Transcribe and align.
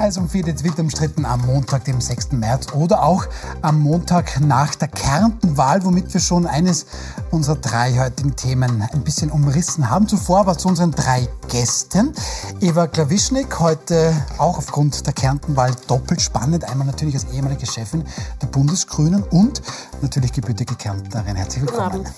heiß 0.00 0.16
umfiedet, 0.16 0.64
wild 0.64 0.78
umstritten 0.78 1.26
am 1.26 1.42
Montag, 1.42 1.84
dem 1.84 2.00
6. 2.00 2.32
März 2.32 2.72
oder 2.72 3.02
auch 3.02 3.26
am 3.60 3.80
Montag 3.80 4.40
nach 4.40 4.74
der 4.74 4.88
Kärntenwahl, 4.88 5.84
womit 5.84 6.12
wir 6.14 6.22
schon 6.22 6.46
eines 6.46 6.86
unserer 7.30 7.56
drei 7.56 7.98
heutigen 7.98 8.34
Themen 8.34 8.80
ein 8.80 9.02
bisschen 9.02 9.30
umrissen 9.30 9.90
haben. 9.90 10.08
Zuvor 10.08 10.40
aber 10.40 10.56
zu 10.56 10.68
unseren 10.68 10.92
drei 10.92 11.28
Gästen. 11.48 12.14
Eva 12.60 12.86
Klawischnik, 12.86 13.60
heute 13.60 14.14
auch 14.38 14.56
aufgrund 14.56 15.06
der 15.06 15.12
Kärntenwahl 15.12 15.72
doppelt 15.86 16.22
spannend. 16.22 16.64
Einmal 16.64 16.86
natürlich 16.86 17.14
als 17.14 17.26
ehemalige 17.34 17.66
Chefin 17.66 18.04
der 18.40 18.46
Bundesgrünen 18.46 19.22
und 19.22 19.60
natürlich 20.00 20.32
gebürtige 20.32 20.76
Kärntnerin. 20.76 21.36
Herzlich 21.36 21.62
willkommen. 21.62 22.08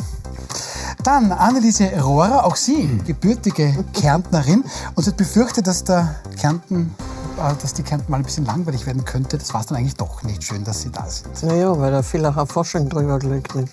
Dann 1.02 1.32
Anneliese 1.32 2.00
Rohrer, 2.00 2.44
auch 2.44 2.54
Sie, 2.54 3.00
gebürtige 3.04 3.84
Kärntnerin. 3.92 4.62
Und 4.94 5.02
sie 5.02 5.10
hat 5.10 5.16
befürchtet, 5.16 5.66
dass 5.66 5.82
der 5.82 6.14
Kärnten 6.38 6.94
dass 7.36 7.74
die 7.74 7.82
Kärnten 7.82 8.10
mal 8.10 8.18
ein 8.18 8.22
bisschen 8.22 8.44
langweilig 8.44 8.86
werden 8.86 9.04
könnte. 9.04 9.38
Das 9.38 9.52
war 9.52 9.60
es 9.60 9.66
dann 9.66 9.78
eigentlich 9.78 9.96
doch 9.96 10.22
nicht 10.22 10.44
schön, 10.44 10.64
dass 10.64 10.82
Sie 10.82 10.90
da 10.90 11.06
sind. 11.08 11.42
Naja, 11.42 11.78
weil 11.78 11.90
da 11.92 12.02
viel 12.02 12.24
auch 12.26 12.46
Forschung 12.46 12.88
drüber 12.88 13.18
gelegt 13.18 13.54
nicht. 13.54 13.72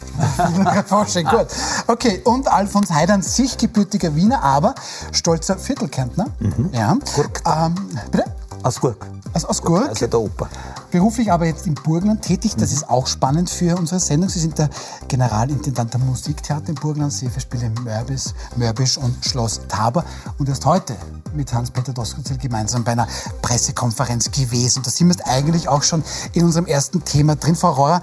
Forschung, 0.88 1.26
gut. 1.26 1.48
Okay, 1.88 2.22
und 2.24 2.48
Alfons 2.48 2.92
Heidan, 2.92 3.22
sich 3.22 3.58
gebürtiger 3.58 4.16
Wiener, 4.16 4.44
aber 4.44 4.76
stolzer 5.12 5.58
Viertelkärntner. 5.58 6.28
Mhm. 6.40 6.70
Ja. 6.74 6.98
Ähm, 7.46 7.76
bitte? 8.12 8.26
Aus 8.62 8.82
Gurk. 8.82 9.06
Also 9.34 9.48
aus 9.48 9.62
Gurk. 9.62 9.88
Also 9.88 10.08
der 10.08 10.20
Oper. 10.20 10.50
Beruflich 10.92 11.32
aber 11.32 11.46
jetzt 11.46 11.66
im 11.66 11.76
Burgenland 11.76 12.22
tätig. 12.24 12.56
Das 12.58 12.72
mhm. 12.72 12.78
ist 12.78 12.90
auch 12.90 13.08
spannend 13.08 13.50
für 13.50 13.78
unsere 13.78 14.00
Sendung. 14.00 14.30
Sie 14.30 14.40
sind 14.40 14.58
der 14.58 14.70
Generalintendant 15.08 15.94
der 15.94 16.02
Musiktheater 16.02 16.70
im 16.70 16.76
Burgenland, 16.76 17.14
Seeverspiele 17.14 17.72
Mörbisch, 17.84 18.34
Mörbisch 18.58 18.98
und 18.98 19.24
Schloss 19.24 19.62
Taber. 19.68 20.04
Und 20.40 20.50
erst 20.50 20.66
heute 20.66 20.96
mit 21.34 21.54
Hans-Peter 21.54 21.94
Doskozil 21.94 22.38
gemeinsam 22.38 22.84
bei 22.84 22.94
einer 22.94 23.08
Pressekonferenz 23.42 24.32
gewesen. 24.32 24.84
Da 24.84 24.92
sind 24.92 25.08
wir 25.08 25.28
eigentlich 25.28 25.70
auch 25.70 25.84
schon 25.84 26.04
in 26.34 26.44
unserem 26.44 26.66
ersten 26.66 27.04
Thema 27.06 27.36
drin. 27.36 27.56
Frau 27.56 27.72
Rohrer, 27.72 28.02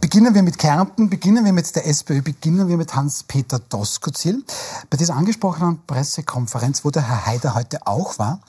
beginnen 0.00 0.34
wir 0.34 0.42
mit 0.42 0.58
Kärnten, 0.58 1.08
beginnen 1.08 1.44
wir 1.44 1.52
mit 1.52 1.74
der 1.74 1.86
SPÖ, 1.86 2.20
beginnen 2.20 2.68
wir 2.68 2.76
mit 2.76 2.94
Hans-Peter 2.94 3.58
Doskozil. 3.58 4.44
Bei 4.90 4.96
dieser 4.96 5.16
angesprochenen 5.16 5.80
Pressekonferenz, 5.86 6.84
wo 6.84 6.90
der 6.90 7.08
Herr 7.08 7.26
Haider 7.26 7.54
heute 7.54 7.86
auch 7.86 8.18
war, 8.18 8.40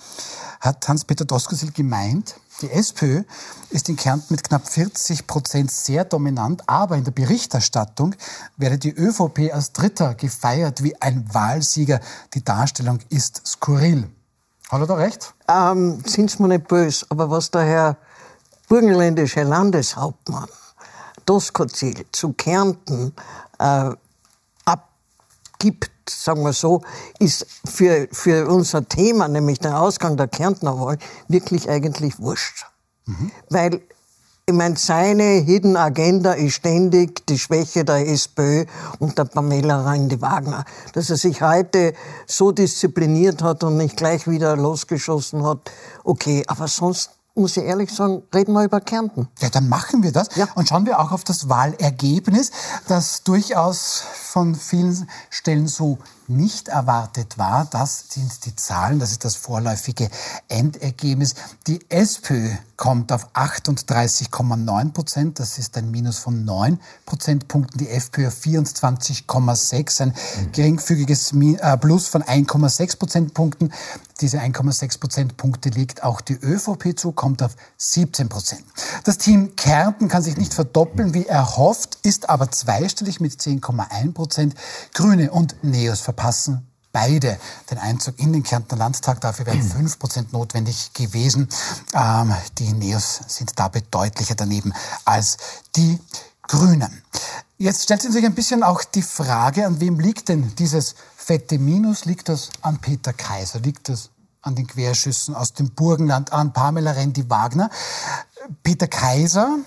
hat 0.59 0.87
Hans-Peter 0.87 1.25
Doskozil 1.25 1.71
gemeint, 1.71 2.35
die 2.61 2.71
SPÖ 2.71 3.23
ist 3.69 3.89
in 3.89 3.97
Kärnten 3.97 4.33
mit 4.33 4.43
knapp 4.43 4.67
40 4.67 5.27
Prozent 5.27 5.71
sehr 5.71 6.05
dominant, 6.05 6.63
aber 6.67 6.95
in 6.95 7.03
der 7.03 7.11
Berichterstattung 7.11 8.15
werde 8.55 8.77
die 8.77 8.93
ÖVP 8.95 9.53
als 9.53 9.73
Dritter 9.73 10.15
gefeiert 10.15 10.81
wie 10.81 10.99
ein 11.01 11.33
Wahlsieger. 11.33 11.99
Die 12.33 12.43
Darstellung 12.43 12.99
ist 13.09 13.45
skurril. 13.45 14.09
Hat 14.69 14.79
er 14.79 14.87
da 14.87 14.95
recht? 14.95 15.33
Ähm, 15.49 16.01
sind 16.05 16.39
mir 16.39 16.47
nicht 16.47 16.67
böse, 16.67 17.05
aber 17.09 17.29
was 17.29 17.51
der 17.51 17.63
Herr 17.63 17.97
burgenländische 18.69 19.43
Landeshauptmann 19.43 20.47
Doskozil 21.25 22.05
zu 22.11 22.33
Kärnten 22.33 23.13
äh, 23.59 23.91
abgibt, 24.65 25.91
sagen 26.09 26.43
wir 26.43 26.53
so, 26.53 26.81
ist 27.19 27.45
für, 27.65 28.07
für 28.11 28.47
unser 28.47 28.87
Thema, 28.87 29.27
nämlich 29.27 29.59
der 29.59 29.79
Ausgang 29.79 30.17
der 30.17 30.27
Kärntner 30.27 30.79
Wahl, 30.79 30.97
wirklich 31.27 31.69
eigentlich 31.69 32.19
wurscht. 32.19 32.65
Mhm. 33.05 33.31
Weil 33.49 33.81
ich 34.47 34.53
meine, 34.53 34.77
seine 34.77 35.23
Hidden 35.23 35.75
Agenda 35.75 36.33
ist 36.33 36.53
ständig 36.53 37.25
die 37.25 37.39
Schwäche 37.39 37.83
der 37.83 38.07
SPÖ 38.07 38.65
und 38.99 39.17
der 39.17 39.25
Pamela 39.25 39.81
Reindi-Wagner. 39.81 40.65
Dass 40.93 41.09
er 41.09 41.17
sich 41.17 41.41
heute 41.41 41.95
so 42.27 42.51
diszipliniert 42.51 43.41
hat 43.41 43.63
und 43.63 43.77
nicht 43.77 43.97
gleich 43.97 44.27
wieder 44.27 44.55
losgeschossen 44.55 45.43
hat, 45.43 45.71
okay. 46.03 46.43
Aber 46.45 46.67
sonst 46.67 47.14
muss 47.35 47.57
ich 47.57 47.63
ehrlich 47.63 47.91
sagen, 47.91 48.23
reden 48.33 48.53
wir 48.53 48.63
über 48.63 48.79
Kärnten. 48.79 49.27
Ja, 49.39 49.49
dann 49.49 49.67
machen 49.67 50.03
wir 50.03 50.11
das. 50.11 50.29
Ja. 50.35 50.47
Und 50.55 50.69
schauen 50.69 50.85
wir 50.85 50.99
auch 50.99 51.11
auf 51.11 51.23
das 51.23 51.49
Wahlergebnis, 51.49 52.51
das 52.87 53.23
durchaus 53.23 54.03
von 54.35 54.55
vielen 54.55 55.09
Stellen 55.29 55.67
so 55.67 55.97
nicht 56.27 56.69
erwartet 56.69 57.37
war. 57.37 57.65
Das 57.65 58.05
sind 58.09 58.45
die 58.45 58.55
Zahlen, 58.55 58.99
das 58.99 59.11
ist 59.11 59.25
das 59.25 59.35
vorläufige 59.35 60.09
Endergebnis. 60.47 61.35
Die 61.67 61.79
SPÖ 61.89 62.51
kommt 62.77 63.11
auf 63.11 63.33
38,9 63.33 64.91
Prozent, 64.91 65.39
das 65.39 65.57
ist 65.57 65.77
ein 65.77 65.91
Minus 65.91 66.17
von 66.17 66.43
9 66.45 66.79
Prozentpunkten. 67.05 67.79
Die 67.79 67.89
FPÖ 67.89 68.27
auf 68.27 68.35
24,6, 68.35 70.01
ein 70.01 70.13
geringfügiges 70.51 71.33
äh, 71.33 71.77
Plus 71.77 72.07
von 72.07 72.23
1,6 72.23 72.97
Prozentpunkten. 72.97 73.73
Diese 74.21 74.39
1,6 74.39 74.99
Prozentpunkte 74.99 75.69
legt 75.69 76.03
auch 76.03 76.21
die 76.21 76.35
ÖVP 76.35 76.97
zu, 76.97 77.11
kommt 77.11 77.43
auf 77.43 77.55
17 77.77 78.29
Prozent. 78.29 78.63
Das 79.03 79.17
Team 79.17 79.55
Kärnten 79.57 80.07
kann 80.07 80.23
sich 80.23 80.37
nicht 80.37 80.53
verdoppeln, 80.53 81.13
wie 81.13 81.25
erhofft, 81.25 81.97
ist 82.03 82.29
aber 82.29 82.49
zweistellig 82.49 83.19
mit 83.19 83.33
10,1 83.33 84.13
Prozent. 84.13 84.55
Grüne 84.93 85.31
und 85.31 85.63
Neos 85.63 85.99
verpassen 85.99 86.65
beide 86.95 87.37
den 87.69 87.77
Einzug 87.77 88.17
in 88.19 88.31
den 88.31 88.43
Kärntner 88.43 88.77
Landtag. 88.77 89.19
Dafür 89.19 89.45
wären 89.47 89.61
5 89.61 89.99
Prozent 89.99 90.31
notwendig 90.31 90.93
gewesen. 90.93 91.49
Ähm, 91.93 92.33
die 92.57 92.71
Neos 92.71 93.19
sind 93.27 93.59
dabei 93.59 93.83
deutlicher 93.91 94.35
daneben 94.35 94.73
als 95.03 95.37
die 95.75 95.99
Grünen. 96.47 97.03
Jetzt 97.57 97.83
stellt 97.83 98.01
sich 98.01 98.25
ein 98.25 98.35
bisschen 98.35 98.63
auch 98.63 98.83
die 98.83 99.01
Frage, 99.01 99.65
an 99.65 99.79
wem 99.79 99.97
liegt 99.97 100.27
denn 100.27 100.53
dieses 100.59 100.95
fette 101.15 101.57
Minus? 101.57 102.03
Liegt 102.03 102.27
das 102.27 102.49
an 102.61 102.79
Peter 102.79 103.13
Kaiser? 103.13 103.59
Liegt 103.59 103.87
das 103.87 104.09
an 104.41 104.55
den 104.55 104.67
Querschüssen 104.67 105.33
aus 105.35 105.53
dem 105.53 105.69
Burgenland, 105.69 106.33
an 106.33 106.51
Pamela 106.51 106.91
Rendi-Wagner? 106.91 107.69
Peter 108.61 108.87
Kaiser, 108.87 109.59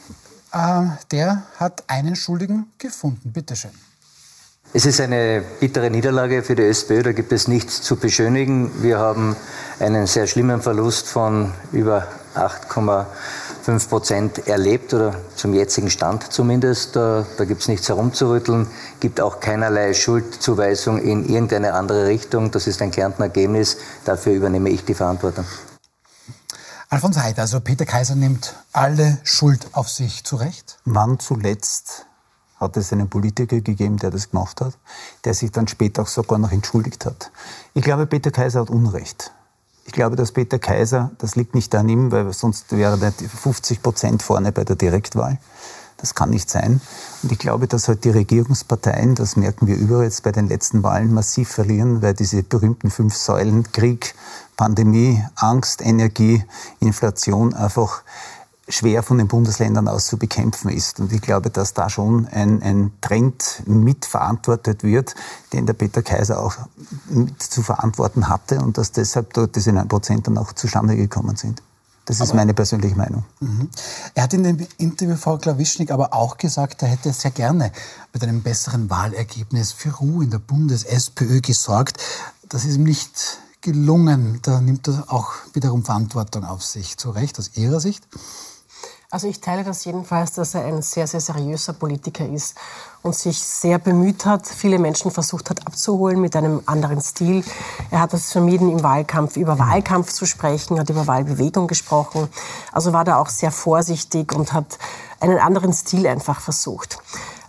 äh, 0.53 0.83
der 1.13 1.45
hat 1.57 1.85
einen 1.89 2.15
Schuldigen 2.15 2.71
gefunden. 2.77 3.33
Bitte 3.33 3.57
schön. 3.57 3.73
Es 4.75 4.85
ist 4.85 5.01
eine 5.01 5.43
bittere 5.59 5.89
Niederlage 5.91 6.43
für 6.43 6.55
die 6.55 6.65
SPÖ, 6.65 7.03
da 7.03 7.13
gibt 7.13 7.33
es 7.33 7.49
nichts 7.49 7.81
zu 7.81 7.97
beschönigen. 7.97 8.83
Wir 8.83 8.99
haben 8.99 9.35
einen 9.81 10.07
sehr 10.07 10.27
schlimmen 10.27 10.61
Verlust 10.61 11.07
von 11.07 11.55
über 11.73 12.07
8,5 12.35 13.07
Prozent 13.77 14.49
erlebt 14.49 14.95
oder 14.95 15.15
zum 15.37 15.53
jetzigen 15.53 15.91
Stand 15.91 16.33
zumindest. 16.33 16.97
Da, 16.97 17.27
da 17.37 17.45
gibt 17.45 17.61
es 17.61 17.69
nichts 17.69 17.89
herumzurütteln, 17.89 18.67
gibt 18.99 19.21
auch 19.21 19.41
keinerlei 19.41 19.93
Schuldzuweisung 19.93 20.99
in 20.99 21.29
irgendeine 21.29 21.75
andere 21.75 22.07
Richtung. 22.07 22.51
Das 22.51 22.67
ist 22.67 22.81
ein 22.81 22.91
Kärntner 22.91 23.27
Ergebnis. 23.27 23.77
Dafür 24.07 24.33
übernehme 24.33 24.71
ich 24.71 24.85
die 24.87 24.95
Verantwortung. 24.95 25.45
Alfons 26.89 27.19
Heid, 27.19 27.39
also 27.39 27.61
Peter 27.61 27.85
Kaiser 27.85 28.15
nimmt 28.15 28.55
alle 28.73 29.19
Schuld 29.23 29.67
auf 29.73 29.91
sich, 29.91 30.25
zu 30.25 30.37
Recht? 30.37 30.79
Wann 30.87 31.19
zuletzt 31.19 32.07
hat 32.57 32.77
es 32.79 32.91
einen 32.93 33.11
Politiker 33.11 33.61
gegeben, 33.61 33.99
der 33.99 34.11
das 34.11 34.31
gemacht 34.31 34.63
hat, 34.63 34.79
der 35.25 35.35
sich 35.35 35.53
dann 35.53 35.69
später 35.69 36.03
auch 36.03 36.09
sogar 36.09 36.39
noch 36.39 36.53
entschuldigt 36.53 37.05
hat. 37.05 37.31
Ich 37.75 37.83
glaube, 37.83 38.07
Peter 38.07 38.31
Kaiser 38.31 38.63
hat 38.63 38.71
Unrecht. 38.71 39.31
Ich 39.89 39.95
glaube, 39.95 40.17
dass 40.17 40.33
Peter 40.33 40.59
Kaiser, 40.59 41.13
das 41.17 41.35
liegt 41.35 41.55
nicht 41.55 41.75
an 41.75 41.89
ihm, 41.89 42.13
weil 42.13 42.31
sonst 42.35 42.77
wäre 42.77 42.99
er 43.01 43.11
50 43.11 43.83
Prozent 43.83 44.23
vorne 44.23 44.53
bei 44.53 44.63
der 44.63 44.77
Direktwahl. 44.77 45.39
Das 45.97 46.15
kann 46.15 46.29
nicht 46.29 46.51
sein. 46.51 46.83
Und 47.23 47.33
ich 47.33 47.39
glaube, 47.39 47.69
dass 47.69 47.89
halt 47.89 48.05
die 48.05 48.11
Regierungsparteien, 48.11 49.15
das 49.15 49.37
merken 49.37 49.67
wir 49.67 49.77
überall 49.77 50.05
jetzt 50.05 50.25
bei 50.25 50.31
den 50.31 50.47
letzten 50.47 50.83
Wahlen, 50.83 51.15
massiv 51.15 51.49
verlieren, 51.49 52.03
weil 52.03 52.13
diese 52.13 52.43
berühmten 52.43 52.91
fünf 52.91 53.17
Säulen, 53.17 53.73
Krieg, 53.73 54.15
Pandemie, 54.59 55.25
Angst, 55.37 55.81
Energie, 55.81 56.45
Inflation 56.81 57.55
einfach 57.55 58.03
schwer 58.69 59.03
von 59.03 59.19
den 59.19 59.29
Bundesländern 59.29 59.89
aus 59.89 60.07
zu 60.07 60.19
bekämpfen 60.19 60.69
ist. 60.69 61.01
Und 61.01 61.13
ich 61.13 61.21
glaube, 61.21 61.51
dass 61.51 61.75
da 61.75 61.89
schon 61.89 62.27
ein, 62.29 62.63
ein 62.63 62.93
Trend 63.01 63.63
mitverantwortet 63.67 64.83
wird, 64.83 65.15
den 65.53 65.67
der 65.67 65.73
Peter 65.73 66.03
Kaiser 66.03 66.41
auch 66.41 66.57
mit 67.09 67.43
zu 67.43 67.63
verantworten 67.63 68.29
hatte 68.29 68.61
und 68.61 68.79
dass 68.79 68.93
deshalb 68.93 69.33
dort 69.33 69.57
diese 69.57 69.73
9 69.73 69.89
Prozent 69.89 70.27
dann 70.27 70.39
auch 70.39 70.53
zustande 70.53 70.97
gekommen 70.97 71.37
sind. 71.37 71.63
Das 72.05 72.21
ist 72.21 72.31
aber, 72.31 72.37
meine 72.37 72.55
persönliche 72.55 72.97
Meinung. 72.97 73.25
Mhm. 73.41 73.69
Er 74.15 74.23
hat 74.23 74.33
in 74.33 74.43
dem 74.43 74.67
Interview 74.79 75.17
Frau 75.17 75.37
Klawischnik 75.37 75.91
aber 75.91 76.15
auch 76.15 76.39
gesagt, 76.39 76.83
er 76.83 76.89
hätte 76.89 77.13
sehr 77.13 77.31
gerne 77.33 77.71
mit 78.15 78.23
einem 78.23 78.43
besseren 78.43 78.89
Wahlergebnis 78.89 79.73
für 79.73 79.91
Ruhe 79.91 80.25
in 80.25 80.31
der 80.31 80.39
Bundes-SPÖ 80.39 81.43
gesorgt. 81.43 81.99
Das 82.49 82.65
ist 82.65 82.77
ihm 82.77 82.85
nicht 82.85 83.41
gelungen. 83.61 84.39
Da 84.41 84.63
nimmt 84.63 84.89
er 84.89 85.05
auch 85.09 85.33
wiederum 85.53 85.85
Verantwortung 85.85 86.45
auf 86.45 86.65
sich. 86.65 86.97
Zu 86.97 87.11
Recht, 87.11 87.39
aus 87.39 87.51
Ihrer 87.57 87.79
Sicht? 87.81 88.09
Also 89.11 89.27
ich 89.27 89.41
teile 89.41 89.65
das 89.65 89.87
jedenfalls, 89.87 90.33
dass 90.33 90.53
er 90.53 90.67
ein 90.67 90.83
sehr, 90.83 91.07
sehr 91.07 91.21
seriöser 91.21 91.73
Politiker 91.73 92.29
ist 92.29 92.55
und 93.01 93.15
sich 93.15 93.43
sehr 93.43 93.79
bemüht 93.79 94.27
hat, 94.27 94.47
viele 94.47 94.79
Menschen 94.79 95.11
versucht 95.11 95.49
hat 95.49 95.67
abzuholen 95.67 96.21
mit 96.21 96.37
einem 96.37 96.61
anderen 96.67 97.01
Stil. 97.01 97.43
Er 97.91 98.01
hat 98.01 98.13
es 98.13 98.33
vermieden, 98.33 98.71
im 98.71 98.83
Wahlkampf 98.83 99.39
über 99.39 99.59
Wahlkampf 99.59 100.13
zu 100.13 100.27
sprechen, 100.27 100.79
hat 100.79 100.91
über 100.91 101.07
Wahlbewegung 101.07 101.69
gesprochen. 101.69 102.29
Also 102.71 102.93
war 102.93 103.07
da 103.07 103.17
auch 103.17 103.31
sehr 103.31 103.51
vorsichtig 103.51 104.35
und 104.35 104.53
hat 104.53 104.79
einen 105.21 105.39
anderen 105.39 105.73
Stil 105.73 106.07
einfach 106.07 106.43
versucht. 106.43 106.99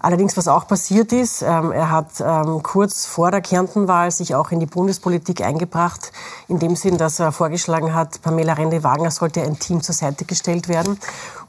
Allerdings, 0.02 0.38
was 0.38 0.48
auch 0.48 0.66
passiert 0.66 1.12
ist, 1.12 1.42
ähm, 1.42 1.74
er 1.74 1.92
hat 1.92 2.22
ähm, 2.22 2.64
kurz 2.64 3.06
vor 3.06 3.32
der 3.32 3.42
Kärntenwahl 3.42 4.12
sich 4.12 4.34
auch 4.34 4.52
in 4.52 4.62
die 4.62 4.66
Bundespolitik 4.66 5.42
eingebracht, 5.42 6.14
in 6.48 6.58
dem 6.58 6.78
Sinn, 6.78 6.98
dass 6.98 7.20
er 7.20 7.34
vorgeschlagen 7.34 7.94
hat, 7.94 8.22
Pamela 8.22 8.54
Rende-Wagner 8.54 9.12
sollte 9.12 9.42
ein 9.42 9.60
Team 9.60 9.82
zur 9.82 9.94
Seite 9.94 10.24
gestellt 10.24 10.70
werden 10.70 10.98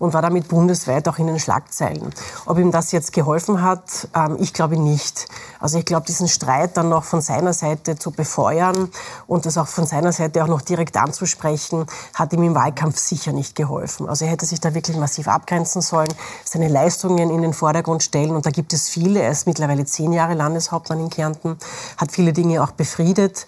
und 0.01 0.15
war 0.15 0.23
damit 0.23 0.49
bundesweit 0.49 1.07
auch 1.09 1.19
in 1.19 1.29
den 1.29 1.39
Schlagzeilen. 1.39 2.13
Ob 2.47 2.59
ihm 2.59 2.73
das 2.73 2.91
jetzt 2.91 3.13
geholfen 3.13 3.63
hat, 3.63 4.09
ähm, 4.17 4.37
ich 4.41 4.53
glaube 4.53 4.77
nicht. 4.77 5.29
Also 5.61 5.79
ich 5.79 5.85
glaube, 5.85 6.07
diesen 6.07 6.27
Streit 6.27 6.77
dann 6.77 6.89
noch 6.89 7.05
von 7.05 7.21
seiner 7.21 7.53
Seite 7.53 7.97
zu 7.97 8.11
befeuern 8.11 8.89
und 9.29 9.47
das 9.47 9.59
auch 9.59 9.69
von 9.69 9.87
seiner 9.87 10.11
Seite 10.11 10.43
auch 10.43 10.49
noch 10.49 10.63
direkt 10.63 10.97
anzusprechen, 10.97 11.87
hat 12.15 12.33
ihm 12.33 12.43
im 12.43 12.55
Wahlkampf 12.55 12.99
sicher 12.99 13.33
nicht 13.33 13.55
geholfen. 13.55 14.09
Also 14.09 14.25
er 14.25 14.31
hätte 14.33 14.47
sich 14.47 14.59
da 14.59 14.75
wirklich 14.75 14.97
massiv 14.97 15.29
abgrenzen 15.29 15.83
sollen, 15.83 16.13
seine 16.45 16.69
Leistungen 16.69 17.31
in 17.31 17.43
den 17.43 17.53
Vordergrund 17.53 18.03
stellen 18.03 18.35
und 18.35 18.47
da 18.47 18.51
gibt 18.51 18.73
es 18.73 18.89
viele. 18.89 19.21
Er 19.21 19.31
ist 19.31 19.47
mittlerweile 19.47 19.85
zehn 19.85 20.13
Jahre 20.13 20.35
Landeshauptmann 20.35 20.99
in 20.99 21.11
Kärnten, 21.11 21.59
hat 21.99 22.11
viele 22.11 22.33
Dinge 22.33 22.63
auch 22.63 22.71
befriedet 22.71 23.47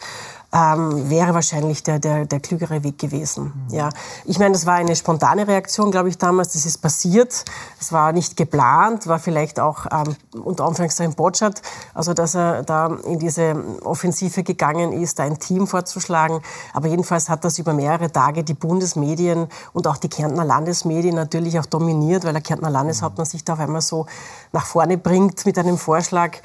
ähm, 0.54 1.08
wäre 1.08 1.32
wahrscheinlich 1.32 1.82
der, 1.82 1.98
der, 1.98 2.26
der 2.26 2.40
klügere 2.40 2.82
Weg 2.82 2.98
gewesen. 2.98 3.52
Mhm. 3.68 3.74
Ja. 3.74 3.88
Ich 4.24 4.38
meine, 4.38 4.52
das 4.52 4.66
war 4.66 4.74
eine 4.74 4.94
spontane 4.94 5.48
Reaktion, 5.48 5.90
glaube 5.90 6.10
ich, 6.10 6.18
damals. 6.18 6.52
Das 6.52 6.66
ist 6.66 6.78
passiert. 6.78 7.44
Es 7.80 7.92
war 7.92 8.12
nicht 8.12 8.36
geplant, 8.36 9.06
war 9.06 9.18
vielleicht 9.18 9.58
auch 9.58 9.86
ähm, 9.90 10.14
unter 10.42 10.64
Anführungszeichen 10.64 11.14
Botschert, 11.14 11.62
also 11.94 12.12
dass 12.12 12.34
er 12.34 12.62
da 12.64 12.86
in 13.04 13.18
diese 13.18 13.54
Offensive 13.82 14.42
gegangen 14.42 14.92
ist, 14.92 15.18
da 15.18 15.24
ein 15.24 15.38
Team 15.38 15.66
vorzuschlagen. 15.66 16.40
Aber 16.74 16.88
jedenfalls 16.88 17.28
hat 17.28 17.44
das 17.44 17.58
über 17.58 17.72
mehrere 17.72 18.12
Tage 18.12 18.44
die 18.44 18.54
Bundesmedien 18.54 19.48
und 19.72 19.86
auch 19.86 19.96
die 19.96 20.08
Kärntner 20.08 20.44
Landesmedien 20.44 21.14
natürlich 21.14 21.58
auch 21.58 21.66
dominiert, 21.66 22.24
weil 22.24 22.32
der 22.32 22.42
Kärntner 22.42 22.70
Landeshauptmann 22.70 23.26
sich 23.26 23.44
da 23.44 23.54
auf 23.54 23.60
einmal 23.60 23.80
so 23.80 24.06
nach 24.52 24.66
vorne 24.66 24.98
bringt 24.98 25.46
mit 25.46 25.58
einem 25.58 25.78
Vorschlag. 25.78 26.38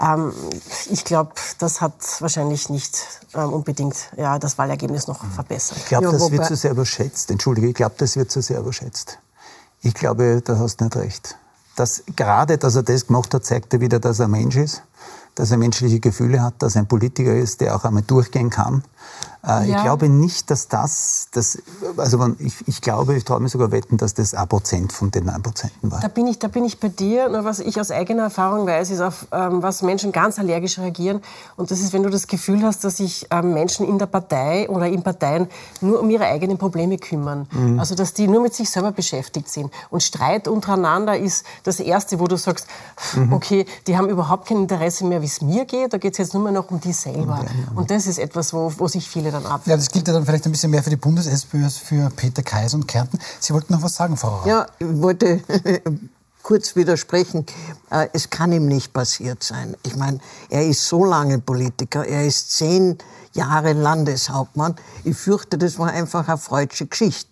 Ähm, 0.00 0.32
ich 0.90 1.04
glaube, 1.04 1.32
das 1.58 1.80
hat 1.80 1.94
wahrscheinlich 2.20 2.68
nicht 2.68 2.98
ähm, 3.34 3.52
unbedingt 3.52 3.96
ja, 4.16 4.38
das 4.38 4.58
Wahlergebnis 4.58 5.06
noch 5.06 5.22
mhm. 5.22 5.32
verbessert. 5.32 5.78
Ich 5.78 5.86
glaube, 5.86 6.06
ja, 6.06 6.12
das 6.12 6.30
wird 6.30 6.46
zu 6.46 6.56
sehr 6.56 6.70
überschätzt. 6.70 7.30
Entschuldige, 7.30 7.68
ich 7.68 7.74
glaube, 7.74 7.94
das 7.98 8.16
wird 8.16 8.30
zu 8.30 8.40
sehr 8.40 8.60
überschätzt. 8.60 9.18
Ich 9.82 9.94
glaube, 9.94 10.40
da 10.44 10.58
hast 10.58 10.80
du 10.80 10.84
nicht 10.84 10.96
recht. 10.96 11.36
Das, 11.76 12.02
gerade, 12.16 12.58
dass 12.58 12.74
er 12.74 12.82
das 12.82 13.06
gemacht 13.06 13.32
hat, 13.34 13.44
zeigt 13.44 13.72
er 13.72 13.80
wieder, 13.80 14.00
dass 14.00 14.18
er 14.18 14.28
Mensch 14.28 14.56
ist, 14.56 14.82
dass 15.36 15.52
er 15.52 15.56
menschliche 15.56 16.00
Gefühle 16.00 16.42
hat, 16.42 16.54
dass 16.58 16.74
er 16.74 16.82
ein 16.82 16.88
Politiker 16.88 17.34
ist, 17.34 17.60
der 17.60 17.76
auch 17.76 17.84
einmal 17.84 18.02
durchgehen 18.02 18.50
kann, 18.50 18.82
ja. 19.46 19.62
Ich 19.62 19.82
glaube 19.82 20.08
nicht, 20.08 20.50
dass 20.50 20.68
das, 20.68 21.28
das 21.32 21.62
also 21.96 22.34
ich, 22.38 22.54
ich 22.66 22.80
glaube, 22.80 23.16
ich 23.16 23.24
traue 23.24 23.40
mir 23.40 23.48
sogar 23.48 23.70
wetten, 23.70 23.96
dass 23.96 24.12
das 24.12 24.34
ein 24.34 24.48
Prozent 24.48 24.92
von 24.92 25.10
den 25.10 25.26
9 25.26 25.42
Prozenten 25.42 25.90
war. 25.90 26.00
Da 26.00 26.08
bin, 26.08 26.26
ich, 26.26 26.38
da 26.38 26.48
bin 26.48 26.64
ich 26.64 26.80
bei 26.80 26.88
dir. 26.88 27.28
Nur 27.28 27.44
was 27.44 27.60
ich 27.60 27.80
aus 27.80 27.90
eigener 27.90 28.24
Erfahrung 28.24 28.66
weiß, 28.66 28.90
ist, 28.90 29.00
auf 29.00 29.26
ähm, 29.32 29.62
was 29.62 29.82
Menschen 29.82 30.10
ganz 30.10 30.38
allergisch 30.38 30.78
reagieren. 30.78 31.22
Und 31.56 31.70
das 31.70 31.80
ist, 31.80 31.92
wenn 31.92 32.02
du 32.02 32.10
das 32.10 32.26
Gefühl 32.26 32.62
hast, 32.62 32.82
dass 32.84 32.96
sich 32.96 33.28
ähm, 33.30 33.54
Menschen 33.54 33.86
in 33.86 33.98
der 33.98 34.06
Partei 34.06 34.68
oder 34.68 34.88
in 34.88 35.02
Parteien 35.02 35.48
nur 35.80 36.00
um 36.00 36.10
ihre 36.10 36.24
eigenen 36.24 36.58
Probleme 36.58 36.98
kümmern. 36.98 37.46
Mhm. 37.52 37.78
Also, 37.78 37.94
dass 37.94 38.14
die 38.14 38.26
nur 38.26 38.42
mit 38.42 38.54
sich 38.54 38.68
selber 38.68 38.90
beschäftigt 38.90 39.48
sind. 39.48 39.70
Und 39.88 40.02
Streit 40.02 40.48
untereinander 40.48 41.16
ist 41.16 41.46
das 41.62 41.78
Erste, 41.78 42.18
wo 42.18 42.26
du 42.26 42.36
sagst, 42.36 42.66
mhm. 43.14 43.32
okay, 43.32 43.66
die 43.86 43.96
haben 43.96 44.08
überhaupt 44.08 44.48
kein 44.48 44.58
Interesse 44.58 45.06
mehr, 45.06 45.22
wie 45.22 45.26
es 45.26 45.40
mir 45.40 45.64
geht. 45.64 45.92
Da 45.92 45.98
geht 45.98 46.12
es 46.12 46.18
jetzt 46.18 46.34
nur 46.34 46.42
mehr 46.42 46.52
noch 46.52 46.70
um 46.70 46.80
die 46.80 46.92
selber. 46.92 47.44
Mhm. 47.44 47.78
Und 47.78 47.90
das 47.90 48.06
ist 48.06 48.18
etwas, 48.18 48.52
wo, 48.52 48.72
wo 48.78 48.88
sich 48.88 48.97
viele 49.06 49.30
dann 49.30 49.44
ab. 49.44 49.62
Ja, 49.66 49.76
das 49.76 49.90
gilt 49.90 50.08
ja 50.08 50.14
dann 50.14 50.24
vielleicht 50.24 50.46
ein 50.46 50.52
bisschen 50.52 50.70
mehr 50.70 50.82
für 50.82 50.90
die 50.90 50.96
Bundes-SPÖ 50.96 51.64
als 51.64 51.76
für 51.76 52.10
Peter 52.16 52.42
Kaiser 52.42 52.76
und 52.76 52.88
Kärnten. 52.88 53.18
Sie 53.38 53.52
wollten 53.52 53.72
noch 53.74 53.82
was 53.82 53.94
sagen, 53.94 54.16
Frau 54.16 54.28
Rauer. 54.28 54.46
Ja, 54.46 54.66
ich 54.78 55.02
wollte 55.02 55.42
kurz 56.48 56.76
widersprechen. 56.76 57.44
Äh, 57.90 58.08
es 58.14 58.30
kann 58.30 58.52
ihm 58.52 58.68
nicht 58.68 58.94
passiert 58.94 59.42
sein. 59.42 59.76
Ich 59.82 59.96
meine, 59.96 60.18
er 60.48 60.66
ist 60.66 60.88
so 60.88 61.04
lange 61.04 61.40
Politiker, 61.40 62.06
er 62.06 62.24
ist 62.24 62.52
zehn 62.52 62.96
Jahre 63.34 63.74
Landeshauptmann. 63.74 64.74
Ich 65.04 65.18
fürchte, 65.18 65.58
das 65.58 65.78
war 65.78 65.88
einfach 65.88 66.26
eine 66.26 66.38
freudsche 66.38 66.86
Geschichte. 66.86 67.28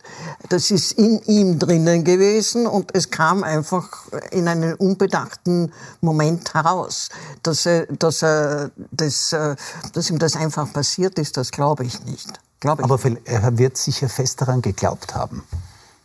Das 0.50 0.70
ist 0.70 0.92
in 0.92 1.22
ihm 1.22 1.58
drinnen 1.58 2.04
gewesen 2.04 2.66
und 2.66 2.94
es 2.94 3.10
kam 3.10 3.42
einfach 3.42 3.88
in 4.32 4.48
einem 4.48 4.74
unbedachten 4.74 5.72
Moment 6.02 6.52
heraus. 6.52 7.08
Dass, 7.42 7.64
er, 7.64 7.86
dass, 7.86 8.22
er, 8.22 8.70
dass, 8.90 9.32
äh, 9.32 9.56
dass 9.94 10.10
ihm 10.10 10.18
das 10.18 10.36
einfach 10.36 10.70
passiert 10.74 11.18
ist, 11.18 11.38
das 11.38 11.52
glaube 11.52 11.86
ich 11.86 12.04
nicht. 12.04 12.38
Glaub 12.60 12.80
ich 12.80 12.84
Aber 12.84 13.00
er 13.24 13.56
wird 13.56 13.78
sicher 13.78 14.10
fest 14.10 14.42
daran 14.42 14.60
geglaubt 14.60 15.14
haben. 15.14 15.42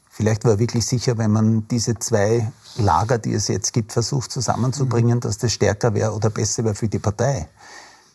Vielleicht 0.10 0.46
war 0.46 0.52
er 0.52 0.60
wirklich 0.60 0.86
sicher, 0.86 1.18
wenn 1.18 1.32
man 1.32 1.68
diese 1.68 2.00
zwei 2.00 2.52
Lager, 2.78 3.18
die 3.18 3.34
es 3.34 3.48
jetzt 3.48 3.74
gibt, 3.74 3.92
versucht 3.92 4.32
zusammenzubringen, 4.32 5.20
dass 5.20 5.38
das 5.38 5.52
stärker 5.52 5.94
wäre 5.94 6.14
oder 6.14 6.30
besser 6.30 6.64
wäre 6.64 6.76
für 6.76 6.88
die 6.88 7.00
Partei. 7.00 7.48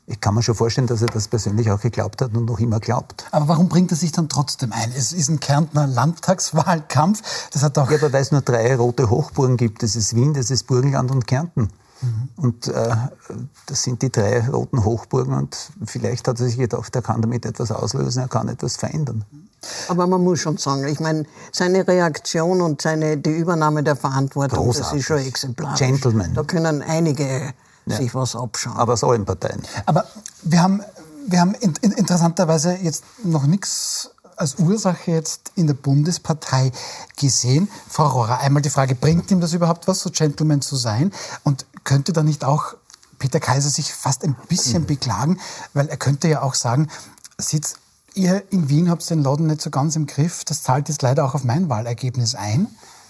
Ich 0.08 0.20
kann 0.20 0.35
mir 0.35 0.43
schon 0.43 0.55
vorstellen, 0.55 0.87
dass 0.87 1.03
er 1.03 1.08
das 1.08 1.26
persönlich 1.26 1.70
auch 1.70 1.81
geglaubt 1.81 2.23
hat 2.23 2.37
und 2.37 2.44
noch 2.44 2.61
immer 2.61 2.79
glaubt. 2.79 3.26
Aber 3.32 3.49
warum 3.49 3.69
bringt 3.69 3.91
er 3.91 3.97
sich 3.97 4.12
dann 4.12 4.29
trotzdem 4.29 4.73
ein? 4.73 4.93
Es 4.97 5.12
ist 5.12 5.29
ein 5.29 5.41
Kärntner 5.41 5.87
Landtagswahlkampf. 5.88 7.49
Das 7.50 7.64
hat 7.64 7.76
auch 7.76 7.91
ja, 7.91 7.99
aber 7.99 8.12
weil 8.12 8.23
es 8.23 8.31
nur 8.31 8.41
drei 8.41 8.76
rote 8.76 9.11
Hochburgen 9.11 9.56
gibt. 9.56 9.82
Das 9.82 9.97
ist 9.97 10.14
Wien, 10.14 10.32
das 10.32 10.50
ist 10.50 10.69
Burgenland 10.69 11.11
und 11.11 11.26
Kärnten. 11.26 11.70
Mhm. 12.00 12.28
Und 12.37 12.69
äh, 12.69 12.96
das 13.66 13.82
sind 13.82 14.02
die 14.02 14.10
drei 14.10 14.46
roten 14.48 14.84
Hochburgen 14.84 15.34
und 15.34 15.56
vielleicht 15.84 16.28
hat 16.28 16.40
er 16.40 16.46
sich 16.46 16.58
gedacht, 16.58 16.94
er 16.94 17.02
kann 17.02 17.22
damit 17.22 17.46
etwas 17.46 17.70
auslösen, 17.70 18.22
er 18.22 18.28
kann 18.28 18.48
etwas 18.48 18.76
verändern. 18.76 19.25
Aber 19.88 20.06
man 20.06 20.22
muss 20.22 20.40
schon 20.40 20.58
sagen, 20.58 20.87
ich 20.87 21.00
meine, 21.00 21.25
seine 21.52 21.87
Reaktion 21.87 22.60
und 22.60 22.82
seine, 22.82 23.16
die 23.16 23.31
Übernahme 23.31 23.82
der 23.82 23.96
Verantwortung, 23.96 24.64
Großartig. 24.64 24.90
das 24.90 24.98
ist 24.98 25.06
schon 25.06 25.19
exemplarisch. 25.19 25.78
Gentleman. 25.78 26.34
Da 26.34 26.44
können 26.44 26.82
einige 26.82 27.54
ja. 27.87 27.96
sich 27.96 28.14
was 28.14 28.37
abschauen. 28.37 28.76
Aber 28.76 28.93
aus 28.93 29.02
allen 29.02 29.25
Parteien. 29.25 29.62
Aber 29.87 30.04
wir 30.43 30.62
haben, 30.62 30.82
wir 31.26 31.40
haben 31.40 31.54
in, 31.54 31.75
in, 31.81 31.93
interessanterweise 31.93 32.75
jetzt 32.75 33.04
noch 33.25 33.46
nichts 33.46 34.10
als 34.37 34.56
Ursache 34.58 35.10
jetzt 35.10 35.52
in 35.54 35.66
der 35.66 35.75
Bundespartei 35.75 36.70
gesehen. 37.16 37.69
Frau 37.88 38.08
Rohrer, 38.08 38.40
einmal 38.40 38.62
die 38.62 38.70
Frage, 38.70 38.94
bringt 38.94 39.31
ihm 39.31 39.40
das 39.40 39.54
überhaupt 39.54 39.88
was, 39.88 40.00
so 40.00 40.10
Gentleman 40.10 40.60
zu 40.60 40.76
sein? 40.76 41.10
Und 41.43 41.64
könnte 41.87 42.12
da 42.12 42.23
nicht 42.23 42.44
auch 42.44 42.75
Peter 43.19 43.41
Kaiser 43.41 43.71
sich 43.71 43.94
fast 43.94 44.25
ein 44.25 44.37
bisschen 44.49 44.83
mhm. 44.83 44.87
beklagen? 44.87 45.41
Weil 45.73 45.88
er 45.88 45.97
könnte 45.97 46.29
ja 46.29 46.43
auch 46.43 46.55
sagen, 46.55 46.88
sitzt 47.38 47.79
ihr 48.15 48.43
in 48.50 48.69
Wien 48.69 48.91
habt 48.91 49.09
den 49.09 49.23
Laden 49.23 49.47
nicht 49.47 49.62
so 49.62 49.71
ganz 49.71 49.97
im 49.97 50.06
Griff. 50.06 50.44
Das 50.44 50.62
zahlt 50.62 50.88
jetzt 50.88 51.03
leider 51.03 51.25
auch 51.25 51.35
auf 51.35 51.44
mein 51.44 51.69
Wahlergebnis 51.69 52.35
ein. 52.35 52.67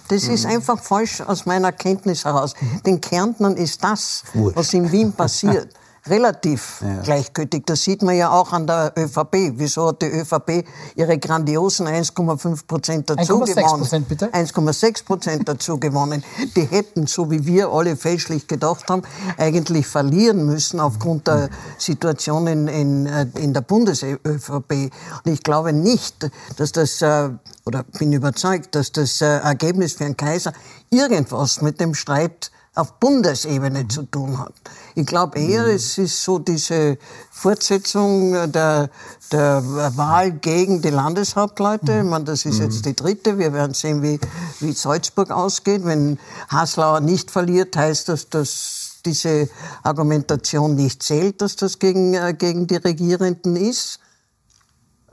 Das 0.08 0.24
ist 0.24 0.44
mhm. 0.44 0.50
einfach 0.50 0.80
falsch 0.80 1.20
aus 1.20 1.46
meiner 1.46 1.72
Kenntnis 1.72 2.24
heraus. 2.24 2.54
Mhm. 2.60 2.82
Den 2.84 3.00
Kärntnern 3.00 3.56
ist 3.56 3.82
das, 3.82 4.22
Wurscht. 4.34 4.56
was 4.56 4.72
in 4.72 4.92
Wien 4.92 5.12
passiert, 5.16 5.72
relativ 6.08 6.82
ja. 6.82 7.02
gleichgültig. 7.02 7.64
Das 7.66 7.82
sieht 7.82 8.02
man 8.02 8.16
ja 8.16 8.30
auch 8.30 8.52
an 8.52 8.66
der 8.66 8.92
ÖVP. 8.96 9.54
Wieso 9.56 9.88
hat 9.88 10.02
die 10.02 10.06
ÖVP 10.06 10.64
ihre 10.94 11.18
grandiosen 11.18 11.86
1,5 11.86 12.66
Prozent 12.66 13.10
dazu 13.10 13.42
1, 13.42 13.54
gewonnen? 13.54 13.80
Prozent 13.80 14.08
bitte? 14.08 14.26
1,6 14.28 15.04
Prozent 15.04 15.48
dazu 15.48 15.78
gewonnen. 15.78 16.24
Die 16.54 16.64
hätten, 16.64 17.06
so 17.06 17.30
wie 17.30 17.46
wir 17.46 17.68
alle 17.70 17.96
fälschlich 17.96 18.46
gedacht 18.46 18.88
haben, 18.88 19.02
eigentlich 19.36 19.86
verlieren 19.86 20.46
müssen 20.46 20.80
aufgrund 20.80 21.26
der 21.26 21.50
Situation 21.78 22.46
in, 22.46 22.68
in, 22.68 23.06
äh, 23.06 23.26
in 23.34 23.52
der 23.52 23.60
Bundes-ÖVP. 23.60 24.90
Und 25.24 25.32
ich 25.32 25.42
glaube 25.42 25.72
nicht, 25.72 26.30
dass 26.56 26.72
das, 26.72 27.02
äh, 27.02 27.30
oder 27.64 27.84
bin 27.98 28.12
überzeugt, 28.12 28.74
dass 28.74 28.92
das 28.92 29.20
äh, 29.20 29.26
Ergebnis 29.26 29.94
für 29.94 30.04
Herrn 30.04 30.16
Kaiser 30.16 30.52
irgendwas 30.90 31.60
mit 31.62 31.80
dem 31.80 31.94
Streit 31.94 32.50
auf 32.76 33.00
Bundesebene 33.00 33.88
zu 33.88 34.02
tun 34.02 34.38
hat. 34.38 34.52
Ich 34.94 35.06
glaube 35.06 35.38
eher, 35.38 35.64
mhm. 35.64 35.70
es 35.70 35.96
ist 35.98 36.22
so 36.22 36.38
diese 36.38 36.98
Fortsetzung 37.30 38.52
der, 38.52 38.90
der 39.32 39.62
Wahl 39.96 40.32
gegen 40.32 40.82
die 40.82 40.90
Landeshauptleute. 40.90 41.92
Mhm. 41.92 42.04
Ich 42.04 42.10
meine, 42.10 42.24
das 42.26 42.44
ist 42.44 42.58
jetzt 42.58 42.78
mhm. 42.78 42.82
die 42.82 42.96
dritte. 42.96 43.38
Wir 43.38 43.52
werden 43.54 43.72
sehen, 43.72 44.02
wie, 44.02 44.20
wie 44.60 44.72
Salzburg 44.72 45.30
ausgeht. 45.30 45.84
Wenn 45.84 46.18
Haslauer 46.48 47.00
nicht 47.00 47.30
verliert, 47.30 47.76
heißt 47.76 48.10
das, 48.10 48.28
dass 48.28 49.00
diese 49.06 49.48
Argumentation 49.82 50.74
nicht 50.74 51.02
zählt, 51.02 51.40
dass 51.40 51.56
das 51.56 51.78
gegen, 51.78 52.12
äh, 52.12 52.34
gegen 52.38 52.66
die 52.66 52.76
Regierenden 52.76 53.56
ist. 53.56 54.00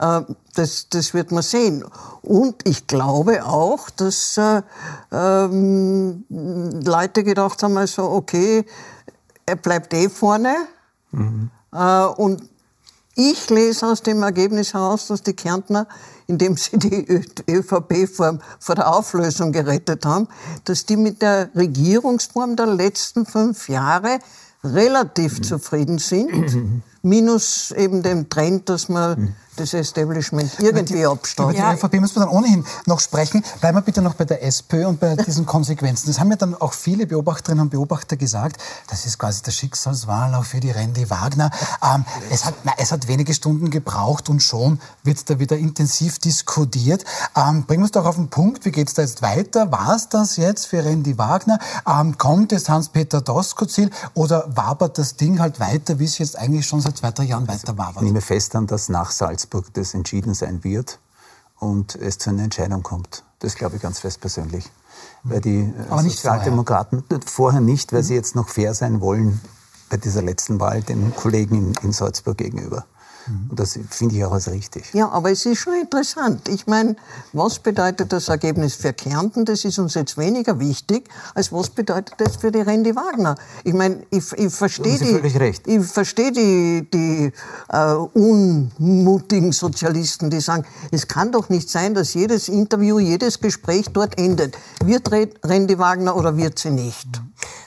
Äh, 0.04 0.22
das, 0.54 0.88
das 0.88 1.14
wird 1.14 1.32
man 1.32 1.42
sehen. 1.42 1.84
Und 2.22 2.56
ich 2.68 2.86
glaube 2.86 3.44
auch, 3.44 3.90
dass 3.90 4.36
äh, 4.36 4.62
ähm, 5.10 6.24
Leute 6.28 7.24
gedacht 7.24 7.62
haben, 7.62 7.76
also 7.76 8.04
okay, 8.10 8.64
er 9.46 9.56
bleibt 9.56 9.92
eh 9.94 10.08
vorne. 10.08 10.54
Mhm. 11.10 11.50
Äh, 11.72 12.04
und 12.04 12.42
ich 13.16 13.48
lese 13.50 13.86
aus 13.86 14.02
dem 14.02 14.22
Ergebnis 14.22 14.74
heraus, 14.74 15.06
dass 15.08 15.22
die 15.22 15.34
Kärntner, 15.34 15.86
indem 16.26 16.56
sie 16.56 16.78
die 16.78 17.22
ÖVP 17.48 18.08
vor, 18.08 18.38
vor 18.58 18.74
der 18.74 18.94
Auflösung 18.94 19.52
gerettet 19.52 20.04
haben, 20.04 20.28
dass 20.64 20.86
die 20.86 20.96
mit 20.96 21.22
der 21.22 21.50
Regierungsform 21.54 22.56
der 22.56 22.66
letzten 22.66 23.26
fünf 23.26 23.68
Jahre 23.68 24.18
relativ 24.62 25.38
mhm. 25.38 25.42
zufrieden 25.42 25.98
sind. 25.98 26.54
Mhm. 26.54 26.82
Minus 27.02 27.70
eben 27.72 28.02
dem 28.02 28.28
Trend, 28.30 28.68
dass 28.68 28.88
man 28.88 29.34
das 29.56 29.74
Establishment 29.74 30.50
irgendwie 30.58 31.06
abstaut. 31.06 31.54
Über 31.54 31.70
die 31.70 31.76
ÖVP 31.76 32.00
müssen 32.00 32.16
wir 32.16 32.20
dann 32.20 32.28
ohnehin 32.28 32.64
noch 32.86 33.00
sprechen. 33.00 33.44
Bleiben 33.60 33.76
wir 33.78 33.82
bitte 33.82 34.02
noch 34.02 34.14
bei 34.14 34.24
der 34.24 34.42
SPÖ 34.42 34.86
und 34.86 35.00
bei 35.00 35.16
diesen 35.16 35.46
Konsequenzen. 35.46 36.06
Das 36.06 36.20
haben 36.20 36.30
ja 36.30 36.36
dann 36.36 36.54
auch 36.54 36.72
viele 36.72 37.06
Beobachterinnen 37.06 37.62
und 37.62 37.70
Beobachter 37.70 38.16
gesagt. 38.16 38.60
Das 38.88 39.06
ist 39.06 39.18
quasi 39.18 39.42
der 39.42 39.52
Schicksalswahl 39.52 40.34
auch 40.34 40.44
für 40.44 40.60
die 40.60 40.70
Randy 40.70 41.08
Wagner. 41.10 41.50
Ähm, 41.82 42.04
es, 42.30 42.44
hat, 42.44 42.54
na, 42.64 42.72
es 42.78 42.92
hat 42.92 43.08
wenige 43.08 43.34
Stunden 43.34 43.70
gebraucht 43.70 44.28
und 44.28 44.40
schon 44.40 44.80
wird 45.02 45.28
da 45.30 45.38
wieder 45.38 45.56
intensiv 45.56 46.18
diskutiert. 46.18 47.04
Ähm, 47.36 47.64
bringen 47.64 47.82
wir 47.82 47.86
es 47.86 47.92
doch 47.92 48.06
auf 48.06 48.16
den 48.16 48.28
Punkt. 48.28 48.64
Wie 48.64 48.70
geht 48.70 48.88
es 48.88 48.94
da 48.94 49.02
jetzt 49.02 49.22
weiter? 49.22 49.70
War 49.70 49.94
es 49.94 50.08
das 50.08 50.36
jetzt 50.36 50.66
für 50.66 50.84
Randy 50.84 51.18
Wagner? 51.18 51.58
Ähm, 51.86 52.18
kommt 52.18 52.52
jetzt 52.52 52.68
Hans-Peter 52.68 53.20
Doskozil 53.20 53.90
oder 54.14 54.44
wabert 54.54 54.98
das 54.98 55.16
Ding 55.16 55.40
halt 55.40 55.60
weiter, 55.60 55.98
wie 55.98 56.04
es 56.04 56.18
jetzt 56.18 56.38
eigentlich 56.38 56.66
schon 56.66 56.80
seit 56.80 56.96
zwei, 56.96 57.10
drei 57.10 57.24
Jahren 57.24 57.48
weiter 57.48 57.76
wabert? 57.78 57.96
Ich 57.96 58.02
nehme 58.02 58.20
fest 58.20 58.54
an, 58.56 58.66
dass 58.66 58.88
nach 58.88 59.10
Salzburg 59.44 59.72
das 59.74 59.94
entschieden 59.94 60.34
sein 60.34 60.64
wird 60.64 60.98
und 61.58 61.96
es 61.96 62.18
zu 62.18 62.30
einer 62.30 62.44
Entscheidung 62.44 62.82
kommt. 62.82 63.24
Das 63.40 63.54
glaube 63.54 63.76
ich 63.76 63.82
ganz 63.82 64.00
fest 64.00 64.20
persönlich. 64.20 64.70
Weil 65.22 65.40
die 65.40 65.60
äh, 65.60 65.72
Aber 65.90 66.02
nicht 66.02 66.16
Sozialdemokraten 66.16 67.04
vorher. 67.06 67.26
vorher 67.26 67.60
nicht, 67.60 67.92
weil 67.92 68.02
sie 68.02 68.14
jetzt 68.14 68.34
noch 68.34 68.48
fair 68.48 68.74
sein 68.74 69.00
wollen 69.00 69.40
bei 69.90 69.98
dieser 69.98 70.22
letzten 70.22 70.60
Wahl 70.60 70.82
den 70.82 71.14
Kollegen 71.14 71.56
in, 71.56 71.74
in 71.82 71.92
Salzburg 71.92 72.38
gegenüber. 72.38 72.86
Und 73.26 73.58
das 73.58 73.78
finde 73.90 74.16
ich 74.16 74.24
auch 74.24 74.32
als 74.32 74.50
richtig. 74.50 74.92
Ja, 74.92 75.08
aber 75.10 75.30
es 75.30 75.46
ist 75.46 75.58
schon 75.58 75.74
interessant. 75.74 76.48
Ich 76.48 76.66
meine, 76.66 76.96
was 77.32 77.58
bedeutet 77.58 78.12
das 78.12 78.28
Ergebnis 78.28 78.74
für 78.74 78.92
Kärnten? 78.92 79.44
Das 79.44 79.64
ist 79.64 79.78
uns 79.78 79.94
jetzt 79.94 80.18
weniger 80.18 80.58
wichtig, 80.58 81.08
als 81.34 81.52
was 81.52 81.70
bedeutet 81.70 82.14
das 82.18 82.36
für 82.36 82.50
die 82.50 82.60
Randy 82.60 82.94
Wagner? 82.94 83.36
Ich 83.64 83.72
meine, 83.74 84.04
ich, 84.10 84.32
ich 84.32 84.52
verstehe 84.52 84.98
recht. 85.40 85.66
ich 85.66 85.84
verstehe 85.86 86.32
die, 86.32 86.88
die 86.92 87.32
äh, 87.68 87.94
unmutigen 87.94 89.52
Sozialisten, 89.52 90.30
die 90.30 90.40
sagen, 90.40 90.64
es 90.90 91.08
kann 91.08 91.32
doch 91.32 91.48
nicht 91.48 91.70
sein, 91.70 91.94
dass 91.94 92.14
jedes 92.14 92.48
Interview, 92.48 92.98
jedes 92.98 93.40
Gespräch 93.40 93.86
dort 93.92 94.18
endet. 94.18 94.56
Wird 94.84 95.10
Randy 95.12 95.78
Wagner 95.78 96.16
oder 96.16 96.36
wird 96.36 96.58
sie 96.58 96.70
nicht? 96.70 97.08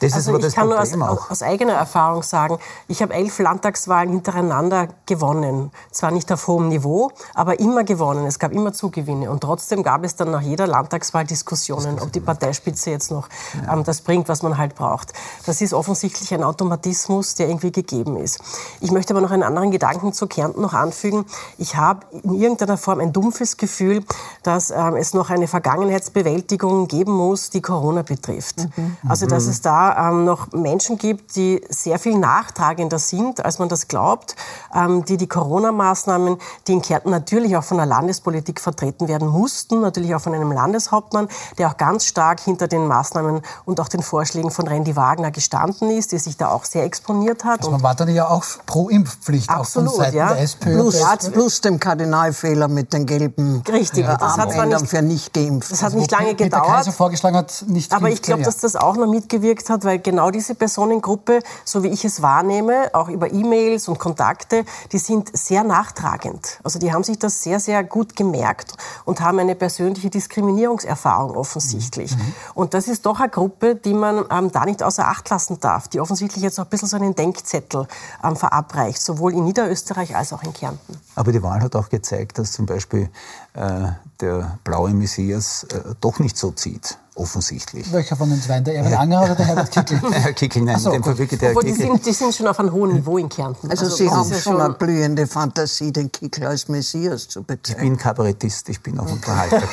Das 0.01 0.09
ist 0.09 0.15
Also 0.15 0.31
aber 0.31 0.39
ich 0.39 0.45
das 0.45 0.53
kann 0.53 0.67
nur 0.67 0.79
aus, 0.79 0.89
Problem 0.89 1.09
auch. 1.09 1.31
aus 1.31 1.41
eigener 1.41 1.73
Erfahrung 1.73 2.23
sagen, 2.23 2.57
ich 2.87 3.01
habe 3.01 3.13
elf 3.13 3.39
Landtagswahlen 3.39 4.11
hintereinander 4.11 4.89
gewonnen. 5.05 5.46
Zwar 5.91 6.11
nicht 6.11 6.31
auf 6.31 6.47
hohem 6.47 6.69
Niveau, 6.69 7.11
aber 7.33 7.59
immer 7.59 7.83
gewonnen. 7.83 8.25
Es 8.25 8.39
gab 8.39 8.51
immer 8.51 8.73
Zugewinne. 8.73 9.29
Und 9.29 9.41
trotzdem 9.41 9.83
gab 9.83 10.03
es 10.03 10.15
dann 10.15 10.31
nach 10.31 10.41
jeder 10.41 10.67
Landtagswahl 10.67 11.25
Diskussionen, 11.25 11.99
ob 11.99 12.11
die 12.11 12.19
Parteispitze 12.19 12.91
jetzt 12.91 13.11
noch 13.11 13.29
ähm, 13.71 13.83
das 13.83 14.01
bringt, 14.01 14.29
was 14.29 14.43
man 14.43 14.57
halt 14.57 14.75
braucht. 14.75 15.13
Das 15.45 15.61
ist 15.61 15.73
offensichtlich 15.73 16.33
ein 16.33 16.43
Automatismus, 16.43 17.35
der 17.35 17.47
irgendwie 17.47 17.71
gegeben 17.71 18.17
ist. 18.17 18.39
Ich 18.81 18.91
möchte 18.91 19.13
aber 19.13 19.21
noch 19.21 19.31
einen 19.31 19.43
anderen 19.43 19.71
Gedanken 19.71 20.13
zu 20.13 20.27
Kärnten 20.27 20.61
noch 20.61 20.73
anfügen. 20.73 21.25
Ich 21.57 21.75
habe 21.75 22.05
in 22.23 22.33
irgendeiner 22.33 22.77
Form 22.77 22.99
ein 22.99 23.13
dumpfes 23.13 23.57
Gefühl, 23.57 24.03
dass 24.43 24.71
ähm, 24.71 24.95
es 24.95 25.13
noch 25.13 25.29
eine 25.29 25.47
Vergangenheitsbewältigung 25.47 26.87
geben 26.87 27.11
muss, 27.11 27.49
die 27.49 27.61
Corona 27.61 28.01
betrifft. 28.01 28.67
Also 29.07 29.25
dass 29.25 29.45
es 29.45 29.61
da 29.61 30.09
ähm, 30.09 30.25
noch 30.25 30.51
Menschen 30.51 30.97
gibt, 30.97 31.35
die 31.35 31.61
sehr 31.69 31.99
viel 31.99 32.17
nachtragender 32.17 32.99
sind, 32.99 33.43
als 33.43 33.59
man 33.59 33.69
das 33.69 33.87
glaubt, 33.87 34.35
ähm, 34.73 35.05
die 35.05 35.17
die 35.17 35.27
Corona-Maßnahmen, 35.37 36.37
die 36.67 36.73
in 36.73 36.81
Kärnten 36.81 37.09
natürlich 37.11 37.55
auch 37.55 37.63
von 37.63 37.77
der 37.77 37.85
Landespolitik 37.85 38.59
vertreten 38.59 39.07
werden 39.07 39.27
mussten, 39.27 39.81
natürlich 39.81 40.15
auch 40.15 40.21
von 40.21 40.33
einem 40.33 40.51
Landeshauptmann, 40.51 41.27
der 41.57 41.69
auch 41.69 41.77
ganz 41.77 42.05
stark 42.05 42.39
hinter 42.39 42.67
den 42.67 42.87
Maßnahmen 42.87 43.41
und 43.65 43.79
auch 43.79 43.87
den 43.87 44.01
Vorschlägen 44.01 44.51
von 44.51 44.67
Randy 44.67 44.95
Wagner 44.95 45.31
gestanden 45.31 45.91
ist, 45.91 46.11
der 46.11 46.19
sich 46.19 46.37
da 46.37 46.49
auch 46.49 46.65
sehr 46.65 46.83
exponiert 46.83 47.43
hat. 47.43 47.59
Also 47.59 47.71
man 47.71 47.83
war 47.83 47.95
dann 47.95 48.09
ja 48.09 48.27
auch 48.29 48.43
pro 48.65 48.89
Impfpflicht, 48.89 49.49
Absolut, 49.49 49.89
auch 49.89 49.93
von 49.95 50.03
Seiten 50.05 50.17
ja. 50.17 50.33
der 50.33 50.41
SPÖ. 50.41 50.73
Plus, 50.73 50.95
der 50.99 51.29
plus 51.31 51.61
dem 51.61 51.79
Kardinalfehler 51.79 52.67
mit 52.67 52.93
den 52.93 53.05
gelben 53.05 53.63
Richtig, 53.71 54.05
äh, 54.05 54.17
das 54.19 54.37
hat 54.37 54.51
zwar 54.51 54.65
nicht- 54.65 54.87
für 54.87 55.01
nicht 55.01 55.33
geimpft. 55.33 55.71
Das 55.71 55.83
hat 55.83 55.93
nicht 55.93 56.11
lange 56.11 56.35
gedauert. 56.35 56.65
Kaiser 56.67 56.91
vorgeschlagen 56.91 57.37
hat, 57.37 57.63
nicht 57.67 57.93
Aber 57.93 58.09
ich 58.09 58.21
glaube, 58.21 58.41
ja. 58.41 58.45
dass 58.45 58.57
das 58.57 58.75
auch 58.75 58.95
noch 58.95 59.07
mitgewirkt 59.07 59.69
hat, 59.69 59.85
weil 59.85 59.99
genau 59.99 60.31
diese 60.31 60.55
Personengruppe, 60.55 61.41
so 61.63 61.83
wie 61.83 61.87
ich 61.89 62.05
es 62.05 62.21
wahrnehme, 62.21 62.89
auch 62.93 63.09
über 63.09 63.31
E-Mails 63.31 63.87
und 63.87 63.99
Kontakte, 63.99 64.65
die 64.91 64.97
sind 64.97 65.26
sehr 65.33 65.63
nachtragend. 65.63 66.59
Also 66.63 66.79
die 66.79 66.93
haben 66.93 67.03
sich 67.03 67.19
das 67.19 67.41
sehr, 67.41 67.59
sehr 67.59 67.83
gut 67.83 68.15
gemerkt 68.15 68.73
und 69.05 69.21
haben 69.21 69.39
eine 69.39 69.55
persönliche 69.55 70.09
Diskriminierungserfahrung 70.09 71.35
offensichtlich. 71.35 72.15
Mhm. 72.15 72.33
Und 72.53 72.73
das 72.73 72.87
ist 72.87 73.05
doch 73.05 73.19
eine 73.19 73.29
Gruppe, 73.29 73.75
die 73.75 73.93
man 73.93 74.25
ähm, 74.31 74.51
da 74.51 74.65
nicht 74.65 74.83
außer 74.83 75.07
Acht 75.07 75.29
lassen 75.29 75.59
darf, 75.59 75.87
die 75.87 75.99
offensichtlich 75.99 76.43
jetzt 76.43 76.59
auch 76.59 76.65
ein 76.65 76.69
bisschen 76.69 76.87
so 76.87 76.97
einen 76.97 77.15
Denkzettel 77.15 77.87
ähm, 78.23 78.35
verabreicht, 78.35 79.01
sowohl 79.01 79.33
in 79.33 79.43
Niederösterreich 79.45 80.15
als 80.15 80.33
auch 80.33 80.43
in 80.43 80.53
Kärnten. 80.53 80.97
Aber 81.15 81.31
die 81.31 81.41
Wahl 81.43 81.61
hat 81.61 81.75
auch 81.75 81.89
gezeigt, 81.89 82.37
dass 82.37 82.51
zum 82.51 82.65
Beispiel 82.65 83.09
äh, 83.53 83.87
der 84.19 84.57
blaue 84.63 84.91
Messias 84.91 85.63
äh, 85.65 85.95
doch 86.01 86.19
nicht 86.19 86.37
so 86.37 86.51
zieht, 86.51 86.97
offensichtlich. 87.17 87.91
Welcher 87.91 88.15
von 88.15 88.29
den 88.29 88.41
zwei? 88.41 88.59
Der 88.59 88.75
Erwin 88.75 88.93
Anger 88.93 89.23
oder 89.23 89.35
der 89.35 89.45
Herbert 89.45 89.71
Kickl? 89.71 89.99
Herr 90.11 90.33
Kickel, 90.33 90.61
nein, 90.63 90.79
so, 90.79 90.89
in 90.89 90.95
dem 90.95 91.03
Fall 91.03 91.17
wirklich 91.17 91.39
der 91.39 91.49
Obwohl, 91.49 91.63
die 91.63 91.73
Kickl. 91.73 91.87
sind, 91.87 92.05
die 92.05 92.13
sind 92.13 92.35
schon 92.35 92.47
auf 92.47 92.59
einem 92.59 92.71
hohen 92.71 92.93
Niveau 92.93 93.17
in 93.17 93.29
Kärnten. 93.29 93.69
Also, 93.69 93.89
Sie 93.89 94.05
das 94.05 94.13
haben 94.13 94.29
ja 94.29 94.37
schon 94.39 94.61
eine 94.61 94.73
blühende 94.73 95.27
Fantasie, 95.27 95.91
den 95.91 96.11
Kickl 96.11 96.45
als 96.45 96.67
Messias 96.67 97.27
zu 97.27 97.41
Ich 97.41 97.47
bezeichnen. 97.47 97.81
bin 97.81 97.97
Kabarettist, 97.97 98.69
ich 98.69 98.81
bin 98.81 98.99
auch 98.99 99.11
Unterhalter. 99.11 99.61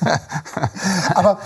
Aber 1.14 1.38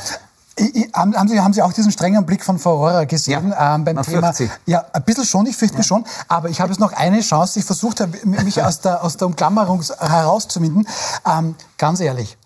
ich, 0.56 0.75
ich, 0.75 0.92
haben, 0.92 1.28
Sie, 1.28 1.40
haben 1.40 1.52
Sie 1.52 1.62
auch 1.62 1.72
diesen 1.72 1.92
strengen 1.92 2.26
Blick 2.26 2.44
von 2.44 2.58
Frau 2.58 2.76
Rohrer 2.76 3.06
gesehen 3.06 3.50
Ja, 3.50 3.75
ähm, 3.75 3.84
beim 3.84 3.96
man 3.96 4.04
Thema? 4.04 4.34
Ja, 4.66 4.84
ein 4.92 5.02
bisschen 5.02 5.25
schon, 5.25 5.46
ich 5.46 5.56
fürchte 5.56 5.78
mich 5.78 5.87
schon. 5.87 6.04
Aber 6.28 6.50
ich 6.50 6.61
habe 6.61 6.70
jetzt 6.70 6.80
noch 6.80 6.92
eine 6.92 7.20
Chance. 7.20 7.58
Ich 7.58 7.64
versucht 7.64 8.00
habe, 8.00 8.18
mich 8.25 8.62
aus 8.62 8.80
der, 8.80 9.02
aus 9.02 9.16
der 9.16 9.28
Umklammerung 9.28 9.82
herauszuwinden. 9.99 10.87
Ähm, 11.26 11.54
ganz 11.78 12.00
ehrlich, 12.00 12.37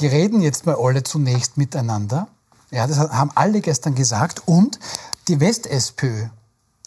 die 0.00 0.06
reden 0.06 0.40
jetzt 0.40 0.66
mal 0.66 0.76
alle 0.78 1.02
zunächst 1.02 1.56
miteinander. 1.56 2.28
Ja, 2.70 2.86
das 2.86 2.98
haben 2.98 3.30
alle 3.34 3.60
gestern 3.60 3.94
gesagt. 3.94 4.42
Und 4.46 4.78
die 5.28 5.40
West-SPÖ 5.40 6.26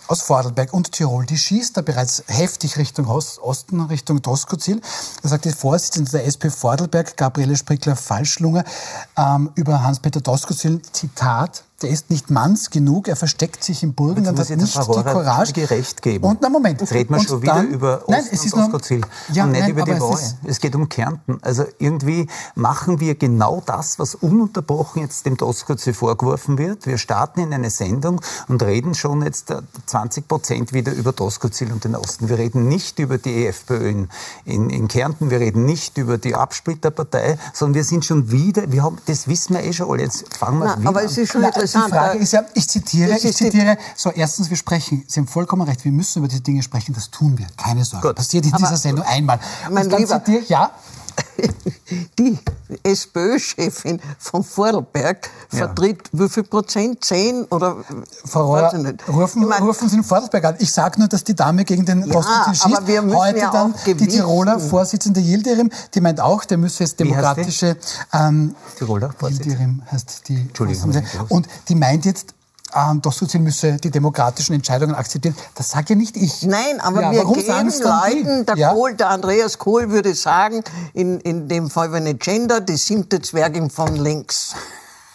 aus 0.08 0.22
Vorarlberg 0.22 0.74
und 0.74 0.92
Tirol, 0.92 1.26
die 1.26 1.38
schießt 1.38 1.78
da 1.78 1.82
bereits 1.82 2.24
heftig 2.28 2.78
Richtung 2.78 3.08
Ost- 3.08 3.40
Osten, 3.40 3.80
Richtung 3.82 4.22
Doskozil. 4.22 4.82
Da 5.24 5.30
sagt 5.30 5.46
die 5.46 5.52
Vorsitzende 5.52 6.12
der 6.12 6.26
SPÖ 6.26 6.50
Vorarlberg, 6.50 7.16
Gabriele 7.16 7.56
Sprickler-Falschlunger, 7.56 8.64
ähm, 9.18 9.52
über 9.56 9.84
Hans-Peter 9.84 10.20
Doskozil, 10.22 10.82
Zitat, 10.92 11.64
der 11.84 11.90
ist 11.90 12.10
nicht 12.10 12.30
manns 12.30 12.70
genug, 12.70 13.08
er 13.08 13.16
versteckt 13.16 13.64
sich 13.64 13.84
im 13.84 13.90
Jetzt 13.92 14.00
muss 14.32 14.40
hat 14.40 14.50
ich 14.50 14.58
nicht 14.58 14.76
der 14.76 14.84
die 14.84 15.04
Courage. 15.04 15.54
völlig 15.54 15.70
recht 15.72 16.02
geben. 16.02 16.24
Und, 16.26 16.40
na 16.42 16.50
Moment. 16.50 16.82
Jetzt 16.82 16.94
reden 16.94 17.14
wir 17.14 17.20
Und 17.20 17.28
schon 17.28 17.42
wieder 17.42 17.54
dann- 17.56 17.68
über 17.70 18.00
Osten 18.02 18.12
Nein, 18.12 18.24
es 18.32 18.46
ist 18.46 18.54
und 18.54 18.60
nur- 18.60 18.70
Doskozil 18.72 19.02
Ja, 19.34 19.44
und 19.46 19.52
nicht 19.52 19.62
nein, 19.62 19.70
über 19.72 19.84
die 19.84 19.92
aber 19.92 20.10
Wahl. 20.10 20.14
es 20.16 20.36
Es, 20.46 20.60
geht 20.60 20.76
um 20.76 20.90
Kärnten. 20.90 21.38
Also 21.42 21.66
irgendwie 21.80 22.28
machen 22.56 23.00
wir 23.00 23.16
genau 23.16 23.62
das, 23.66 24.00
was 24.00 24.16
ununterbrochen 24.16 25.02
jetzt 25.02 25.26
dem 25.26 25.38
Doskozil 25.38 25.94
vorgeworfen 25.94 26.58
wird. 26.58 26.86
Wir 26.86 26.98
starten 26.98 27.40
in 27.42 27.54
eine 27.54 27.70
Sendung 27.70 28.22
und 28.48 28.62
reden 28.64 28.94
schon 28.96 29.22
jetzt 29.24 29.50
äh, 29.52 29.62
20 29.86 30.28
Prozent 30.28 30.74
wieder 30.74 30.92
über 30.94 31.12
Doskozil 31.12 31.72
und 31.72 31.84
den 31.84 31.96
Osten. 31.96 32.30
Wir 32.30 32.38
reden 32.38 32.68
nicht 32.68 33.00
über 33.00 33.18
die 33.18 33.46
EFPÖ 33.46 33.90
in, 33.90 34.10
in, 34.46 34.70
in 34.70 34.88
Kärnten, 34.88 35.30
wir 35.30 35.40
reden 35.40 35.66
nicht 35.66 35.98
über 35.98 36.18
die 36.18 36.36
Absplitterpartei, 36.36 37.38
sondern 37.54 37.76
wir 37.76 37.84
sind 37.84 38.06
schon 38.06 38.32
wieder, 38.32 38.72
wir 38.72 38.84
haben, 38.84 38.98
das 39.06 39.28
wissen 39.28 39.54
wir 39.56 39.64
eh 39.64 39.74
schon 39.74 39.90
alle, 39.90 40.04
jetzt 40.04 40.36
fangen 40.38 40.60
wir 40.60 40.66
Na, 40.66 40.80
wieder 40.80 40.90
aber 40.90 41.00
an. 41.00 41.06
es 41.06 41.18
ist 41.18 41.32
schon 41.32 41.42
Na, 41.42 41.50
interessant. 41.76 41.94
Die 41.94 41.98
Frage 41.98 42.18
ist 42.20 42.34
ja, 42.34 42.44
ich 42.54 42.68
zitiere, 42.68 43.18
ich 43.18 43.36
zitiere, 43.36 43.78
so 43.96 44.10
erstens, 44.12 44.50
wir 44.50 44.58
sprechen, 44.58 45.04
Sie 45.08 45.20
haben 45.20 45.28
vollkommen 45.28 45.64
recht, 45.64 45.84
wir 45.86 45.92
müssen 45.92 46.20
über 46.20 46.28
diese 46.28 46.42
Dinge 46.42 46.62
sprechen, 46.64 46.94
das 46.94 47.10
tun 47.10 47.38
wir, 47.38 47.48
keine 47.58 47.84
Sorge. 47.86 48.08
Gut. 48.10 48.16
Passiert 48.18 48.46
in 48.46 48.52
dieser 48.52 48.78
Sendung 48.78 49.06
einmal. 49.06 49.40
mein 49.70 49.86
Und 49.86 49.92
dann 49.94 50.02
Lieber- 50.02 50.20
zitiere 50.24 50.44
ich, 50.44 50.50
ja, 50.50 50.72
die 52.20 52.38
SPÖ-Chefin 52.84 54.00
von 54.20 54.44
Vorarlberg 54.44 55.30
vertritt 55.50 56.10
wie 56.12 56.30
viel 56.30 56.44
Prozent? 56.44 57.04
Zehn 57.04 57.46
oder 57.46 57.78
Frau 58.26 58.46
Rohr, 58.56 58.74
nicht. 58.78 59.08
rufen, 59.10 59.42
Ich 59.44 59.48
mein, 59.50 59.64
rufen 59.64 59.90
Sie 59.90 59.98
den 59.98 60.04
Vorarlberg 60.04 60.46
an. 60.46 60.56
Ich 60.60 60.72
sage 60.72 61.00
nur, 61.00 61.08
dass 61.08 61.24
die 61.24 61.36
Dame 61.36 61.66
gegen 61.66 61.86
den 61.86 62.02
Ja, 62.06 62.14
Doskozil 62.14 62.56
schießt. 62.56 62.66
aber 62.78 62.88
wir 62.88 63.02
müssen 63.02 63.18
Heute 63.18 63.40
ja 63.40 63.52
dann 63.52 63.74
auch 63.74 63.84
die. 63.84 63.96
Tiroler 64.08 64.60
Vorsitzende 64.60 65.20
Yildirim, 65.20 65.70
die 65.94 66.02
meint 66.02 66.20
auch, 66.22 66.46
der 66.46 66.58
müsse 66.58 66.84
jetzt 66.84 67.00
demokratische... 67.00 67.78
Ähm, 68.14 68.56
Tiroler? 68.78 69.14
Yildirim 69.22 69.82
heißt 69.92 70.28
die 70.28 70.36
Entschuldigung, 70.42 70.94
Vorsitzende. 70.94 71.26
Und 71.30 71.48
die 71.68 71.76
meint 71.76 72.06
jetzt, 72.06 72.34
ähm, 72.76 73.02
Doskozil 73.02 73.42
müsse 73.42 73.78
die 73.78 73.92
demokratischen 73.92 74.54
Entscheidungen 74.54 74.96
akzeptieren. 74.96 75.36
Das 75.56 75.70
sage 75.70 75.90
ja 75.90 75.96
nicht 75.96 76.18
ich. 76.18 76.44
Nein, 76.44 76.80
aber 76.80 77.02
Ja, 77.02 77.12
wir 77.12 77.20
warum 77.20 77.36
geben? 77.36 77.72
Leuten, 77.82 78.46
der, 78.46 78.58
Ja? 78.58 78.74
Kohl, 78.74 78.94
der 78.96 79.10
Andreas 79.10 79.58
Kohl 79.58 79.90
würde 79.92 80.14
sagen, 80.14 80.64
in, 80.94 81.20
in 81.22 81.48
dem 81.48 81.70
Fall, 81.70 81.92
wenn 81.92 82.04
nicht 82.04 82.22
Gender, 82.22 82.62
die 82.62 82.78
siebte 82.78 83.22
Zwergin 83.22 83.70
von 83.70 83.96
links. 83.96 84.56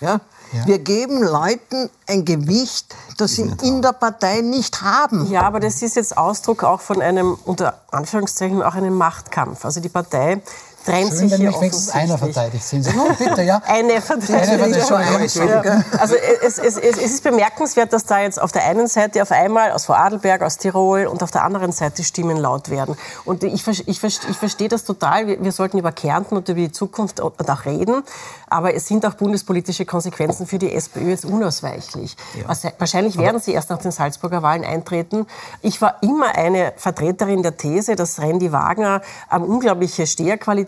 Ja? 0.00 0.20
Ja. 0.52 0.66
Wir 0.66 0.78
geben 0.78 1.22
Leuten 1.22 1.90
ein 2.06 2.24
Gewicht, 2.24 2.94
das 3.18 3.32
sie 3.32 3.50
in 3.62 3.82
der 3.82 3.92
Partei 3.92 4.42
nicht 4.42 4.80
haben. 4.82 5.28
Ja, 5.30 5.42
aber 5.42 5.58
das 5.58 5.82
ist 5.82 5.96
jetzt 5.96 6.16
Ausdruck 6.16 6.62
auch 6.62 6.80
von 6.80 7.02
einem, 7.02 7.36
unter 7.44 7.80
Anführungszeichen, 7.90 8.62
auch 8.62 8.74
einem 8.74 8.94
Machtkampf. 8.94 9.64
Also 9.64 9.80
die 9.80 9.88
Partei 9.88 10.40
trennt 10.86 11.08
Schön, 11.08 11.16
sich 11.16 11.32
wenn 11.32 11.38
hier 11.38 11.48
mich 11.48 11.60
wenigstens 11.60 11.90
einer 11.90 12.18
verteidigt. 12.18 12.64
Sehen 12.64 12.82
Sie, 12.82 12.92
nun 12.94 13.14
bitte, 13.16 13.42
ja. 13.42 13.60
Eine 13.66 14.00
verteidigt. 14.00 15.36
Ja. 15.36 15.84
Also 15.98 16.14
es, 16.42 16.58
es, 16.58 16.78
es, 16.78 16.98
es 16.98 17.12
ist 17.12 17.24
bemerkenswert, 17.24 17.92
dass 17.92 18.04
da 18.04 18.20
jetzt 18.20 18.40
auf 18.40 18.52
der 18.52 18.64
einen 18.64 18.86
Seite 18.86 19.22
auf 19.22 19.32
einmal 19.32 19.72
aus 19.72 19.86
Vorarlberg, 19.86 20.42
aus 20.42 20.58
Tirol 20.58 21.06
und 21.06 21.22
auf 21.22 21.30
der 21.30 21.44
anderen 21.44 21.72
Seite 21.72 22.04
Stimmen 22.04 22.36
laut 22.36 22.70
werden. 22.70 22.96
Und 23.24 23.42
ich, 23.44 23.66
ich, 23.66 23.88
ich, 23.88 24.02
ich 24.04 24.36
verstehe 24.36 24.68
das 24.68 24.84
total. 24.84 25.26
Wir, 25.26 25.42
wir 25.42 25.52
sollten 25.52 25.78
über 25.78 25.92
Kärnten 25.92 26.36
und 26.36 26.48
über 26.48 26.60
die 26.60 26.72
Zukunft 26.72 27.20
auch 27.20 27.32
reden. 27.66 28.02
Aber 28.48 28.74
es 28.74 28.86
sind 28.86 29.04
auch 29.04 29.14
bundespolitische 29.14 29.84
Konsequenzen 29.84 30.46
für 30.46 30.58
die 30.58 30.72
SPÖ 30.72 31.10
jetzt 31.10 31.24
unausweichlich. 31.24 32.16
Ja. 32.38 32.46
Also, 32.46 32.70
wahrscheinlich 32.78 33.18
werden 33.18 33.40
sie 33.40 33.52
erst 33.52 33.70
nach 33.70 33.78
den 33.78 33.90
Salzburger 33.90 34.42
Wahlen 34.42 34.64
eintreten. 34.64 35.26
Ich 35.62 35.82
war 35.82 35.96
immer 36.02 36.34
eine 36.36 36.72
Vertreterin 36.76 37.42
der 37.42 37.56
These, 37.56 37.96
dass 37.96 38.20
Randy 38.20 38.52
Wagner 38.52 39.02
ähm, 39.32 39.42
unglaubliche 39.42 40.06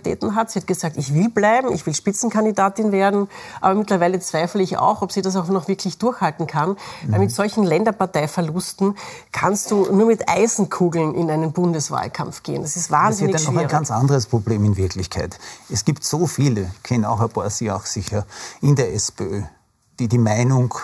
Steherqualitäten 0.09 0.35
hat. 0.35 0.51
Sie 0.51 0.61
hat 0.61 0.67
gesagt, 0.67 0.97
ich 0.97 1.15
will 1.15 1.29
bleiben, 1.29 1.73
ich 1.73 1.87
will 1.87 1.95
Spitzenkandidatin 1.95 2.93
werden. 2.93 3.29
Aber 3.61 3.75
mittlerweile 3.75 4.21
zweifle 4.21 4.63
ich 4.63 4.79
auch, 4.79 5.03
ob 5.03 5.13
sie 5.13 5.23
das 5.23 5.37
auch 5.37 5.49
noch 5.49 5.69
wirklich 5.69 5.99
durchhalten 5.99 6.47
kann. 6.47 6.71
Mhm. 6.71 7.13
Weil 7.13 7.19
mit 7.21 7.31
solchen 7.31 7.65
Länderparteiverlusten 7.65 8.97
kannst 9.33 9.71
du 9.71 9.93
nur 9.93 10.07
mit 10.07 10.29
Eisenkugeln 10.29 11.15
in 11.15 11.31
einen 11.31 11.53
Bundeswahlkampf 11.53 12.43
gehen. 12.43 12.63
Das 12.63 12.77
ist 12.77 12.91
wahnsinnig 12.91 13.33
Das 13.33 13.43
ist 13.43 13.49
ja 13.49 13.55
noch 13.55 13.61
ein 13.63 13.69
ganz 13.69 13.91
anderes 13.91 14.27
Problem 14.27 14.65
in 14.65 14.77
Wirklichkeit. 14.77 15.39
Es 15.69 15.85
gibt 15.85 16.05
so 16.05 16.27
viele, 16.27 16.71
kennen 16.83 17.05
auch 17.05 17.21
ein 17.21 17.29
paar 17.29 17.49
Sie 17.51 17.71
auch 17.71 17.87
sicher, 17.87 18.27
in 18.61 18.77
der 18.77 18.95
SPÖ, 18.95 19.43
die 19.99 20.09
die 20.09 20.19
Meinung 20.19 20.75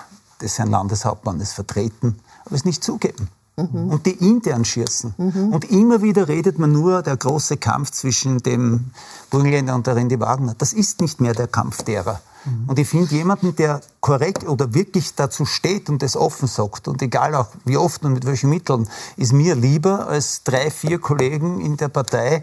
des 0.40 0.58
Herrn 0.58 0.70
Landeshauptmannes 0.70 1.52
vertreten, 1.52 2.18
aber 2.44 2.54
es 2.54 2.64
nicht 2.64 2.82
zugeben. 2.82 3.28
Mhm. 3.56 3.90
Und 3.90 4.06
die 4.06 4.12
intern 4.12 4.64
schießen. 4.64 5.14
Mhm. 5.16 5.52
Und 5.52 5.70
immer 5.70 6.02
wieder 6.02 6.26
redet 6.26 6.58
man 6.58 6.72
nur, 6.72 7.02
der 7.02 7.16
große 7.16 7.56
Kampf 7.56 7.92
zwischen 7.92 8.38
dem 8.38 8.90
Burgenländer 9.30 9.76
und 9.76 9.86
der 9.86 9.94
Randy 9.94 10.18
Wagner. 10.18 10.54
Das 10.58 10.72
ist 10.72 11.00
nicht 11.00 11.20
mehr 11.20 11.34
der 11.34 11.46
Kampf 11.46 11.82
derer. 11.82 12.20
Mhm. 12.44 12.68
Und 12.68 12.78
ich 12.80 12.88
finde 12.88 13.14
jemanden, 13.14 13.54
der 13.54 13.80
korrekt 14.00 14.46
oder 14.46 14.74
wirklich 14.74 15.14
dazu 15.14 15.46
steht 15.46 15.88
und 15.88 16.02
das 16.02 16.16
offen 16.16 16.48
sagt, 16.48 16.88
und 16.88 17.00
egal 17.00 17.36
auch 17.36 17.48
wie 17.64 17.76
oft 17.76 18.04
und 18.04 18.14
mit 18.14 18.26
welchen 18.26 18.50
Mitteln, 18.50 18.88
ist 19.16 19.32
mir 19.32 19.54
lieber 19.54 20.08
als 20.08 20.42
drei, 20.42 20.70
vier 20.70 20.98
Kollegen 20.98 21.60
in 21.60 21.76
der 21.76 21.88
Partei, 21.88 22.42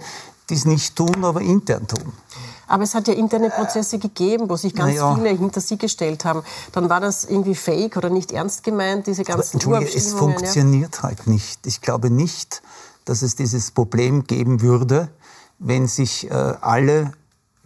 die 0.49 0.55
es 0.55 0.65
nicht 0.65 0.95
tun, 0.95 1.23
aber 1.23 1.41
intern 1.41 1.87
tun. 1.87 2.13
Aber 2.71 2.83
es 2.83 2.95
hat 2.95 3.09
ja 3.09 3.13
interne 3.13 3.49
Prozesse 3.49 3.99
gegeben, 3.99 4.49
wo 4.49 4.55
sich 4.55 4.73
ganz 4.73 4.95
ja. 4.95 5.13
viele 5.13 5.29
hinter 5.29 5.59
Sie 5.59 5.77
gestellt 5.77 6.23
haben. 6.23 6.41
Dann 6.71 6.89
war 6.89 7.01
das 7.01 7.25
irgendwie 7.25 7.53
fake 7.53 7.97
oder 7.97 8.09
nicht 8.09 8.31
ernst 8.31 8.63
gemeint, 8.63 9.07
diese 9.07 9.25
ganzen 9.25 9.61
Aber, 9.65 9.81
Es 9.85 10.13
funktioniert 10.13 10.95
ja. 10.95 11.03
halt 11.03 11.27
nicht. 11.27 11.67
Ich 11.67 11.81
glaube 11.81 12.09
nicht, 12.09 12.61
dass 13.03 13.23
es 13.23 13.35
dieses 13.35 13.71
Problem 13.71 14.23
geben 14.23 14.61
würde, 14.61 15.09
wenn 15.59 15.87
sich 15.87 16.31
äh, 16.31 16.33
alle 16.33 17.11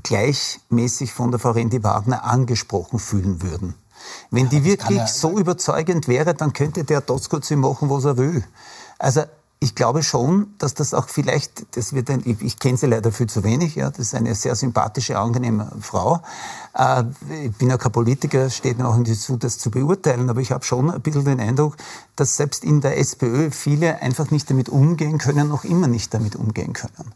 gleichmäßig 0.02 1.14
von 1.14 1.30
der 1.30 1.40
Frau 1.40 1.52
Rendi 1.52 1.84
Wagner 1.84 2.24
angesprochen 2.24 2.98
fühlen 2.98 3.44
würden. 3.44 3.76
Wenn 4.32 4.46
ja, 4.46 4.50
die 4.50 4.64
wirklich 4.64 5.04
so 5.06 5.38
überzeugend 5.38 6.08
wäre, 6.08 6.34
dann 6.34 6.52
könnte 6.52 6.84
der 6.84 7.02
Doskozzi 7.02 7.56
machen, 7.56 7.92
was 7.92 8.06
er 8.06 8.18
will. 8.18 8.44
Also 8.98 9.22
ich 9.66 9.74
glaube 9.74 10.04
schon, 10.04 10.54
dass 10.60 10.76
das 10.76 10.94
auch 10.94 11.10
vielleicht, 11.10 11.76
das 11.76 11.94
wird 11.94 12.12
ein, 12.12 12.22
ich, 12.24 12.40
ich 12.44 12.60
kenne 12.60 12.78
sie 12.78 12.86
leider 12.86 13.12
viel 13.12 13.26
zu 13.26 13.44
wenig, 13.44 13.74
ja, 13.74 13.90
das 13.90 14.00
ist 14.00 14.16
eine 14.16 14.36
sehr 14.36 14.56
sympathische, 14.56 15.18
angenehme 15.18 15.72
Frau. 15.82 16.22
Äh, 16.76 17.04
ich 17.46 17.58
bin 17.58 17.72
ja 17.72 17.78
kein 17.78 17.92
Politiker, 17.92 18.52
steht 18.52 18.78
mir 18.78 18.88
auch 18.88 18.96
nicht 18.96 19.20
zu, 19.20 19.38
das 19.38 19.58
zu 19.58 19.72
beurteilen, 19.72 20.30
aber 20.30 20.40
ich 20.40 20.52
habe 20.52 20.64
schon 20.64 20.92
ein 20.92 21.02
bisschen 21.02 21.26
den 21.26 21.40
Eindruck, 21.40 21.78
dass 22.16 22.38
selbst 22.38 22.64
in 22.64 22.80
der 22.82 23.00
SPÖ 23.00 23.50
viele 23.50 24.04
einfach 24.04 24.30
nicht 24.30 24.48
damit 24.52 24.70
umgehen 24.70 25.18
können, 25.18 25.48
noch 25.48 25.64
immer 25.64 25.88
nicht 25.88 26.14
damit 26.14 26.36
umgehen 26.36 26.74
können. 26.74 27.12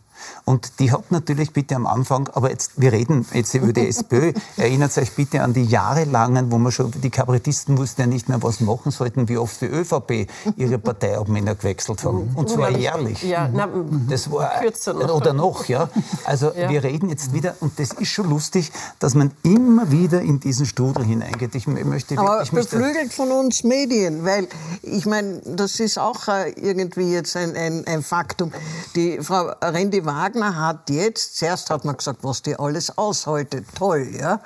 Und 0.46 0.80
die 0.80 0.92
hat 0.92 1.12
natürlich 1.12 1.54
bitte 1.54 1.76
am 1.76 1.86
Anfang, 1.88 2.30
aber 2.34 2.50
jetzt, 2.50 2.74
wir 2.78 2.92
reden 2.92 3.26
jetzt 3.34 3.54
über 3.54 3.74
die 3.74 3.88
SPÖ, 3.88 4.34
erinnert 4.58 4.98
euch 4.98 5.14
bitte 5.16 5.44
an 5.44 5.54
die 5.54 5.64
jahrelangen, 5.64 6.52
wo 6.52 6.58
man 6.58 6.72
schon, 6.72 6.92
die 6.92 7.10
Kabarettisten 7.10 7.78
wussten 7.78 8.02
ja 8.02 8.08
nicht 8.08 8.30
mehr, 8.30 8.42
was 8.42 8.60
machen 8.60 8.92
sollten, 8.92 9.30
wie 9.30 9.38
oft 9.38 9.62
die 9.62 9.68
ÖVP 9.68 10.28
ihre 10.58 10.78
Parteiobmänner 10.78 11.56
gewechselt 11.56 12.04
haben. 12.04 12.32
Und 12.36 12.50
zwar 12.50 12.72
jährlich. 12.72 13.24
Ja, 13.24 13.50
na, 13.52 13.68
das 14.08 14.32
war, 14.32 14.52
noch. 14.94 15.16
Oder 15.16 15.34
noch, 15.34 15.66
ja. 15.66 15.90
Also 16.26 16.52
ja. 16.54 16.70
wir 16.70 16.84
reden 16.84 17.10
jetzt 17.10 17.34
wieder, 17.34 17.56
und 17.60 17.80
das 17.80 17.92
ist 17.94 18.10
schon 18.10 18.30
lustig, 18.30 18.72
dass 19.00 19.16
man 19.16 19.32
immer 19.44 19.92
wieder 19.92 20.22
in 20.22 20.40
diesen 20.40 20.66
Strudel 20.66 21.06
hineingeht. 21.06 21.56
Ich 21.56 21.68
möchte, 21.68 22.18
aber 22.18 22.42
ich 22.44 22.52
beflügelt 22.52 23.14
von 23.14 23.32
uns 23.32 23.64
Medien, 23.64 24.26
weil 24.26 24.48
ich 24.82 25.06
meine, 25.06 25.42
das 25.46 25.80
ist 25.80 25.98
auch 25.98 26.28
äh, 26.28 26.52
irgendwie 26.52 27.12
jetzt 27.12 27.36
ein, 27.36 27.56
ein, 27.56 27.86
ein 27.88 28.04
Faktum. 28.04 28.52
Die 28.96 29.20
Frau 29.22 29.52
Rendi 29.62 30.06
Wagner 30.10 30.56
hat 30.56 30.90
jetzt, 30.90 31.38
zuerst 31.38 31.70
hat 31.70 31.86
man 31.86 31.96
gesagt, 31.96 32.20
was 32.24 32.42
die 32.42 32.58
alles 32.58 32.98
aushaltet, 32.98 33.68
toll, 33.76 34.10
ja. 34.20 34.42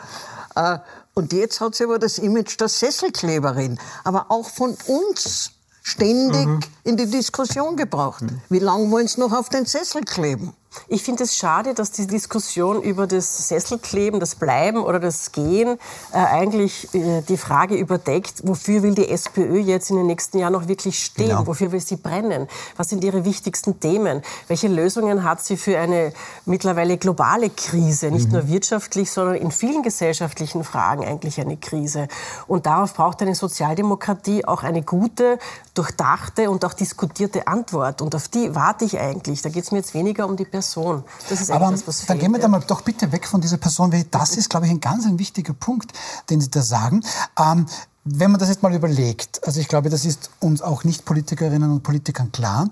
Äh, 0.55 0.79
und 1.13 1.31
jetzt 1.31 1.61
hat 1.61 1.75
sie 1.75 1.85
aber 1.85 1.99
das 1.99 2.17
Image 2.17 2.59
der 2.59 2.67
Sesselkleberin, 2.67 3.79
aber 4.03 4.25
auch 4.29 4.49
von 4.49 4.75
uns 4.87 5.51
ständig 5.81 6.45
mhm. 6.45 6.59
in 6.83 6.97
die 6.97 7.09
Diskussion 7.09 7.77
gebracht. 7.77 8.23
Mhm. 8.23 8.41
Wie 8.49 8.59
lange 8.59 8.91
wollen 8.91 9.07
sie 9.07 9.21
noch 9.21 9.31
auf 9.31 9.47
den 9.49 9.65
Sessel 9.65 10.01
kleben? 10.01 10.53
Ich 10.87 11.03
finde 11.03 11.23
es 11.23 11.37
schade, 11.37 11.73
dass 11.73 11.91
die 11.91 12.07
Diskussion 12.07 12.81
über 12.81 13.07
das 13.07 13.47
Sesselkleben, 13.47 14.19
das 14.19 14.35
Bleiben 14.35 14.83
oder 14.83 14.99
das 14.99 15.31
Gehen 15.31 15.77
äh, 16.11 16.17
eigentlich 16.17 16.93
äh, 16.93 17.21
die 17.21 17.37
Frage 17.37 17.75
überdeckt, 17.75 18.41
wofür 18.43 18.83
will 18.83 18.95
die 18.95 19.09
SPÖ 19.09 19.59
jetzt 19.59 19.89
in 19.89 19.97
den 19.97 20.07
nächsten 20.07 20.39
Jahren 20.39 20.53
noch 20.53 20.67
wirklich 20.67 20.99
stehen? 20.99 21.29
Genau. 21.29 21.47
Wofür 21.47 21.71
will 21.71 21.79
sie 21.79 21.95
brennen? 21.95 22.47
Was 22.75 22.89
sind 22.89 23.03
ihre 23.03 23.25
wichtigsten 23.25 23.79
Themen? 23.79 24.21
Welche 24.47 24.67
Lösungen 24.67 25.23
hat 25.23 25.43
sie 25.43 25.57
für 25.57 25.77
eine 25.77 26.13
mittlerweile 26.45 26.97
globale 26.97 27.49
Krise? 27.49 28.11
Nicht 28.11 28.27
mhm. 28.27 28.33
nur 28.33 28.47
wirtschaftlich, 28.47 29.11
sondern 29.11 29.35
in 29.35 29.51
vielen 29.51 29.83
gesellschaftlichen 29.83 30.63
Fragen 30.63 31.05
eigentlich 31.05 31.39
eine 31.39 31.57
Krise. 31.57 32.07
Und 32.47 32.65
darauf 32.65 32.93
braucht 32.93 33.21
eine 33.21 33.35
Sozialdemokratie 33.35 34.45
auch 34.45 34.63
eine 34.63 34.81
gute, 34.81 35.37
durchdachte 35.73 36.49
und 36.49 36.65
auch 36.65 36.73
diskutierte 36.73 37.47
Antwort. 37.47 38.01
Und 38.01 38.15
auf 38.15 38.27
die 38.27 38.55
warte 38.55 38.85
ich 38.85 38.99
eigentlich. 38.99 39.41
Da 39.41 39.49
geht 39.49 39.63
es 39.63 39.71
mir 39.71 39.77
jetzt 39.79 39.93
weniger 39.93 40.25
um 40.27 40.35
die 40.35 40.45
Person 40.45 40.62
Person. 40.63 41.03
Das 41.29 41.41
ist 41.41 41.51
Aber 41.51 41.71
das, 41.71 41.87
was 41.87 41.99
fehlt, 41.99 42.09
dann 42.09 42.19
gehen 42.19 42.31
wir 42.31 42.39
da 42.39 42.47
mal 42.47 42.61
doch 42.61 42.81
bitte 42.81 43.11
weg 43.11 43.27
von 43.27 43.41
dieser 43.41 43.57
Person, 43.57 43.91
weil 43.91 44.05
das 44.05 44.37
ist, 44.37 44.49
glaube 44.49 44.65
ich, 44.65 44.71
ein 44.71 44.79
ganz 44.79 45.05
ein 45.05 45.19
wichtiger 45.19 45.53
Punkt, 45.53 45.91
den 46.29 46.41
Sie 46.41 46.49
da 46.49 46.61
sagen. 46.61 47.03
Ähm, 47.39 47.65
wenn 48.05 48.31
man 48.31 48.39
das 48.39 48.49
jetzt 48.49 48.63
mal 48.63 48.73
überlegt, 48.73 49.45
also 49.45 49.59
ich 49.59 49.67
glaube, 49.67 49.89
das 49.89 50.05
ist 50.05 50.29
uns 50.39 50.61
auch 50.61 50.83
Nicht-Politikerinnen 50.83 51.71
und 51.71 51.83
Politikern 51.83 52.31
klar, 52.31 52.69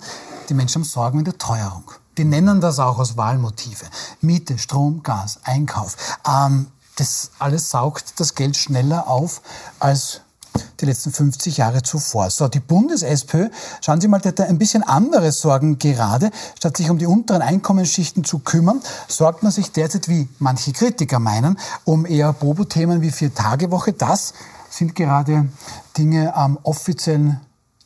die 0.49 0.53
Menschen 0.53 0.81
haben 0.81 0.89
Sorgen 0.89 1.19
in 1.19 1.25
der 1.25 1.37
Teuerung. 1.37 1.83
Die 2.17 2.25
nennen 2.25 2.59
das 2.59 2.79
auch 2.79 2.99
aus 2.99 3.15
Wahlmotive. 3.15 3.85
Miete, 4.19 4.57
Strom, 4.57 5.01
Gas, 5.03 5.39
Einkauf. 5.43 6.19
Ähm, 6.27 6.67
das 6.97 7.31
alles 7.39 7.69
saugt 7.69 8.19
das 8.19 8.35
Geld 8.35 8.57
schneller 8.57 9.07
auf 9.07 9.41
als 9.79 10.21
die 10.79 10.85
letzten 10.85 11.11
50 11.11 11.57
Jahre 11.57 11.81
zuvor. 11.83 12.29
So, 12.29 12.47
die 12.47 12.59
Bundes-SPÖ, 12.59 13.49
schauen 13.81 14.01
Sie 14.01 14.07
mal, 14.07 14.19
die 14.19 14.29
hat 14.29 14.41
ein 14.41 14.57
bisschen 14.57 14.83
andere 14.83 15.31
Sorgen 15.31 15.77
gerade. 15.77 16.31
Statt 16.57 16.77
sich 16.77 16.89
um 16.89 16.97
die 16.97 17.05
unteren 17.05 17.41
Einkommensschichten 17.41 18.23
zu 18.23 18.39
kümmern, 18.39 18.81
sorgt 19.07 19.43
man 19.43 19.51
sich 19.51 19.71
derzeit, 19.71 20.07
wie 20.07 20.27
manche 20.39 20.73
Kritiker 20.73 21.19
meinen, 21.19 21.57
um 21.85 22.05
eher 22.05 22.33
Bobo-Themen 22.33 23.01
wie 23.01 23.11
Vier-Tage-Woche. 23.11 23.93
Das 23.93 24.33
sind 24.69 24.95
gerade 24.95 25.47
Dinge 25.97 26.35
am 26.35 26.57
offiziellen 26.63 27.39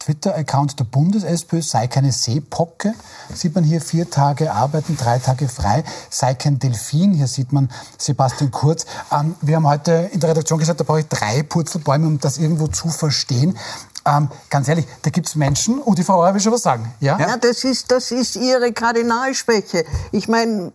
Twitter-Account 0.05 0.79
der 0.79 0.83
Bundes-SPÖ, 0.85 1.61
sei 1.63 1.87
keine 1.87 2.11
Seepocke, 2.11 2.93
sieht 3.33 3.55
man 3.55 3.63
hier 3.63 3.81
vier 3.81 4.09
Tage 4.09 4.53
arbeiten, 4.53 4.95
drei 4.97 5.17
Tage 5.17 5.47
frei, 5.47 5.83
sei 6.11 6.35
kein 6.35 6.59
Delfin, 6.59 7.13
hier 7.13 7.27
sieht 7.27 7.51
man 7.51 7.71
Sebastian 7.97 8.51
Kurz. 8.51 8.85
Ähm, 9.11 9.35
wir 9.41 9.55
haben 9.55 9.67
heute 9.67 10.09
in 10.13 10.19
der 10.19 10.29
Redaktion 10.29 10.59
gesagt, 10.59 10.79
da 10.79 10.83
brauche 10.83 10.99
ich 10.99 11.07
drei 11.07 11.41
Purzelbäume, 11.41 12.05
um 12.05 12.19
das 12.19 12.37
irgendwo 12.37 12.67
zu 12.67 12.89
verstehen. 12.89 13.57
Ähm, 14.05 14.29
ganz 14.51 14.67
ehrlich, 14.67 14.85
da 15.01 15.09
gibt 15.09 15.27
es 15.27 15.35
Menschen, 15.35 15.81
oh, 15.83 15.95
die 15.95 16.03
Frau 16.03 16.19
Euer 16.19 16.35
will 16.35 16.41
schon 16.41 16.53
was 16.53 16.61
sagen. 16.61 16.93
Ja, 16.99 17.17
ja 17.17 17.37
das, 17.37 17.63
ist, 17.63 17.91
das 17.91 18.11
ist 18.11 18.35
ihre 18.35 18.71
Kardinalschwäche. 18.71 19.85
Ich 20.11 20.27
meine, 20.27 20.71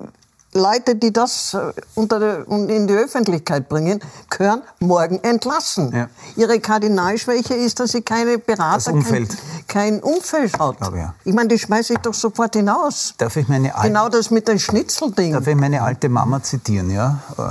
Leute, 0.52 0.96
die 0.96 1.12
das 1.12 1.54
äh, 1.54 1.72
unter 1.94 2.18
der, 2.18 2.48
in 2.48 2.88
die 2.88 2.94
Öffentlichkeit 2.94 3.68
bringen, 3.68 4.00
können 4.28 4.62
morgen 4.80 5.20
entlassen. 5.22 5.94
Ja. 5.94 6.08
Ihre 6.34 6.58
Kardinalschwäche 6.58 7.54
ist, 7.54 7.78
dass 7.78 7.92
sie 7.92 8.02
keine 8.02 8.38
Berater, 8.38 8.92
kein, 8.92 9.28
kein, 9.68 10.00
Umfeld 10.02 10.58
hat. 10.58 10.76
Ich, 10.80 10.96
ja. 10.96 11.14
ich 11.24 11.34
meine, 11.34 11.48
die 11.48 11.58
schmeiße 11.58 11.92
ich 11.92 11.98
doch 12.00 12.14
sofort 12.14 12.56
hinaus. 12.56 13.14
Darf 13.18 13.36
ich 13.36 13.48
meine 13.48 13.74
alte, 13.74 13.88
genau 13.88 14.08
das 14.08 14.32
mit 14.32 14.48
dem 14.48 14.58
Schnitzelding. 14.58 15.34
Darf 15.34 15.46
ich 15.46 15.54
meine 15.54 15.82
alte 15.82 16.08
Mama 16.08 16.42
zitieren, 16.42 16.90
ja? 16.90 17.20
Äh, 17.38 17.42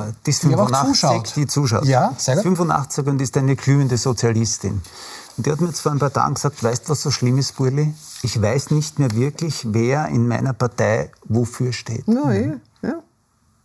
äh, 0.00 0.12
die 0.24 0.30
ist 0.30 0.42
85, 0.42 1.34
die 1.34 1.46
zuschaut. 1.48 1.86
Ja, 1.86 2.12
sehr 2.16 2.36
gut. 2.36 2.44
85 2.44 3.06
und 3.06 3.20
ist 3.20 3.36
eine 3.36 3.56
glühende 3.56 3.96
Sozialistin. 3.96 4.80
Und 5.36 5.46
die 5.46 5.50
hat 5.52 5.60
mir 5.60 5.68
jetzt 5.68 5.80
vor 5.80 5.92
ein 5.92 5.98
paar 5.98 6.12
Tagen 6.12 6.34
gesagt, 6.34 6.62
weißt 6.62 6.86
du, 6.86 6.90
was 6.90 7.02
so 7.02 7.10
schlimm 7.10 7.38
ist, 7.38 7.56
Burli? 7.56 7.92
Ich 8.22 8.40
weiß 8.40 8.70
nicht 8.70 8.98
mehr 8.98 9.12
wirklich, 9.12 9.66
wer 9.70 10.08
in 10.08 10.28
meiner 10.28 10.52
Partei 10.52 11.10
wofür 11.24 11.72
steht. 11.72 12.06
Ja, 12.06 12.24
mhm. 12.24 12.60
ja. 12.82 13.02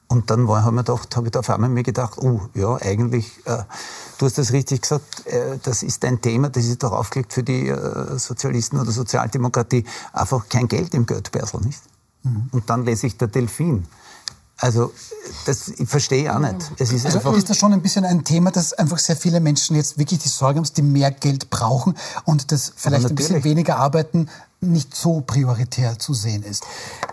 Und 0.08 0.32
dann 0.32 0.50
habe 0.50 0.76
ich, 0.76 0.86
gedacht, 0.86 1.16
hab 1.16 1.26
ich 1.26 1.32
da 1.32 1.40
auf 1.40 1.50
einmal 1.52 1.70
mir 1.70 1.84
gedacht, 1.84 2.18
oh 2.18 2.42
ja, 2.56 2.76
eigentlich, 2.78 3.46
äh, 3.46 3.64
du 4.18 4.26
hast 4.26 4.40
das 4.40 4.52
richtig 4.52 4.82
gesagt, 4.82 5.28
äh, 5.28 5.60
das 5.62 5.84
ist 5.84 6.04
ein 6.04 6.20
Thema, 6.20 6.50
das 6.50 6.66
ist 6.66 6.82
doch 6.82 6.94
aufgelegt 6.94 7.32
für 7.32 7.44
die 7.44 7.68
äh, 7.68 8.18
Sozialisten 8.18 8.80
oder 8.80 8.92
Sozialdemokratie, 8.92 9.86
einfach 10.12 10.50
kein 10.50 10.68
Geld 10.68 10.96
im 10.96 11.06
Geldbörsel, 11.06 11.62
nicht? 11.62 11.84
Mhm. 12.24 12.50
Und 12.52 12.70
dann 12.72 12.86
lese 12.86 13.06
ich 13.06 13.18
der 13.18 13.28
Delfin. 13.28 13.86
Also, 14.62 14.92
das 15.46 15.70
ich 15.70 15.88
verstehe 15.88 16.24
ich 16.24 16.30
auch 16.30 16.40
nicht. 16.40 16.72
Es 16.78 16.92
ist 16.92 17.06
Also 17.06 17.32
ist 17.32 17.50
das 17.50 17.58
schon 17.58 17.72
ein 17.72 17.82
bisschen 17.82 18.04
ein 18.04 18.24
Thema, 18.26 18.52
dass 18.52 18.74
einfach 18.74 18.98
sehr 18.98 19.16
viele 19.16 19.40
Menschen 19.40 19.76
jetzt 19.76 19.98
wirklich 19.98 20.20
die 20.20 20.28
Sorge 20.28 20.58
haben, 20.58 20.64
dass 20.64 20.74
die 20.74 20.82
mehr 20.82 21.12
Geld 21.12 21.50
brauchen 21.50 21.96
und 22.26 22.52
das 22.52 22.74
vielleicht 22.76 23.06
ein 23.06 23.16
bisschen 23.16 23.44
weniger 23.44 23.78
arbeiten 23.78 24.30
nicht 24.62 24.94
so 24.94 25.22
prioritär 25.22 25.98
zu 26.00 26.14
sehen 26.14 26.44
ist. 26.44 26.64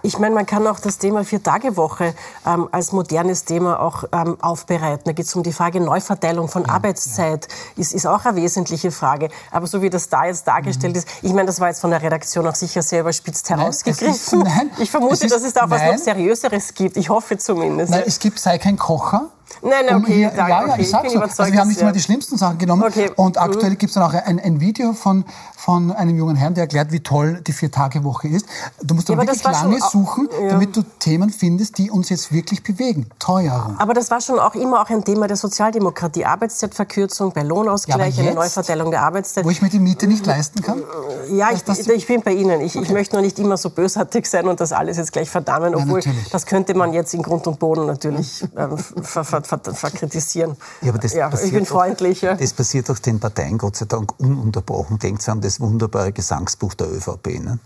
Ich 0.03 0.19
meine, 0.19 0.35
man 0.35 0.47
kann 0.47 0.67
auch 0.67 0.81
das 0.81 0.99
Thema 0.99 1.25
Vier-Tage-Woche 1.25 2.13
ähm, 2.45 2.69
als 2.73 2.91
modernes 2.91 3.45
Thema 3.45 3.79
auch 3.81 4.03
ähm, 4.13 4.37
aufbereiten. 4.41 5.03
Da 5.05 5.13
geht 5.13 5.27
es 5.27 5.35
um 5.37 5.45
die 5.45 5.53
Frage 5.53 5.81
Neuverteilung 5.81 6.49
von 6.49 6.67
Arbeitszeit. 6.69 7.47
Ist, 7.77 7.95
ist 7.95 8.05
auch 8.07 8.25
eine 8.25 8.37
wesentliche 8.37 8.91
Frage. 8.91 9.29
Aber 9.53 9.69
so 9.69 9.81
wie 9.81 9.91
das 9.91 10.09
da 10.09 10.25
jetzt 10.25 10.47
dargestellt 10.49 10.95
Mhm. 10.95 10.99
ist, 10.99 11.09
ich 11.23 11.33
meine, 11.33 11.47
das 11.47 11.61
war 11.61 11.69
jetzt 11.69 11.81
von 11.81 11.91
der 11.91 12.03
Redaktion 12.03 12.47
auch 12.49 12.55
sicher 12.57 12.83
sehr 12.83 13.01
überspitzt 13.03 13.49
herausgegriffen. 13.49 14.09
es 14.15 14.27
ist- 14.27 14.33
nein, 14.33 14.71
ich 14.79 14.91
vermute, 14.91 15.15
ist- 15.27 15.31
dass 15.33 15.43
es 15.45 15.53
da 15.53 15.67
auch 15.67 15.71
was 15.71 15.81
nein. 15.83 15.93
noch 15.95 16.03
Seriöseres 16.03 16.75
gibt. 16.75 16.97
Ich 16.97 17.11
hoffe 17.11 17.39
zumindest. 17.39 17.93
Nein, 17.93 18.03
es 18.07 18.19
gibt 18.19 18.41
sei 18.41 18.59
kein 18.59 18.77
Kocher. 18.77 19.31
Nein, 19.63 19.73
nein, 19.87 19.97
Um 19.97 20.03
okay, 20.05 20.15
hier, 20.15 20.29
danke, 20.31 20.51
ja, 20.53 20.67
ja, 20.67 20.73
okay, 20.73 20.83
ich 20.83 20.93
bin 20.93 21.11
so. 21.11 21.21
Also 21.21 21.53
wir 21.53 21.61
haben 21.61 21.69
nicht 21.69 21.81
dass- 21.81 21.85
mal 21.85 21.93
die 21.93 22.01
schlimmsten 22.01 22.37
Sachen 22.37 22.59
genommen. 22.59 22.83
Okay, 22.85 23.11
Und 23.17 23.37
mhm. 23.37 23.43
aktuell 23.43 23.77
gibt 23.77 23.91
es 23.91 23.95
dann 23.95 24.03
auch 24.03 24.13
ein, 24.15 24.39
ein 24.41 24.61
Video 24.61 24.93
von, 24.93 25.25
von 25.57 25.93
einem 25.93 26.17
jungen 26.17 26.37
Herrn, 26.37 26.55
der 26.55 26.65
erklärt, 26.65 26.93
wie 26.93 27.01
toll 27.01 27.41
die 27.47 27.53
Vier-Tage-Woche 27.53 28.29
ist. 28.29 28.47
Du 28.83 28.95
musst 28.95 29.09
Ja, 29.09 29.15
dann 29.17 29.21
aber 29.23 29.29
wirklich 29.33 29.45
war 29.45 29.55
schon 29.55 29.71
lange 29.73 29.83
au- 29.85 29.89
suchen, 29.89 30.29
ja. 30.43 30.49
damit 30.51 30.77
du 30.77 30.83
Themen 30.99 31.31
findest, 31.31 31.79
die 31.79 31.91
uns 31.91 32.09
jetzt 32.11 32.33
wirklich 32.33 32.63
bewegen. 32.63 33.07
Teuerung. 33.19 33.77
Aber 33.79 33.95
das 33.95 34.11
war 34.11 34.21
schon 34.21 34.39
auch 34.39 34.55
immer 34.55 34.83
auch 34.83 34.91
ein 34.91 35.05
Thema 35.05 35.27
der 35.27 35.37
Sozialdemokratie. 35.37 36.25
Arbeitszeitverkürzung 36.25 37.33
bei 37.33 37.43
Lohnausgleich, 37.43 37.99
Ja, 37.99 38.05
aber 38.05 38.15
eine 38.21 38.25
jetzt, 38.27 38.35
Neuverteilung 38.35 38.91
der 38.91 39.03
Arbeitszeit. 39.03 39.45
Wo 39.45 39.51
ich 39.51 39.63
mir 39.63 39.69
die 39.69 39.79
Miete 39.79 40.07
nicht 40.07 40.25
leisten 40.27 40.63
kann? 40.63 40.83
Ja, 41.31 41.51
ich, 41.53 41.63
das- 41.65 41.79
ich 41.87 42.07
bin 42.07 42.23
bei 42.23 42.33
Ihnen. 42.33 42.61
Ich, 42.61 42.77
ich 42.77 42.91
möchte 42.91 43.17
nur 43.17 43.23
nicht 43.23 43.39
immer 43.39 43.57
so 43.57 43.71
bösartig 43.71 44.27
sein 44.29 44.47
und 44.49 44.61
das 44.61 44.73
alles 44.73 44.97
jetzt 44.97 45.13
gleich 45.13 45.31
verdammen, 45.31 45.75
obwohl 45.75 45.99
natürlich. 46.01 46.29
das 46.31 46.47
könnte 46.47 46.75
man 46.75 46.93
jetzt 46.93 47.15
in 47.15 47.23
Grund 47.23 47.47
und 47.47 47.59
Boden 47.59 47.87
natürlich 47.87 48.45
ähm, 48.57 48.77
ver, 48.79 49.25
verkritisieren. 49.47 50.57
Ja, 50.83 50.91
aber 50.91 50.99
das 50.99 51.13
ja, 51.15 51.27
ich 51.27 51.33
passiert 51.33 51.53
bin 51.55 51.65
doch- 51.65 51.71
freundlich. 51.71 52.21
Ja. 52.23 52.35
Das 52.35 52.53
passiert 52.53 52.89
doch 52.89 52.99
den 52.99 53.21
Parteien 53.21 53.59
Gott 53.59 53.77
sei 53.77 53.87
Dank 53.87 54.19
ununterbrochen. 54.19 54.99
Denkt 54.99 55.29
an 55.29 55.41
das 55.41 55.61
wunderbare 55.61 56.13
Gesangsbuch 56.13 56.75
der 56.75 56.93
ÖVP. 56.93 57.39
Ne? 57.41 57.59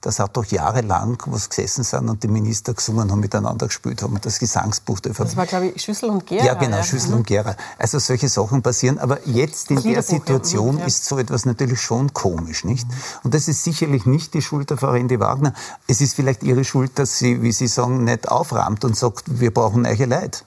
Das 0.00 0.20
hat 0.20 0.36
doch 0.36 0.44
jahrelang, 0.44 1.20
wo 1.26 1.34
es 1.34 1.48
gesessen 1.48 1.82
sind 1.82 2.08
und 2.08 2.22
die 2.22 2.28
Minister 2.28 2.72
gesungen 2.72 3.10
haben, 3.10 3.18
miteinander 3.18 3.66
gespielt 3.66 4.00
haben. 4.00 4.16
Das 4.22 4.38
Gesangsbuch 4.38 5.00
der 5.00 5.10
ÖVP. 5.10 5.24
Das 5.24 5.36
war, 5.36 5.46
glaube 5.46 5.66
ich, 5.66 5.82
Schüssel 5.82 6.10
und 6.10 6.24
Gera. 6.24 6.44
Ja, 6.44 6.54
genau, 6.54 6.80
Schüssel 6.84 7.14
und 7.14 7.26
Gera. 7.26 7.56
Also 7.78 7.98
solche 7.98 8.28
Sachen 8.28 8.62
passieren. 8.62 8.98
Aber 9.00 9.18
jetzt 9.26 9.72
in 9.72 9.82
der 9.82 9.92
ja. 9.94 10.02
Situation 10.02 10.74
Mhm, 10.76 10.80
ja. 10.82 10.86
ist 10.86 11.04
so 11.04 11.18
etwas 11.18 11.46
natürlich 11.46 11.80
schon 11.80 12.12
komisch, 12.14 12.64
nicht? 12.64 12.86
Und 13.24 13.34
das 13.34 13.48
ist 13.48 13.64
sicherlich 13.64 14.06
nicht 14.06 14.34
die 14.34 14.42
Schuld 14.42 14.70
der 14.70 14.76
Frau 14.76 14.90
Rendi 14.90 15.18
Wagner. 15.18 15.52
Es 15.88 16.00
ist 16.00 16.14
vielleicht 16.14 16.44
ihre 16.44 16.62
Schuld, 16.62 16.96
dass 17.00 17.18
sie, 17.18 17.42
wie 17.42 17.50
Sie 17.50 17.66
sagen, 17.66 18.04
nicht 18.04 18.28
aufrahmt 18.28 18.84
und 18.84 18.96
sagt, 18.96 19.24
wir 19.40 19.52
brauchen 19.52 19.82
neue 19.82 20.04
Leute. 20.04 20.42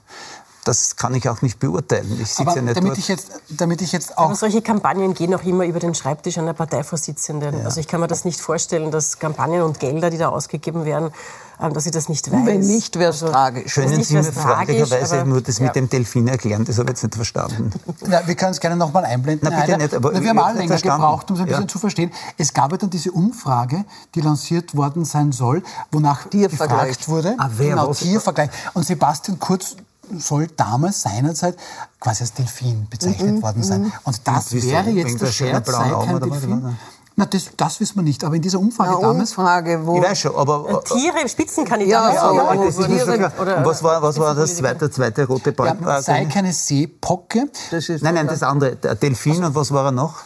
Das 0.64 0.94
kann 0.94 1.12
ich 1.14 1.28
auch 1.28 1.42
nicht 1.42 1.58
beurteilen. 1.58 2.20
Ich 2.22 2.34
sitze 2.34 2.54
ja 2.56 2.62
nicht 2.62 2.76
damit 2.76 2.90
dort. 2.90 2.98
ich, 2.98 3.08
jetzt, 3.08 3.30
damit 3.48 3.82
ich 3.82 3.90
jetzt 3.90 4.16
auch 4.16 4.26
Aber 4.26 4.34
solche 4.36 4.62
Kampagnen 4.62 5.12
gehen 5.12 5.34
auch 5.34 5.42
immer 5.42 5.64
über 5.64 5.80
den 5.80 5.92
Schreibtisch 5.94 6.38
einer 6.38 6.54
Parteivorsitzenden. 6.54 7.64
Also 7.64 7.80
ich 7.80 7.88
kann 7.88 8.00
mir 8.00 8.06
das 8.06 8.24
nicht 8.24 8.40
vorstellen, 8.40 8.92
dass 8.92 9.18
Kampagnen 9.18 9.62
und 9.62 9.80
Gelder, 9.80 10.08
die 10.08 10.18
da 10.18 10.28
ausgegeben 10.28 10.84
werden, 10.84 11.10
ähm, 11.60 11.72
dass 11.72 11.82
sie 11.82 11.90
das 11.90 12.08
nicht 12.08 12.30
weiß. 12.30 12.46
Wenn 12.46 12.60
nicht, 12.60 12.96
wäre 12.96 13.10
es 13.10 13.22
Also, 13.22 13.32
tragisch. 13.32 13.74
Können 13.74 14.04
Sie 14.04 14.14
mir 14.14 14.22
freundlicherweise 14.22 15.16
aber- 15.20 15.24
nur 15.28 15.40
das 15.40 15.58
ja. 15.58 15.64
mit 15.66 15.74
dem 15.74 15.88
Delfin 15.90 16.28
erklären? 16.28 16.64
Das 16.64 16.78
habe 16.78 16.90
ich 16.90 16.96
jetzt 16.96 17.02
nicht 17.02 17.14
verstanden. 17.16 17.72
Ja, 18.08 18.24
wir 18.24 18.34
können 18.36 18.52
es 18.52 18.60
gerne 18.60 18.76
nochmal 18.76 19.04
einblenden. 19.04 19.48
Na, 19.50 19.60
bitte 19.64 19.78
nicht, 19.78 19.94
aber 19.94 20.10
Na, 20.12 20.18
wir 20.18 20.22
ich 20.22 20.28
haben 20.28 20.38
alle 20.38 20.58
länger 20.58 20.68
verstanden. 20.68 21.02
gebraucht, 21.02 21.28
um 21.30 21.34
es 21.34 21.40
ein 21.42 21.46
bisschen 21.48 21.62
Ja. 21.62 21.68
zu 21.68 21.78
verstehen. 21.80 22.12
Es 22.38 22.54
gab 22.54 22.70
ja 22.70 22.78
dann 22.78 22.90
diese 22.90 23.10
Umfrage, 23.10 23.84
die 24.14 24.20
lanciert 24.20 24.76
worden 24.76 25.04
sein 25.04 25.32
soll, 25.32 25.64
wonach 25.90 26.26
Tiervergleich. 26.28 26.98
gefragt 26.98 27.08
wurde. 27.08 27.34
Ah, 27.38 27.48
wer 27.56 27.70
genau? 27.70 27.92
Tiervergleich. 27.92 28.50
Und 28.74 28.86
Sebastian 28.86 29.40
Kurz 29.40 29.74
soll 30.18 30.46
damals 30.56 31.02
seinerzeit 31.02 31.56
quasi 32.00 32.22
als 32.22 32.32
Delfin 32.34 32.86
bezeichnet 32.90 33.42
worden 33.42 33.62
sein. 33.62 33.92
Und 34.04 34.20
das 34.26 34.52
Und 34.52 34.62
wäre 34.62 34.90
jetzt 34.90 35.20
der 35.20 35.26
Scherz, 35.26 35.70
sei 35.70 35.90
kein 35.90 36.14
oder 36.16 36.30
was, 36.30 36.40
Delfin. 36.40 36.76
Na, 37.14 37.26
das, 37.26 37.50
das 37.56 37.78
wissen 37.78 37.96
wir 37.96 38.02
nicht. 38.02 38.24
Aber 38.24 38.34
in 38.36 38.40
dieser 38.42 38.58
Umfrage 38.58 38.92
Eine 38.96 39.00
damals... 39.02 39.30
Umfrage, 39.36 39.86
wo 39.86 39.98
Ich 39.98 40.02
weiß 40.02 40.18
schon, 40.18 40.34
aber... 40.34 40.82
Tiere, 40.84 41.28
Spitzenkandidaten. 41.28 42.14
Ja, 42.16 42.32
ja, 42.32 42.42
aber 42.48 42.72
schon 42.72 42.86
Tiere- 42.86 43.32
oder- 43.38 43.64
was 43.66 43.82
war, 43.82 44.00
was 44.02 44.18
war 44.18 44.34
das 44.34 44.56
zweite, 44.56 44.90
zweite 44.90 45.26
rote 45.26 45.52
Balken? 45.52 45.84
ja, 45.84 45.90
Also- 45.90 46.06
sei 46.06 46.24
keine 46.24 46.52
Seepocke. 46.54 47.50
das 47.70 47.88
ist 47.90 48.02
Nein, 48.02 48.14
nein, 48.14 48.26
das 48.26 48.42
andere. 48.42 48.76
Der 48.76 48.94
Delfin 48.94 49.44
und 49.44 49.54
was 49.54 49.70
war 49.72 49.84
er 49.84 49.92
noch? 49.92 50.20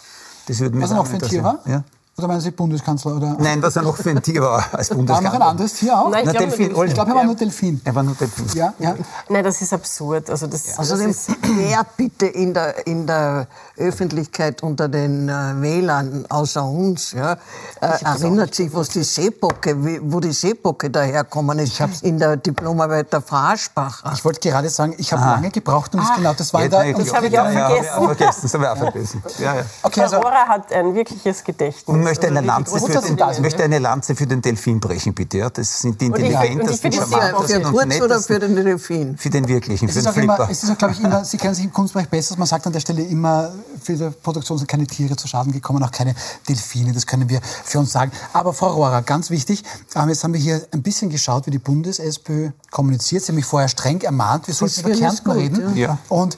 Das 0.46 0.60
würde 0.60 0.76
mich 0.76 0.84
Was 0.84 0.92
er 0.92 1.00
auch 1.00 1.02
noch 1.02 1.10
für 1.10 1.16
ein 1.16 1.22
Tier 1.28 1.42
war? 1.42 1.58
Ja. 1.66 1.82
Oder 2.18 2.28
meinen 2.28 2.40
Sie 2.40 2.50
Bundeskanzler? 2.50 3.16
Oder 3.16 3.36
Nein, 3.38 3.60
was 3.62 3.76
er 3.76 3.82
noch 3.82 3.94
für 3.94 4.08
ein 4.08 4.22
Tier 4.22 4.40
war 4.40 4.64
als 4.72 4.88
war 4.88 4.96
Bundeskanzler. 4.96 5.38
noch 5.38 5.44
ein 5.44 5.50
anderes 5.50 5.74
Tier 5.74 5.98
auch? 5.98 6.08
Nein, 6.08 6.24
ich 6.24 6.32
glaube, 6.32 6.72
nur 6.72 6.84
ich 6.86 6.94
glaube, 6.94 7.10
er 7.10 7.14
war 7.14 7.24
nur 7.24 7.34
Delfin. 7.34 7.78
Er 7.84 7.94
war 7.94 8.02
nur 8.02 8.14
Delfin. 8.14 8.46
Ja, 8.54 8.72
ja. 8.78 8.94
Nein, 9.28 9.44
das 9.44 9.60
ist 9.60 9.74
absurd. 9.74 10.30
Also 10.30 10.46
das, 10.46 10.78
Außerdem, 10.78 11.08
das 11.08 11.28
ist, 11.28 11.36
wer 11.42 11.84
bitte 11.94 12.24
in 12.24 12.54
der, 12.54 12.86
in 12.86 13.06
der 13.06 13.48
Öffentlichkeit 13.76 14.62
unter 14.62 14.88
den 14.88 15.28
äh, 15.28 15.60
Wählern 15.60 16.24
außer 16.30 16.64
uns 16.64 17.12
ja, 17.12 17.34
äh, 17.82 18.02
erinnert 18.02 18.54
sich, 18.54 18.72
was 18.72 18.88
die 18.88 19.02
Seebocke, 19.02 19.84
wie, 19.84 20.00
wo 20.02 20.18
die 20.18 20.32
Seebocke 20.32 20.88
daherkommen 20.88 21.58
ist, 21.58 21.78
in 22.02 22.18
der 22.18 22.38
Diplomarbeit 22.38 23.12
der 23.12 23.20
Frau 23.20 23.36
Aschbacher. 23.36 24.10
Ich 24.14 24.24
wollte 24.24 24.40
gerade 24.40 24.70
sagen, 24.70 24.94
ich 24.96 25.12
habe 25.12 25.22
lange 25.22 25.50
gebraucht, 25.50 25.94
um 25.94 26.00
das 26.00 26.16
genau, 26.16 26.32
das 26.32 26.54
war 26.54 26.66
der... 26.66 26.78
nein, 26.78 26.94
das 26.96 27.12
habe 27.12 27.26
ich 27.26 27.38
auch 27.38 27.44
ja, 27.44 27.52
ja, 27.52 27.68
vergessen. 27.68 27.92
Ja, 28.00 28.06
vergessen. 28.06 28.40
Das 28.42 28.54
habe 28.54 28.64
ich 28.64 28.70
auch 28.70 28.76
vergessen. 28.78 29.22
Ja, 29.38 29.54
ja. 29.56 29.62
Okay, 29.82 30.00
also, 30.00 30.24
hat 30.24 30.72
ein 30.72 30.94
wirkliches 30.94 31.44
Gedächtnis. 31.44 32.05
Möchte 32.06 32.26
eine, 32.28 32.40
Lanze 32.40 32.78
für 32.80 32.88
den, 32.92 33.02
sind, 33.02 33.40
möchte 33.42 33.62
eine 33.64 33.78
Lanze 33.78 34.14
für 34.16 34.26
den 34.26 34.40
Delfin 34.42 34.80
brechen, 34.80 35.14
bitte. 35.14 35.38
Ja? 35.38 35.50
Das 35.50 35.80
sind 35.80 36.00
die 36.00 36.06
ich- 36.06 36.12
ich 36.12 36.18
intelligentesten, 36.18 36.92
charmantesten 36.92 37.64
und 37.66 37.72
Kurz 37.72 37.84
oder 37.84 37.86
nettesten. 37.86 38.34
für 38.34 38.38
den 38.40 38.56
Delfin? 38.56 39.16
Für 39.18 39.30
den 39.30 39.48
wirklichen, 39.48 39.88
es 39.88 39.92
für 39.94 39.98
ist 40.00 40.04
den 40.06 40.12
Flipper. 40.14 40.48
es 40.50 40.62
ist 40.62 40.70
auch, 40.70 40.78
glaube 40.78 40.94
ich, 40.94 41.00
immer, 41.00 41.24
Sie 41.24 41.36
kennen 41.36 41.54
sich 41.54 41.64
im 41.64 41.72
Kunstbereich 41.72 42.08
besser, 42.08 42.36
man 42.38 42.46
sagt 42.46 42.66
an 42.66 42.72
der 42.72 42.80
Stelle 42.80 43.02
immer, 43.02 43.52
für 43.82 43.94
die 43.94 44.10
Produktion 44.22 44.58
sind 44.58 44.66
keine 44.68 44.86
Tiere 44.86 45.16
zu 45.16 45.26
Schaden 45.28 45.52
gekommen, 45.52 45.82
auch 45.82 45.90
keine 45.90 46.14
Delfine, 46.48 46.92
das 46.92 47.06
können 47.06 47.28
wir 47.28 47.40
für 47.64 47.78
uns 47.78 47.92
sagen. 47.92 48.12
Aber 48.32 48.52
Frau 48.52 48.72
Rohrer, 48.72 49.02
ganz 49.02 49.30
wichtig, 49.30 49.62
ähm, 49.94 50.08
jetzt 50.08 50.22
haben 50.24 50.32
wir 50.34 50.40
hier 50.40 50.66
ein 50.72 50.82
bisschen 50.82 51.10
geschaut, 51.10 51.46
wie 51.46 51.50
die 51.50 51.58
Bundes-SPÖ 51.58 52.50
kommuniziert. 52.70 53.22
Sie 53.24 53.28
haben 53.32 53.36
mich 53.36 53.44
vorher 53.44 53.68
streng 53.68 54.00
ermahnt, 54.02 54.46
wir 54.46 54.54
sollten 54.54 54.80
über 54.80 54.90
Kärnten 54.90 55.24
gut, 55.24 55.36
reden. 55.36 55.76
Ja. 55.76 55.98
Und 56.08 56.36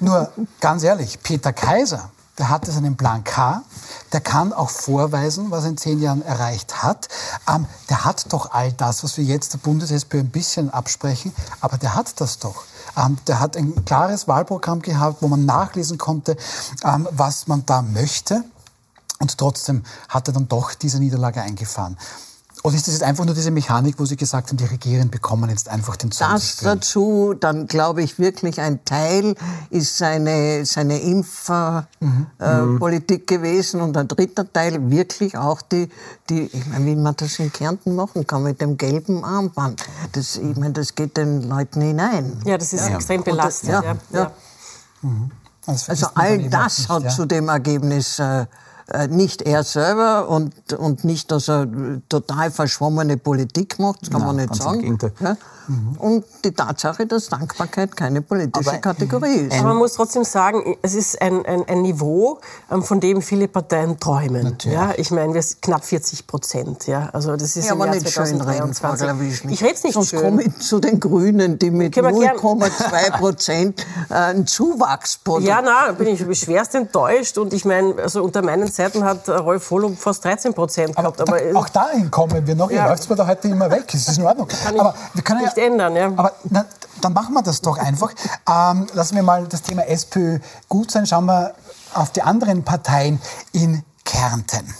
nur 0.00 0.30
ganz 0.60 0.82
ehrlich, 0.82 1.18
Peter 1.22 1.52
Kaiser, 1.52 2.10
der 2.38 2.48
hatte 2.48 2.72
seinen 2.72 2.96
Plan 2.96 3.22
K, 3.22 3.62
der 4.12 4.20
kann 4.20 4.52
auch 4.52 4.70
vorweisen, 4.70 5.50
was 5.50 5.64
er 5.64 5.70
in 5.70 5.76
zehn 5.76 6.00
Jahren 6.00 6.22
erreicht 6.22 6.82
hat. 6.82 7.08
Ähm, 7.48 7.66
der 7.88 8.04
hat 8.04 8.32
doch 8.32 8.52
all 8.52 8.72
das, 8.72 9.04
was 9.04 9.16
wir 9.16 9.24
jetzt 9.24 9.52
der 9.52 9.58
Bundes-SPÖ 9.58 10.20
ein 10.20 10.30
bisschen 10.30 10.70
absprechen, 10.70 11.32
aber 11.60 11.78
der 11.78 11.94
hat 11.94 12.20
das 12.20 12.38
doch. 12.38 12.64
Ähm, 12.96 13.18
der 13.26 13.40
hat 13.40 13.56
ein 13.56 13.84
klares 13.84 14.26
Wahlprogramm 14.28 14.82
gehabt, 14.82 15.22
wo 15.22 15.28
man 15.28 15.44
nachlesen 15.44 15.98
konnte, 15.98 16.36
ähm, 16.82 17.08
was 17.10 17.46
man 17.46 17.64
da 17.66 17.82
möchte. 17.82 18.44
Und 19.20 19.38
trotzdem 19.38 19.84
hat 20.08 20.28
er 20.28 20.34
dann 20.34 20.48
doch 20.48 20.74
diese 20.74 20.98
Niederlage 20.98 21.40
eingefahren. 21.40 21.96
Oder 22.66 22.76
ist 22.76 22.86
das 22.86 22.94
jetzt 22.94 23.02
einfach 23.02 23.26
nur 23.26 23.34
diese 23.34 23.50
Mechanik, 23.50 23.96
wo 23.98 24.06
Sie 24.06 24.16
gesagt 24.16 24.48
haben, 24.48 24.56
die 24.56 24.64
Regierenden 24.64 25.10
bekommen 25.10 25.50
jetzt 25.50 25.68
einfach 25.68 25.96
den 25.96 26.10
Zorn 26.10 26.38
zu 26.40 26.46
Das 26.46 26.56
dazu, 26.64 27.34
dann 27.38 27.66
glaube 27.66 28.02
ich 28.02 28.18
wirklich 28.18 28.58
ein 28.58 28.82
Teil 28.86 29.34
ist 29.68 29.98
seine, 29.98 30.64
seine 30.64 30.98
Impfpolitik 31.02 33.26
gewesen 33.26 33.82
und 33.82 33.94
ein 33.98 34.08
dritter 34.08 34.50
Teil 34.50 34.90
wirklich 34.90 35.36
auch 35.36 35.60
die, 35.60 35.90
die, 36.30 36.44
ich 36.46 36.66
meine, 36.68 36.86
wie 36.86 36.96
man 36.96 37.14
das 37.16 37.38
in 37.38 37.52
Kärnten 37.52 37.94
machen 37.94 38.26
kann 38.26 38.42
mit 38.42 38.62
dem 38.62 38.78
gelben 38.78 39.22
Armband. 39.24 39.84
Das, 40.12 40.36
ich 40.36 40.56
meine, 40.56 40.72
das 40.72 40.94
geht 40.94 41.18
den 41.18 41.42
Leuten 41.42 41.82
hinein. 41.82 42.40
Ja, 42.46 42.56
das 42.56 42.72
ist 42.72 42.88
extrem 42.88 43.20
Und 43.20 43.26
das- 43.28 43.36
belastend. 43.36 43.72
ja, 43.72 43.82
ja, 43.82 43.96
ja. 44.10 44.32
Das 45.66 45.88
Also 45.90 46.06
dann 46.14 46.24
all 46.24 46.48
das 46.48 46.78
nicht, 46.78 46.88
hat 46.88 47.02
ja. 47.04 47.10
zu 47.10 47.26
dem 47.26 47.48
Ergebnis 47.50 48.18
äh, 48.18 48.42
äh, 48.42 48.46
nicht 49.08 49.42
er 49.42 49.62
selber 49.64 50.28
und, 50.28 50.52
und 50.74 51.04
nicht, 51.04 51.30
dass 51.30 51.48
er 51.48 51.62
äh, 51.62 52.00
total 52.08 52.50
verschwommene 52.50 53.16
Politik 53.16 53.78
macht, 53.78 54.02
das 54.02 54.10
kann 54.10 54.20
Nein, 54.20 54.36
man 54.36 54.46
nicht 54.46 54.54
sagen. 54.54 54.98
Ja? 55.20 55.36
Und 55.98 56.24
die 56.44 56.50
Tatsache, 56.52 57.06
dass 57.06 57.30
Dankbarkeit 57.30 57.96
keine 57.96 58.20
politische 58.20 58.68
Aber- 58.68 58.78
Kategorie 58.80 59.46
ist. 59.48 59.54
Aber 59.58 59.68
man 59.68 59.78
muss 59.78 59.94
trotzdem 59.94 60.22
sagen, 60.24 60.76
es 60.82 60.92
ist 60.94 61.22
ein, 61.22 61.46
ein, 61.46 61.64
ein 61.66 61.80
Niveau, 61.80 62.38
ähm, 62.70 62.82
von 62.82 63.00
dem 63.00 63.22
viele 63.22 63.48
Parteien 63.48 63.98
träumen. 63.98 64.58
Ja, 64.64 64.92
ich 64.94 65.10
meine, 65.10 65.32
wir 65.32 65.40
sind 65.42 65.62
knapp 65.62 65.82
40 65.82 66.26
Prozent. 66.26 66.86
Ja, 66.86 67.08
also 67.14 67.32
das 67.36 67.56
ist 67.56 67.64
Ja, 67.66 67.72
im 67.72 67.80
aber 67.80 67.86
Jahr 67.86 67.94
nicht 67.94 68.10
schön 68.10 68.24
reden, 68.42 68.74
2023. 68.74 69.06
Glawischnik. 69.06 69.54
Ich 69.54 69.62
rede 69.64 69.72
es 69.74 69.84
nicht 69.84 69.94
Sonst 69.94 70.10
schön. 70.10 70.20
komme 70.20 70.42
ich 70.42 70.58
zu 70.58 70.80
den 70.80 71.00
Grünen, 71.00 71.58
die 71.58 71.70
mit 71.70 71.94
Können 71.94 72.14
wir 72.14 72.20
gern- 72.20 72.36
0,2 72.36 73.10
Prozent 73.18 73.86
äh, 74.10 74.14
einen 74.14 74.46
Zuwachs 74.46 75.18
Ja, 75.40 75.62
na, 75.64 75.92
bin 75.92 76.08
ich 76.08 76.20
schwerst 76.38 76.74
enttäuscht. 76.74 77.38
Und 77.38 77.54
ich 77.54 77.64
meine, 77.64 77.94
also 78.02 78.22
unter 78.22 78.42
meinen 78.42 78.70
Zeiten 78.74 79.04
hat 79.04 79.28
Rolf 79.28 79.70
Holub 79.70 79.98
fast 79.98 80.24
13 80.24 80.52
Prozent 80.54 80.96
gehabt. 80.96 81.20
Aber, 81.20 81.38
da, 81.40 81.58
auch 81.58 81.68
dahin 81.68 82.10
kommen 82.10 82.46
wir 82.46 82.54
noch. 82.54 82.70
Ihr 82.70 82.76
Ja. 82.78 82.88
läuft 82.88 83.08
mir 83.08 83.16
da 83.16 83.26
heute 83.26 83.48
immer 83.48 83.70
weg. 83.70 83.84
Es 83.94 84.08
ist 84.08 84.18
in 84.18 84.24
Ordnung. 84.26 84.48
Kann 84.48 84.74
ich 84.74 84.80
aber 84.80 84.94
wir 85.14 85.22
können 85.22 85.42
nicht 85.42 85.56
ja, 85.56 85.64
ändern, 85.64 85.96
ja. 85.96 86.06
Aber 86.06 86.32
na, 86.44 86.64
dann 87.00 87.12
machen 87.12 87.34
wir 87.34 87.42
das 87.42 87.60
doch 87.60 87.78
einfach. 87.78 88.12
Ähm, 88.48 88.86
lassen 88.94 89.16
wir 89.16 89.22
mal 89.22 89.46
das 89.46 89.62
Thema 89.62 89.86
SPÖ 89.86 90.38
gut 90.68 90.90
sein. 90.90 91.06
Schauen 91.06 91.26
wir 91.26 91.54
auf 91.94 92.10
die 92.10 92.22
anderen 92.22 92.64
Parteien 92.64 93.20
in 93.52 93.82
Kärnten. 94.04 94.74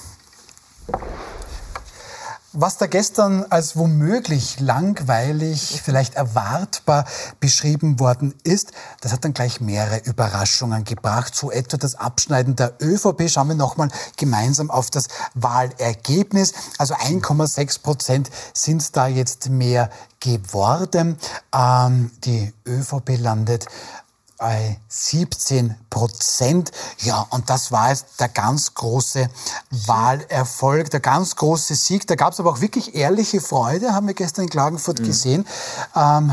Was 2.56 2.76
da 2.76 2.86
gestern 2.86 3.44
als 3.50 3.76
womöglich 3.76 4.60
langweilig, 4.60 5.82
vielleicht 5.84 6.14
erwartbar 6.14 7.04
beschrieben 7.40 7.98
worden 7.98 8.32
ist, 8.44 8.70
das 9.00 9.12
hat 9.12 9.24
dann 9.24 9.34
gleich 9.34 9.60
mehrere 9.60 9.98
Überraschungen 9.98 10.84
gebracht. 10.84 11.34
So 11.34 11.50
etwa 11.50 11.78
das 11.78 11.96
Abschneiden 11.96 12.54
der 12.54 12.74
ÖVP. 12.80 13.28
Schauen 13.28 13.48
wir 13.48 13.56
nochmal 13.56 13.88
gemeinsam 14.16 14.70
auf 14.70 14.88
das 14.88 15.08
Wahlergebnis. 15.34 16.52
Also 16.78 16.94
1,6 16.94 17.82
Prozent 17.82 18.30
sind 18.52 18.96
da 18.96 19.08
jetzt 19.08 19.48
mehr 19.48 19.90
geworden. 20.20 21.18
Ähm, 21.52 22.12
die 22.22 22.54
ÖVP 22.68 23.18
landet 23.18 23.66
17 24.88 25.74
Prozent. 25.90 26.72
Ja, 26.98 27.26
und 27.30 27.48
das 27.50 27.72
war 27.72 27.90
jetzt 27.90 28.20
der 28.20 28.28
ganz 28.28 28.74
große 28.74 29.28
Wahlerfolg, 29.86 30.90
der 30.90 31.00
ganz 31.00 31.36
große 31.36 31.74
Sieg. 31.74 32.06
Da 32.06 32.14
gab 32.14 32.32
es 32.32 32.40
aber 32.40 32.50
auch 32.50 32.60
wirklich 32.60 32.94
ehrliche 32.94 33.40
Freude, 33.40 33.92
haben 33.92 34.06
wir 34.06 34.14
gestern 34.14 34.42
in 34.42 34.50
Klagenfurt 34.50 35.00
mhm. 35.00 35.04
gesehen. 35.04 35.46
Ähm, 35.94 36.32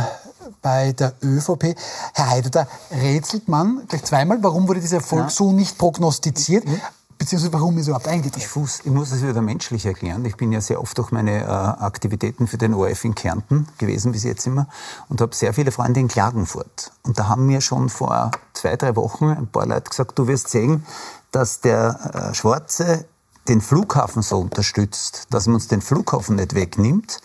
bei 0.62 0.92
der 0.94 1.14
ÖVP. 1.24 1.76
Herr 2.14 2.30
Heide, 2.30 2.50
da 2.50 2.68
rätselt 2.92 3.48
man 3.48 3.84
gleich 3.88 4.04
zweimal, 4.04 4.44
warum 4.44 4.68
wurde 4.68 4.80
dieser 4.80 4.98
Erfolg 4.98 5.26
ja. 5.26 5.30
so 5.30 5.52
nicht 5.52 5.78
prognostiziert? 5.78 6.66
Mhm. 6.66 6.82
Beziehungsweise 7.22 7.54
warum 7.54 7.78
ist 7.78 7.86
er 7.86 7.90
überhaupt 7.90 8.08
eingetreten? 8.08 8.44
Ich, 8.44 8.56
muss, 8.56 8.80
ich 8.80 8.90
muss 8.90 9.12
es 9.12 9.22
wieder 9.22 9.44
menschlich 9.44 9.86
erklären. 9.86 10.26
Ich 10.26 10.38
bin 10.38 10.52
ja 10.52 10.60
sehr 10.60 10.82
oft 10.82 10.98
durch 10.98 11.12
meine 11.12 11.44
äh, 11.44 11.46
Aktivitäten 11.46 12.48
für 12.48 12.58
den 12.58 12.74
ORF 12.74 13.06
in 13.06 13.14
Kärnten 13.14 13.68
gewesen 13.78 14.12
bis 14.12 14.24
jetzt 14.24 14.48
immer 14.48 14.68
und 15.08 15.22
habe 15.22 15.36
sehr 15.36 15.54
viele 15.54 15.72
Freunde 15.72 16.00
in 16.00 16.08
Klagenfurt. 16.08 16.92
Und 17.04 17.20
da 17.20 17.28
haben 17.28 17.46
mir 17.46 17.62
schon 17.62 17.90
vor 17.90 18.32
zwei, 18.54 18.76
drei 18.76 18.96
Wochen 18.96 19.26
ein 19.26 19.46
paar 19.46 19.68
Leute 19.68 19.92
gesagt, 19.92 20.18
du 20.18 20.26
wirst 20.26 20.50
sehen, 20.50 20.84
dass 21.32 21.62
der 21.62 22.32
äh, 22.32 22.34
Schwarze 22.34 23.06
den 23.48 23.62
Flughafen 23.62 24.24
so 24.24 24.40
unterstützt, 24.40 25.28
dass 25.30 25.46
man 25.46 25.54
uns 25.58 25.68
den 25.68 25.82
Flughafen 25.82 26.38
nicht 26.38 26.56
wegnimmt. 26.56 27.22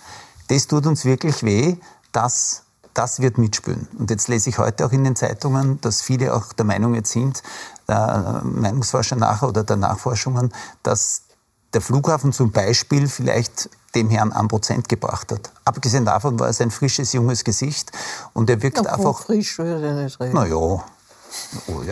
Das 0.48 0.66
tut 0.66 0.84
uns 0.84 1.06
wirklich 1.06 1.42
weh, 1.42 1.78
dass 2.12 2.65
das 2.96 3.20
wird 3.20 3.36
mitspülen. 3.36 3.88
Und 3.98 4.10
jetzt 4.10 4.28
lese 4.28 4.48
ich 4.48 4.58
heute 4.58 4.86
auch 4.86 4.92
in 4.92 5.04
den 5.04 5.16
Zeitungen, 5.16 5.80
dass 5.82 6.00
viele 6.02 6.34
auch 6.34 6.52
der 6.54 6.64
Meinung 6.64 6.94
jetzt 6.94 7.12
sind, 7.12 7.42
der 7.88 8.40
Meinungsforscher 8.42 9.16
nachher 9.16 9.48
oder 9.48 9.64
der 9.64 9.76
Nachforschungen, 9.76 10.52
dass 10.82 11.22
der 11.74 11.82
Flughafen 11.82 12.32
zum 12.32 12.52
Beispiel 12.52 13.06
vielleicht 13.08 13.68
dem 13.94 14.08
Herrn 14.08 14.32
an 14.32 14.48
Prozent 14.48 14.88
gebracht 14.88 15.30
hat. 15.30 15.52
Abgesehen 15.64 16.06
davon 16.06 16.40
war 16.40 16.48
es 16.48 16.60
ein 16.60 16.70
frisches, 16.70 17.12
junges 17.12 17.44
Gesicht 17.44 17.92
und 18.32 18.48
er 18.48 18.62
wirkt 18.62 18.78
ja, 18.78 18.84
einfach... 18.84 19.18
frisch 19.20 19.58
würde 19.58 19.90
ich 19.90 20.04
nicht 20.04 20.20
reden. 20.20 20.34
Naja, 20.34 20.56
ja, 20.56 20.84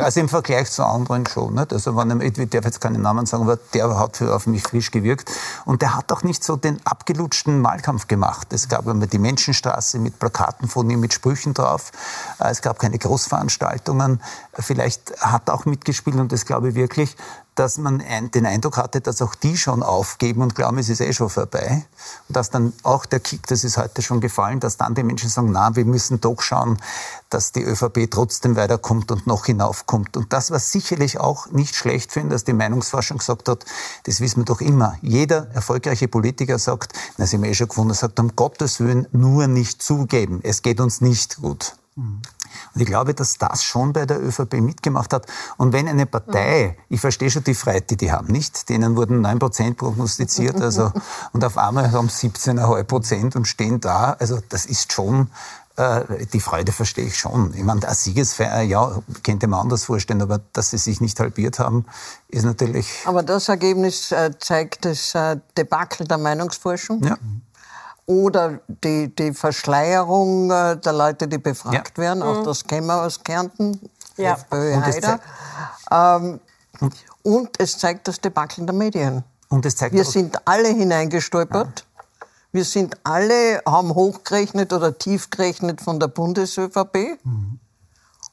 also 0.00 0.20
im 0.20 0.28
Vergleich 0.28 0.70
zu 0.70 0.84
anderen 0.84 1.26
schon. 1.26 1.54
Nicht? 1.54 1.72
Also 1.72 1.96
wenn, 1.96 2.20
ich 2.20 2.34
darf 2.50 2.64
jetzt 2.64 2.80
keinen 2.80 3.02
Namen 3.02 3.26
sagen, 3.26 3.44
aber 3.44 3.58
der 3.72 3.98
hat 3.98 4.16
für, 4.16 4.34
auf 4.34 4.46
mich 4.46 4.62
frisch 4.62 4.90
gewirkt. 4.90 5.30
Und 5.64 5.82
der 5.82 5.96
hat 5.96 6.12
auch 6.12 6.22
nicht 6.22 6.44
so 6.44 6.56
den 6.56 6.80
abgelutschten 6.84 7.62
Wahlkampf 7.62 8.08
gemacht. 8.08 8.52
Es 8.52 8.68
gab 8.68 8.86
immer 8.86 9.06
die 9.06 9.18
Menschenstraße 9.18 9.98
mit 9.98 10.18
Plakaten 10.18 10.68
von 10.68 10.88
ihm, 10.90 11.00
mit 11.00 11.14
Sprüchen 11.14 11.54
drauf. 11.54 11.92
Äh, 12.38 12.50
es 12.50 12.62
gab 12.62 12.78
keine 12.78 12.98
Großveranstaltungen. 12.98 14.20
Vielleicht 14.58 15.20
hat 15.20 15.50
auch 15.50 15.64
mitgespielt 15.64 16.16
und 16.16 16.32
das 16.32 16.46
glaube 16.46 16.70
ich 16.70 16.74
wirklich 16.74 17.16
dass 17.54 17.78
man 17.78 18.02
den 18.34 18.46
Eindruck 18.46 18.76
hatte, 18.76 19.00
dass 19.00 19.22
auch 19.22 19.34
die 19.34 19.56
schon 19.56 19.82
aufgeben 19.82 20.42
und 20.42 20.54
glauben, 20.54 20.78
es 20.78 20.88
ist 20.88 21.00
eh 21.00 21.12
schon 21.12 21.30
vorbei. 21.30 21.84
Und 22.28 22.36
dass 22.36 22.50
dann 22.50 22.72
auch 22.82 23.06
der 23.06 23.20
Kick, 23.20 23.46
das 23.46 23.62
ist 23.62 23.76
heute 23.76 24.02
schon 24.02 24.20
gefallen, 24.20 24.60
dass 24.60 24.76
dann 24.76 24.94
die 24.94 25.04
Menschen 25.04 25.28
sagen, 25.28 25.52
na, 25.52 25.76
wir 25.76 25.84
müssen 25.84 26.20
doch 26.20 26.40
schauen, 26.40 26.78
dass 27.30 27.52
die 27.52 27.62
ÖVP 27.62 28.10
trotzdem 28.10 28.56
weiterkommt 28.56 29.12
und 29.12 29.26
noch 29.26 29.46
hinaufkommt. 29.46 30.16
Und 30.16 30.32
das 30.32 30.50
war 30.50 30.58
sicherlich 30.58 31.20
auch 31.20 31.50
nicht 31.50 31.76
schlecht 31.76 32.12
für 32.12 32.20
ihn, 32.20 32.30
dass 32.30 32.44
die 32.44 32.52
Meinungsforschung 32.52 33.18
gesagt 33.18 33.48
hat, 33.48 33.64
das 34.04 34.20
wissen 34.20 34.40
wir 34.40 34.44
doch 34.44 34.60
immer. 34.60 34.96
Jeder 35.00 35.48
erfolgreiche 35.52 36.08
Politiker 36.08 36.58
sagt, 36.58 36.92
na, 37.18 37.26
sie 37.26 37.36
haben 37.36 37.44
eh 37.44 37.54
schon 37.54 37.68
gefunden, 37.68 37.94
sagt, 37.94 38.18
um 38.18 38.34
Gottes 38.34 38.80
Willen 38.80 39.06
nur 39.12 39.46
nicht 39.46 39.80
zugeben. 39.80 40.40
Es 40.42 40.62
geht 40.62 40.80
uns 40.80 41.00
nicht 41.00 41.36
gut. 41.36 41.76
Und 41.96 42.80
ich 42.80 42.86
glaube, 42.86 43.14
dass 43.14 43.38
das 43.38 43.62
schon 43.62 43.92
bei 43.92 44.04
der 44.04 44.20
ÖVP 44.20 44.54
mitgemacht 44.54 45.12
hat. 45.12 45.26
Und 45.56 45.72
wenn 45.72 45.86
eine 45.86 46.06
Partei, 46.06 46.76
ich 46.88 47.00
verstehe 47.00 47.30
schon 47.30 47.44
die 47.44 47.54
Freiheit, 47.54 47.90
die 47.90 47.96
die 47.96 48.10
haben, 48.10 48.28
nicht? 48.28 48.68
Denen 48.68 48.96
wurden 48.96 49.20
9 49.20 49.38
Prozent 49.38 49.76
prognostiziert, 49.76 50.60
also, 50.60 50.92
und 51.32 51.44
auf 51.44 51.56
einmal 51.56 51.92
haben 51.92 52.08
sie 52.08 52.28
17,5 52.28 52.84
Prozent 52.84 53.36
und 53.36 53.46
stehen 53.46 53.80
da. 53.80 54.16
Also, 54.18 54.40
das 54.48 54.66
ist 54.66 54.92
schon, 54.92 55.30
äh, 55.76 56.26
die 56.32 56.40
Freude 56.40 56.72
verstehe 56.72 57.06
ich 57.06 57.16
schon. 57.16 57.54
Ich 57.54 57.62
meine, 57.62 57.86
eine 57.86 57.94
Siegesfeier, 57.94 58.62
ja, 58.62 59.00
könnte 59.22 59.46
man 59.46 59.60
anders 59.60 59.84
vorstellen, 59.84 60.22
aber 60.22 60.40
dass 60.52 60.70
sie 60.70 60.78
sich 60.78 61.00
nicht 61.00 61.20
halbiert 61.20 61.60
haben, 61.60 61.84
ist 62.28 62.44
natürlich. 62.44 62.88
Aber 63.04 63.22
das 63.22 63.48
Ergebnis 63.48 64.10
äh, 64.10 64.32
zeigt 64.38 64.84
das 64.84 65.14
äh, 65.14 65.36
Debakel 65.56 66.08
der 66.08 66.18
Meinungsforschung. 66.18 67.04
Ja 67.04 67.16
oder 68.06 68.60
die, 68.68 69.14
die 69.14 69.32
Verschleierung 69.32 70.50
äh, 70.50 70.76
der 70.76 70.92
Leute, 70.92 71.28
die 71.28 71.38
befragt 71.38 71.96
ja. 71.96 72.04
werden. 72.04 72.22
Auch 72.22 72.40
mhm. 72.40 72.44
das 72.44 72.64
kennen 72.64 72.86
wir 72.86 73.02
aus 73.02 73.22
Kärnten, 73.22 73.80
ja. 74.16 74.34
FPÖ 74.34 74.76
Haider. 74.80 75.20
Ähm, 75.90 76.40
und 77.22 77.58
es 77.58 77.78
zeigt 77.78 78.06
das 78.08 78.20
Debakel 78.20 78.66
der 78.66 78.74
Medien. 78.74 79.24
Und 79.48 79.64
es 79.64 79.76
zeigt 79.76 79.94
wir 79.94 80.04
sind 80.04 80.36
alle 80.46 80.68
hineingestolpert. 80.68 81.80
Ja. 81.80 82.26
Wir 82.52 82.64
sind 82.64 82.96
alle, 83.02 83.62
haben 83.66 83.94
hochgerechnet 83.94 84.72
oder 84.72 84.96
tief 84.96 85.30
gerechnet 85.30 85.80
von 85.80 85.98
der 85.98 86.08
Bundes-ÖVP. 86.08 87.18
Mhm. 87.24 87.58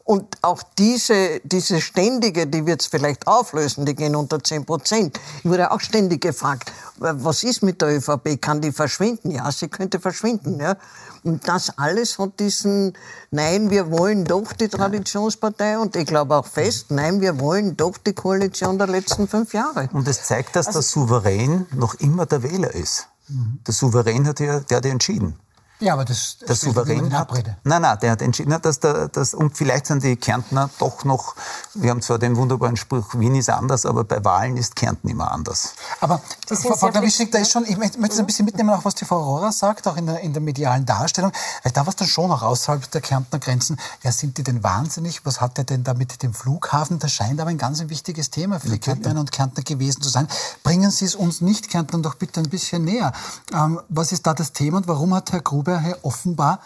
Und 0.04 0.38
auch 0.42 0.64
diese, 0.78 1.40
diese 1.44 1.80
ständige, 1.80 2.48
die 2.48 2.66
wird 2.66 2.82
es 2.82 2.88
vielleicht 2.88 3.28
auflösen, 3.28 3.86
die 3.86 3.96
gehen 3.96 4.16
unter 4.16 4.44
10 4.44 4.66
Prozent. 4.66 5.20
Ich 5.40 5.46
wurde 5.46 5.72
auch 5.72 5.80
ständig 5.80 6.22
gefragt, 6.22 6.72
was 6.98 7.44
ist 7.44 7.62
mit 7.64 7.82
der 7.82 7.98
ÖVP? 7.98 8.42
Kann 8.42 8.62
die 8.62 8.72
verschwinden? 8.72 9.32
Ja, 9.32 9.52
sie 9.52 9.68
könnte 9.68 10.00
verschwinden. 10.00 10.60
Ja. 10.60 10.76
Und 11.24 11.48
das 11.48 11.78
alles 11.78 12.18
hat 12.18 12.40
diesen, 12.40 12.94
nein, 13.30 13.70
wir 13.70 13.92
wollen 13.92 14.26
doch 14.26 14.54
die 14.54 14.68
Traditionspartei 14.68 15.78
und 15.78 15.96
ich 15.96 16.08
glaube 16.08 16.36
auch 16.36 16.48
fest, 16.48 16.88
nein, 16.90 17.22
wir 17.22 17.40
wollen 17.40 17.78
doch 17.78 17.98
die 17.98 18.14
Koalition 18.14 18.80
der 18.80 18.88
letzten 18.88 19.28
fünf 19.28 19.54
Jahre. 19.54 19.88
Und 19.94 20.08
es 20.08 20.24
zeigt, 20.24 20.56
dass 20.56 20.68
also, 20.68 20.80
der 20.80 20.84
Souverän 20.84 21.68
noch 21.76 21.94
immer 21.96 22.26
der 22.26 22.42
Wähler 22.42 22.74
ist. 22.74 23.08
Der 23.28 23.74
Souverän 23.74 24.28
hat 24.28 24.40
ja, 24.40 24.60
der 24.60 24.78
hat 24.78 24.86
ja 24.86 24.92
entschieden. 24.92 25.36
Ja, 25.82 25.94
aber 25.94 26.06
das, 26.06 26.38
das 26.40 26.48
der 26.48 26.56
Souverän 26.56 27.12
hat, 27.18 27.34
nein, 27.64 27.82
nein, 27.82 27.98
der 28.00 28.12
hat 28.12 28.22
entschieden, 28.22 28.56
dass 28.62 28.80
der, 28.80 29.08
das, 29.08 29.34
und 29.34 29.58
vielleicht 29.58 29.88
sind 29.88 30.04
die 30.04 30.16
Kärntner 30.16 30.70
doch 30.78 31.06
noch, 31.06 31.36
wir 31.74 31.90
haben 31.90 32.04
zwar 32.04 32.20
den 32.20 32.36
wunderbaren 32.36 32.78
Spruch, 32.78 33.16
Wien 33.16 33.34
ist 33.34 33.50
anders, 33.50 33.88
aber 33.88 34.04
bei 34.04 34.24
Wahlen 34.24 34.58
ist 34.58 34.76
Kärnten 34.76 35.10
immer 35.10 35.32
anders. 35.32 35.74
Aber 36.00 36.22
Frau, 36.48 36.76
Frau 36.76 36.90
Klawischnik, 36.90 37.32
da 37.32 37.40
ist 37.40 37.52
schon, 37.52 37.66
ich 37.66 37.78
möchte, 37.78 38.00
möchte 38.00 38.20
ein 38.20 38.28
bisschen 38.28 38.46
mitnehmen, 38.46 38.70
auch 38.70 38.86
was 38.86 38.94
die 38.94 39.06
Frau 39.06 39.24
Rohrer 39.24 39.52
sagt, 39.52 39.88
auch 39.88 39.98
in 39.98 40.06
der, 40.06 40.20
in 40.20 40.34
der 40.34 40.42
medialen 40.44 40.86
Darstellung, 40.86 41.32
weil 41.64 41.72
da 41.72 41.82
war 41.82 41.88
es 41.88 41.96
dann 41.96 42.08
schon 42.08 42.32
auch 42.32 42.44
außerhalb 42.44 42.92
der 42.92 43.02
Kärntner 43.02 43.40
Grenzen, 43.40 43.78
ja, 44.04 44.12
sind 44.12 44.38
die 44.38 44.44
denn 44.44 44.62
wahnsinnig, 44.62 45.26
was 45.26 45.42
hat 45.42 45.58
der 45.58 45.64
denn 45.64 45.84
da 45.84 45.96
mit 45.96 46.22
dem 46.22 46.36
Flughafen, 46.36 47.00
das 47.00 47.12
scheint 47.12 47.42
aber 47.42 47.50
ein 47.50 47.58
ganz 47.58 47.82
wichtiges 47.90 48.30
Thema 48.30 48.60
für 48.60 48.70
die 48.70 48.78
Kärntnerinnen 48.78 49.20
und 49.20 49.32
Kärntner 49.32 49.64
gewesen 49.64 50.04
zu 50.04 50.10
sein. 50.10 50.28
Bringen 50.64 50.92
Sie 50.92 51.06
es 51.06 51.16
uns 51.16 51.42
nicht, 51.42 51.70
Kärntnern, 51.70 52.04
doch 52.04 52.16
bitte 52.16 52.40
ein 52.40 52.50
bisschen 52.50 52.84
näher. 52.84 53.14
Ähm, 53.52 53.80
was 53.90 54.12
ist 54.12 54.28
da 54.28 54.36
das 54.36 54.54
Thema 54.54 54.78
und 54.78 54.88
warum 54.88 55.16
hat 55.16 55.32
Herr 55.32 55.42
Gruber 55.42 55.71
hier 55.80 55.98
offenbar 56.04 56.62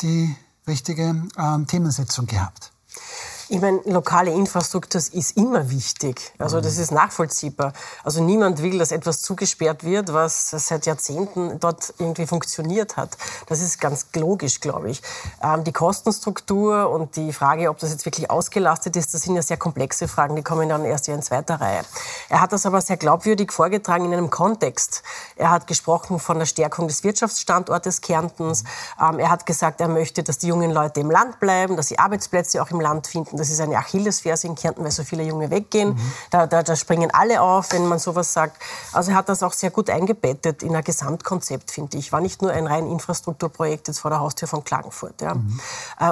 die 0.00 0.34
richtige 0.66 1.22
ähm, 1.38 1.66
Themensetzung 1.66 2.26
gehabt. 2.26 2.71
Ich 3.52 3.60
meine, 3.60 3.80
lokale 3.84 4.30
Infrastruktur 4.30 4.98
ist 4.98 5.36
immer 5.36 5.68
wichtig. 5.68 6.32
Also 6.38 6.62
das 6.62 6.78
ist 6.78 6.90
nachvollziehbar. 6.90 7.74
Also 8.02 8.22
niemand 8.22 8.62
will, 8.62 8.78
dass 8.78 8.92
etwas 8.92 9.20
zugesperrt 9.20 9.84
wird, 9.84 10.10
was 10.14 10.48
seit 10.48 10.86
Jahrzehnten 10.86 11.60
dort 11.60 11.92
irgendwie 11.98 12.24
funktioniert 12.24 12.96
hat. 12.96 13.18
Das 13.48 13.60
ist 13.60 13.78
ganz 13.78 14.06
logisch, 14.14 14.60
glaube 14.60 14.88
ich. 14.88 15.02
Ähm, 15.42 15.64
die 15.64 15.72
Kostenstruktur 15.72 16.88
und 16.88 17.16
die 17.16 17.30
Frage, 17.34 17.68
ob 17.68 17.78
das 17.78 17.90
jetzt 17.90 18.06
wirklich 18.06 18.30
ausgelastet 18.30 18.96
ist, 18.96 19.12
das 19.12 19.20
sind 19.20 19.36
ja 19.36 19.42
sehr 19.42 19.58
komplexe 19.58 20.08
Fragen, 20.08 20.34
die 20.34 20.42
kommen 20.42 20.70
dann 20.70 20.86
erst 20.86 21.08
in 21.08 21.20
zweiter 21.20 21.60
Reihe. 21.60 21.82
Er 22.30 22.40
hat 22.40 22.54
das 22.54 22.64
aber 22.64 22.80
sehr 22.80 22.96
glaubwürdig 22.96 23.52
vorgetragen 23.52 24.06
in 24.06 24.14
einem 24.14 24.30
Kontext. 24.30 25.02
Er 25.36 25.50
hat 25.50 25.66
gesprochen 25.66 26.18
von 26.20 26.38
der 26.38 26.46
Stärkung 26.46 26.88
des 26.88 27.04
Wirtschaftsstandortes 27.04 28.00
Kärntens. 28.00 28.64
Ähm, 28.98 29.18
er 29.18 29.28
hat 29.28 29.44
gesagt, 29.44 29.82
er 29.82 29.88
möchte, 29.88 30.22
dass 30.22 30.38
die 30.38 30.46
jungen 30.46 30.70
Leute 30.70 31.00
im 31.00 31.10
Land 31.10 31.38
bleiben, 31.38 31.76
dass 31.76 31.88
sie 31.88 31.98
Arbeitsplätze 31.98 32.62
auch 32.62 32.70
im 32.70 32.80
Land 32.80 33.08
finden 33.08 33.41
das 33.42 33.50
ist 33.50 33.60
eine 33.60 33.76
Achillesferse 33.76 34.46
in 34.46 34.54
Kärnten, 34.54 34.84
weil 34.84 34.92
so 34.92 35.02
viele 35.02 35.24
Junge 35.24 35.50
weggehen. 35.50 35.94
Mhm. 35.94 36.12
Da, 36.30 36.46
da, 36.46 36.62
da, 36.62 36.76
springen 36.76 37.10
alle 37.12 37.42
auf, 37.42 37.72
wenn 37.72 37.88
man 37.88 37.98
sowas 37.98 38.32
sagt. 38.32 38.62
Also 38.92 39.10
er 39.10 39.16
hat 39.16 39.28
das 39.28 39.42
auch 39.42 39.52
sehr 39.52 39.70
gut 39.70 39.90
eingebettet 39.90 40.62
in 40.62 40.76
ein 40.76 40.84
Gesamtkonzept, 40.84 41.72
finde 41.72 41.98
ich. 41.98 42.12
War 42.12 42.20
nicht 42.20 42.40
nur 42.40 42.52
ein 42.52 42.68
rein 42.68 42.86
Infrastrukturprojekt 42.86 43.88
jetzt 43.88 43.98
vor 43.98 44.12
der 44.12 44.20
Haustür 44.20 44.46
von 44.46 44.62
Klagenfurt. 44.62 45.20
Ja. 45.20 45.34
Mhm. 45.34 45.60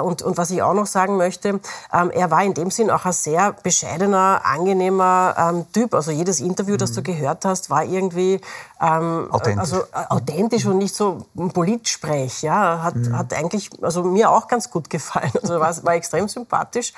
Und, 0.03 0.23
und 0.23 0.39
was 0.39 0.51
ich 0.51 0.61
auch 0.61 0.75
noch 0.75 0.87
sagen 0.87 1.17
möchte, 1.17 1.61
ähm, 1.93 2.11
er 2.11 2.33
war 2.33 2.43
in 2.43 2.55
dem 2.55 2.73
Sinn 2.73 2.91
auch 2.91 3.05
ein 3.05 3.13
sehr 3.13 3.53
bescheidener, 3.53 4.41
angenehmer 4.45 5.37
ähm, 5.39 5.67
Typ. 5.73 5.95
Also 5.95 6.11
jedes 6.11 6.41
Interview, 6.41 6.77
das 6.77 6.93
du 6.95 7.03
gehört 7.03 7.45
hast, 7.45 7.71
war 7.71 7.85
irgendwie 7.85 8.41
ähm, 8.81 9.29
authentisch. 9.31 9.61
Also, 9.61 9.83
äh, 9.83 10.07
authentisch 10.09 10.67
und 10.67 10.79
nicht 10.79 10.97
so 10.97 11.27
ein 11.39 11.53
Politsprech. 11.53 12.43
Ja. 12.43 12.83
Hat, 12.83 12.97
mhm. 12.97 13.17
hat 13.17 13.33
eigentlich 13.35 13.71
also 13.83 14.03
mir 14.03 14.31
auch 14.31 14.49
ganz 14.49 14.69
gut 14.69 14.91
gefallen. 14.91 15.31
Also 15.43 15.61
war, 15.61 15.85
war 15.85 15.95
extrem 15.95 16.29
sympathisch. 16.29 16.93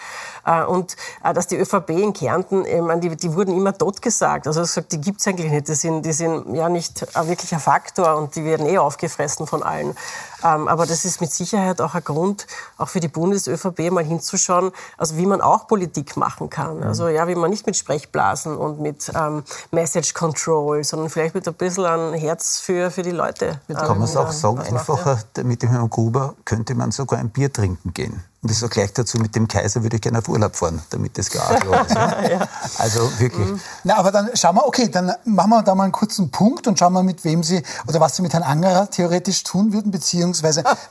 Äh, 0.45 0.65
und 0.65 0.97
äh, 1.25 1.33
dass 1.33 1.47
die 1.47 1.57
ÖVP 1.57 1.91
in 1.91 2.13
Kärnten, 2.13 2.65
ich 2.65 2.81
meine, 2.81 3.01
die, 3.01 3.17
die 3.17 3.35
wurden 3.35 3.57
immer 3.57 3.77
totgesagt. 3.77 4.47
Also 4.47 4.61
gesagt, 4.61 4.93
die 4.93 5.01
gibt's 5.01 5.27
eigentlich 5.27 5.51
nicht. 5.51 5.69
Die 5.69 5.75
sind, 5.75 6.03
die 6.05 6.13
sind 6.13 6.55
ja 6.55 6.69
nicht 6.69 7.17
ein 7.17 7.29
wirklicher 7.29 7.59
Faktor 7.59 8.17
und 8.17 8.37
die 8.37 8.45
werden 8.45 8.67
eh 8.67 8.79
aufgefressen 8.79 9.47
von 9.47 9.63
allen. 9.63 9.97
Ähm, 10.45 10.69
aber 10.69 10.87
das 10.87 11.05
ist 11.05 11.21
mit 11.21 11.33
Sicherheit 11.33 11.81
auch 11.81 11.95
ein 11.95 12.05
Grund, 12.05 12.47
auch 12.79 12.89
für 12.89 13.01
die 13.01 13.09
Bundes-ÖVP 13.09 13.91
mal 13.91 14.05
hinzuschauen, 14.05 14.73
also 14.97 15.17
wie 15.17 15.27
man 15.27 15.41
auch 15.41 15.67
Politik 15.67 16.17
machen 16.17 16.51
kann. 16.51 16.79
Mhm. 16.79 16.83
Also 16.83 17.09
ja, 17.09 17.29
wie 17.29 17.35
man 17.35 17.51
nicht 17.51 17.67
mit 17.67 17.77
Sprechblasen 17.77 18.57
und 18.57 18.81
mit 18.81 19.11
ähm, 19.15 19.45
Message 19.71 20.15
Control, 20.15 20.85
sondern 20.85 21.11
vielleicht 21.11 21.35
mit 21.35 21.47
ein 21.47 21.55
bisschen 21.55 21.85
ein 21.85 22.15
Herz 22.15 22.61
für, 22.61 22.91
für 22.91 23.03
die 23.03 23.11
Leute. 23.11 23.61
Jetzt 23.69 23.81
kann 23.81 23.99
man 23.99 24.09
es 24.09 24.17
auch 24.17 24.33
sagen, 24.33 24.59
einfacher 24.61 25.15
macht, 25.15 25.45
mit 25.45 25.63
dem 25.63 25.71
Herrn 25.71 25.91
Gruber 25.91 26.35
könnte 26.45 26.75
man 26.75 26.91
sogar 26.93 27.19
ein 27.19 27.31
Bier 27.31 27.53
trinken 27.53 27.93
gehen. 27.95 28.23
Und 28.43 28.51
ich 28.51 28.59
sage 28.59 28.71
gleich 28.71 28.93
dazu, 28.93 29.19
mit 29.19 29.37
dem 29.37 29.47
Kaiser 29.47 29.85
würde 29.85 29.97
ich 29.97 30.03
gerne 30.03 30.19
auf 30.19 30.29
Urlaub 30.29 30.57
fahren, 30.57 30.83
damit 30.91 31.17
das 31.17 31.31
klar 31.31 31.57
ist. 31.57 31.95
Ja? 31.95 32.23
ja. 32.29 32.49
Also 32.77 33.09
wirklich. 33.21 33.47
Mhm. 33.47 33.61
Na, 33.85 33.99
aber 33.99 34.11
dann 34.11 34.31
schauen 34.35 34.57
wir, 34.57 34.67
okay, 34.67 34.89
dann 34.89 35.13
machen 35.25 35.51
wir 35.51 35.63
da 35.63 35.77
mal 35.77 35.85
einen 35.85 35.93
kurzen 35.93 36.29
Punkt 36.33 36.67
und 36.67 36.77
schauen 36.77 36.93
wir, 36.93 37.05
mit 37.05 37.25
wem 37.25 37.45
Sie 37.45 37.63
oder 37.87 38.01
was 38.01 38.17
Sie 38.17 38.23
mit 38.23 38.33
Herrn 38.33 38.43
Angerer 38.43 38.91
theoretisch 38.91 39.45
tun 39.45 39.73
würden, 39.73 39.93
beziehungsweise 39.93 40.32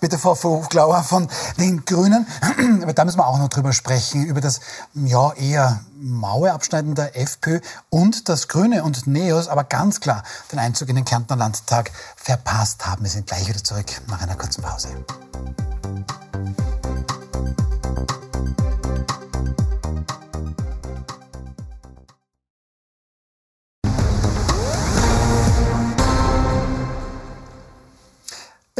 mit 0.01 0.11
der 0.11 0.19
Frau 0.19 0.37
Hofglauer 0.41 1.03
von 1.03 1.27
den 1.57 1.85
Grünen. 1.85 2.27
Aber 2.83 2.93
da 2.93 3.05
müssen 3.05 3.17
wir 3.17 3.27
auch 3.27 3.39
noch 3.39 3.49
drüber 3.49 3.73
sprechen, 3.73 4.25
über 4.25 4.41
das 4.41 4.59
ja 4.93 5.33
eher 5.33 5.79
maue 6.01 6.51
Abschneiden 6.51 6.95
der 6.95 7.17
FPÖ 7.19 7.59
und 7.89 8.27
das 8.29 8.47
Grüne 8.47 8.83
und 8.83 9.07
Neos, 9.07 9.47
aber 9.47 9.63
ganz 9.63 9.99
klar 9.99 10.23
den 10.51 10.59
Einzug 10.59 10.89
in 10.89 10.95
den 10.95 11.05
Kärntner 11.05 11.35
Landtag 11.35 11.91
verpasst 12.15 12.85
haben. 12.87 13.03
Wir 13.03 13.11
sind 13.11 13.27
gleich 13.27 13.47
wieder 13.47 13.63
zurück 13.63 13.85
nach 14.07 14.21
einer 14.21 14.35
kurzen 14.35 14.63
Pause. 14.63 14.89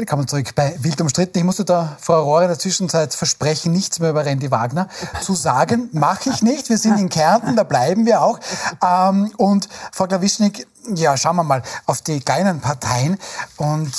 Willkommen 0.02 0.28
zurück 0.28 0.56
bei 0.56 0.76
Wild 0.80 1.00
umstritten. 1.00 1.38
Ich 1.38 1.44
musste 1.44 1.64
da 1.64 1.96
Frau 2.02 2.24
Rohre 2.24 2.46
in 2.46 2.48
der 2.48 2.58
Zwischenzeit 2.58 3.14
versprechen, 3.14 3.72
nichts 3.72 4.00
mehr 4.00 4.10
über 4.10 4.26
Randy 4.26 4.50
Wagner 4.50 4.90
zu 5.22 5.36
sagen. 5.36 5.90
Mache 5.94 6.32
ich 6.32 6.42
nicht. 6.42 6.70
Wir 6.70 6.80
sind 6.80 6.98
in 6.98 7.08
Kärnten, 7.08 7.56
da 7.56 7.62
bleiben 7.64 8.08
wir 8.08 8.24
auch. 8.24 8.40
Ähm, 8.84 9.32
und 9.38 9.70
Frau 9.92 10.08
Klawischnik, 10.08 10.66
ja, 10.96 11.16
schauen 11.18 11.36
wir 11.36 11.44
mal 11.44 11.62
auf 11.86 12.02
die 12.02 12.20
kleinen 12.20 12.62
Parteien 12.62 13.20
und 13.58 13.94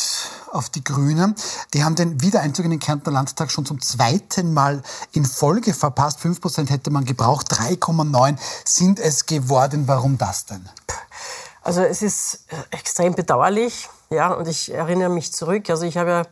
auf 0.51 0.71
die 0.71 0.83
Grünen. 0.83 1.37
Die 1.73 1.85
haben 1.85 1.95
den 1.95 2.21
Wiedereinzug 2.21 2.65
in 2.65 2.73
den 2.73 2.81
Kärntner 2.81 3.13
Landtag 3.13 3.53
schon 3.53 3.65
zum 3.65 3.81
zweiten 3.81 4.53
Mal 4.53 4.83
in 5.13 5.25
Folge 5.25 5.73
verpasst. 5.73 6.19
5% 6.19 6.69
hätte 6.69 6.91
man 6.91 7.05
gebraucht, 7.05 7.53
3,9 7.53 8.39
sind 8.65 8.99
es 8.99 9.27
geworden. 9.27 9.85
Warum 9.87 10.19
das 10.19 10.47
denn? 10.47 10.69
Also 11.63 11.83
es 11.83 12.03
ist 12.03 12.41
extrem 12.73 13.15
bedauerlich. 13.15 13.89
Ja, 14.13 14.35
und 14.35 14.47
ich 14.47 14.71
erinnere 14.73 15.09
mich 15.09 15.33
zurück. 15.33 15.71
Also 15.71 15.87
ich 15.87 15.97
habe 15.97 16.11
ja 16.11 16.23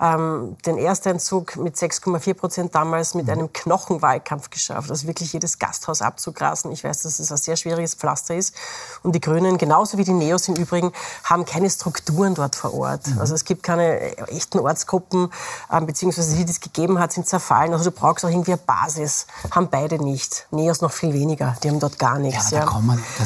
ähm, 0.00 0.56
den 0.64 0.78
Ersteinzug 0.78 1.56
mit 1.56 1.76
6,4 1.76 2.34
Prozent 2.34 2.74
damals 2.74 3.14
mit 3.14 3.28
einem 3.28 3.52
Knochenwahlkampf 3.52 4.48
geschafft. 4.50 4.90
Also 4.90 5.06
wirklich 5.06 5.32
jedes 5.32 5.58
Gasthaus 5.58 6.00
abzugrasen. 6.00 6.72
Ich 6.72 6.82
weiß, 6.82 7.02
dass 7.02 7.18
es 7.18 7.30
ein 7.30 7.36
sehr 7.36 7.56
schwieriges 7.56 7.94
Pflaster 7.94 8.34
ist. 8.34 8.54
Und 9.02 9.14
die 9.14 9.20
Grünen, 9.20 9.58
genauso 9.58 9.98
wie 9.98 10.04
die 10.04 10.12
Neos 10.12 10.48
im 10.48 10.56
Übrigen, 10.56 10.92
haben 11.24 11.44
keine 11.44 11.68
Strukturen 11.68 12.34
dort 12.34 12.56
vor 12.56 12.72
Ort. 12.74 13.08
Mhm. 13.08 13.20
Also 13.20 13.34
es 13.34 13.44
gibt 13.44 13.62
keine 13.62 14.16
echten 14.28 14.58
Ortsgruppen, 14.58 15.30
ähm, 15.70 15.86
beziehungsweise 15.86 16.34
die, 16.34 16.44
die 16.44 16.52
es 16.52 16.60
gegeben 16.60 16.98
hat, 16.98 17.12
sind 17.12 17.26
zerfallen. 17.26 17.72
Also 17.72 17.90
du 17.90 17.90
brauchst 17.90 18.24
auch 18.24 18.30
irgendwie 18.30 18.52
eine 18.52 18.60
Basis. 18.64 19.26
Haben 19.50 19.68
beide 19.70 20.02
nicht. 20.02 20.46
Neos 20.50 20.80
noch 20.80 20.92
viel 20.92 21.12
weniger. 21.12 21.56
Die 21.62 21.68
haben 21.68 21.80
dort 21.80 21.98
gar 21.98 22.18
nichts. 22.18 22.50
Ja, 22.50 22.64
ja. 22.64 22.82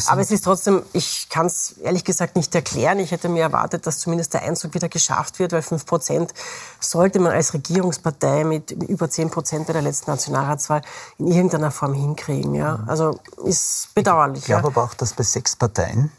Aber 0.08 0.20
es 0.20 0.30
ist 0.30 0.44
trotzdem, 0.44 0.82
ich 0.92 1.28
kann 1.28 1.46
es 1.46 1.72
ehrlich 1.82 2.04
gesagt 2.04 2.34
nicht 2.34 2.52
erklären. 2.54 2.98
Ich 2.98 3.12
hätte 3.12 3.28
mir 3.28 3.42
erwartet, 3.42 3.87
dass 3.87 4.00
zumindest 4.00 4.34
der 4.34 4.42
Einzug 4.42 4.74
wieder 4.74 4.88
geschafft 4.88 5.38
wird, 5.38 5.52
weil 5.52 5.62
5 5.62 5.87
Prozent 5.87 6.34
sollte 6.81 7.20
man 7.20 7.33
als 7.33 7.55
Regierungspartei 7.55 8.44
mit 8.44 8.70
über 8.70 9.09
10 9.09 9.31
Prozent 9.31 9.66
bei 9.66 9.72
der 9.72 9.83
letzten 9.83 10.11
Nationalratswahl 10.11 10.83
in 11.18 11.29
irgendeiner 11.29 11.70
Form 11.70 11.94
hinkriegen. 11.94 12.55
Ja? 12.55 12.85
Also 12.87 13.18
ist 13.44 13.88
bedauerlich. 13.94 14.40
Ich 14.40 14.46
glaube 14.46 14.62
ja. 14.62 14.68
aber 14.68 14.85
auch, 14.85 14.94
dass 14.94 15.12
bei 15.12 15.24
sechs 15.24 15.57
Parteien, 15.57 16.11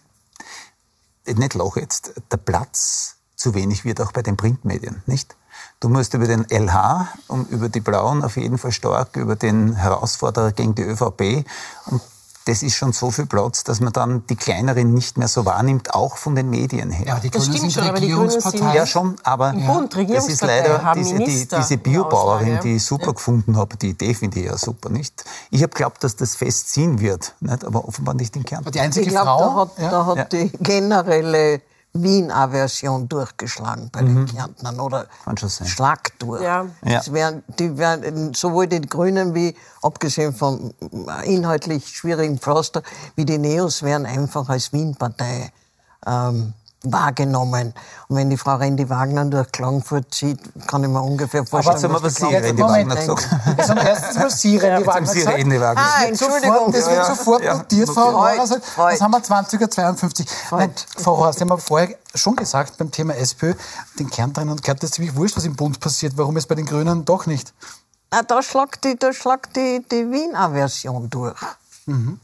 nicht 1.26 1.54
Loch 1.56 1.78
jetzt, 1.78 2.14
der 2.32 2.38
Platz 2.38 3.16
zu 3.36 3.54
wenig 3.54 3.86
wird 3.86 4.02
auch 4.02 4.12
bei 4.12 4.22
den 4.22 4.38
Printmedien, 4.38 5.04
nicht? 5.06 5.36
Du 5.80 5.90
musst 5.90 6.14
über 6.14 6.26
den 6.26 6.46
LH 6.50 7.08
und 7.28 7.50
über 7.52 7.70
die 7.70 7.82
Blauen 7.82 8.24
auf 8.24 8.38
jeden 8.38 8.58
Fall 8.58 8.72
stark, 8.72 9.18
über 9.18 9.36
den 9.36 9.76
Herausforderer 9.76 10.52
gegen 10.52 10.74
die 10.74 10.84
ÖVP 10.84 11.46
und 11.88 12.02
das 12.46 12.62
ist 12.62 12.76
schon 12.76 12.94
so 12.94 13.10
viel 13.10 13.26
Platz, 13.26 13.64
dass 13.64 13.80
man 13.82 13.92
dann 13.92 14.26
die 14.28 14.36
kleineren 14.36 14.94
nicht 14.94 15.18
mehr 15.18 15.28
so 15.28 15.46
wahrnimmt, 15.46 15.94
auch 15.94 16.18
von 16.18 16.36
den 16.36 16.50
Medien 16.50 16.92
her. 16.92 17.08
Ja, 17.08 17.20
die 17.20 17.32
das 17.32 17.46
stimmt 17.46 17.72
schon, 17.72 17.84
aber 17.84 18.00
die 18.00 18.10
Grünen 18.10 18.30
sind 18.30 18.74
ja 18.74 18.86
schon, 18.86 19.16
aber 19.24 19.54
ja. 19.54 19.88
das 20.06 20.28
ist 20.28 20.42
leider 20.42 20.94
diese, 20.96 21.18
die, 21.18 21.48
diese 21.48 21.78
Biobauerin, 21.78 22.60
die 22.64 22.76
ich 22.76 22.84
super 22.84 23.08
ja. 23.08 23.12
gefunden 23.14 23.58
habe, 23.58 23.78
die 23.78 23.90
Idee 23.90 24.14
finde 24.14 24.40
ich 24.40 24.46
ja 24.46 24.58
super, 24.58 24.90
nicht? 24.90 25.26
Ich 25.50 25.64
habe 25.64 25.72
geglaubt, 25.72 26.04
dass 26.04 26.16
das 26.16 26.36
festziehen 26.36 27.00
wird, 27.00 27.34
nicht? 27.40 27.66
aber 27.66 27.88
offenbar 27.88 28.14
nicht 28.14 28.36
in 28.36 28.46
Kärnten. 28.46 28.72
Die 28.72 28.80
einzige 28.80 29.08
ich 29.08 29.12
glaub, 29.12 29.26
Frau, 29.26 29.40
da 29.40 29.56
hat, 29.56 29.72
ja? 29.80 29.90
da 29.90 30.06
hat 30.06 30.34
die 30.34 30.52
generelle 30.60 31.62
Wien-Aversion 31.96 33.08
durchgeschlagen 33.08 33.90
bei 33.92 34.02
mhm. 34.02 34.26
den 34.26 34.36
Kärntnern 34.36 34.80
oder 34.80 35.08
Schlag 35.66 36.18
durch. 36.20 36.44
Ja. 36.44 36.68
Das 36.82 37.12
wären, 37.14 37.44
die 37.58 37.78
wären, 37.78 38.34
sowohl 38.34 38.68
die 38.68 38.82
Grünen 38.82 39.34
wie, 39.34 39.56
abgesehen 39.82 40.34
vom 40.34 40.74
inhaltlich 41.24 41.88
schwierigen 41.88 42.38
Pflaster, 42.38 42.84
wie 43.16 43.26
die 43.26 43.38
Neos 43.38 43.82
wären 43.82 44.06
einfach 44.06 44.50
als 44.50 44.74
Wien-Partei 44.74 45.52
ähm, 46.06 46.54
wahrgenommen. 46.92 47.74
Und 48.08 48.16
wenn 48.16 48.30
die 48.30 48.38
Frau 48.38 48.56
Rendi 48.56 48.90
Wagner 48.90 49.26
durch 49.26 49.52
Klagenfurt 49.52 50.14
zieht, 50.14 50.40
kann 50.68 50.84
ich 50.84 50.90
mir 50.90 51.02
ungefähr 51.02 51.46
vorstellen, 51.46 51.86
Aber 51.86 51.96
was, 51.96 52.04
was 52.04 52.30
die 52.30 52.36
Rendi 52.36 52.62
Wagner 52.62 52.96
gesagt 52.96 53.32
hat. 53.32 53.60
Also 53.60 53.74
erstens 53.74 54.16
mal 54.18 54.30
Sie, 54.30 54.58
Rendi 54.58 54.88
Wagner 54.88 55.08
Sie 55.08 55.22
Rendi 55.22 55.60
Wagner. 55.60 55.82
Ah, 55.82 56.06
Entschuldigung. 56.06 56.72
Das 56.72 56.90
wird 56.90 57.06
sofort 57.06 57.44
ja, 57.44 57.58
notiert, 57.58 57.90
Frau. 57.90 58.20
Also, 58.20 58.56
das 58.56 59.02
haben 59.02 59.12
wir 59.12 59.20
20.52 59.20 60.26
Nein, 60.52 60.72
Frau 60.98 61.16
Rohr, 61.16 61.34
Sie 61.34 61.42
haben 61.42 61.58
vorher 61.60 61.96
schon 62.14 62.36
gesagt 62.36 62.78
beim 62.78 62.92
Thema 62.92 63.16
SPÖ, 63.16 63.54
den 64.00 64.10
Kärntnerinnen 64.10 64.52
und 64.52 64.64
Kärntnern 64.64 64.88
ist 64.88 64.96
ziemlich 64.96 65.16
wurscht, 65.16 65.38
was 65.38 65.46
im 65.46 65.56
Bund 65.56 65.80
passiert. 65.80 66.14
Warum 66.16 66.38
ist 66.38 66.48
bei 66.48 66.56
den 66.56 66.66
Grünen 66.66 67.06
doch 67.06 67.26
nicht? 67.26 67.54
Ah, 68.10 68.24
da 68.24 68.42
schlagt 68.42 68.86
die, 68.86 68.96
da 68.98 69.12
schlagt 69.14 69.56
die, 69.56 69.84
die 69.92 70.10
Wien-Aversion 70.12 71.10
durch. 71.10 71.40
Mhm. 71.86 72.20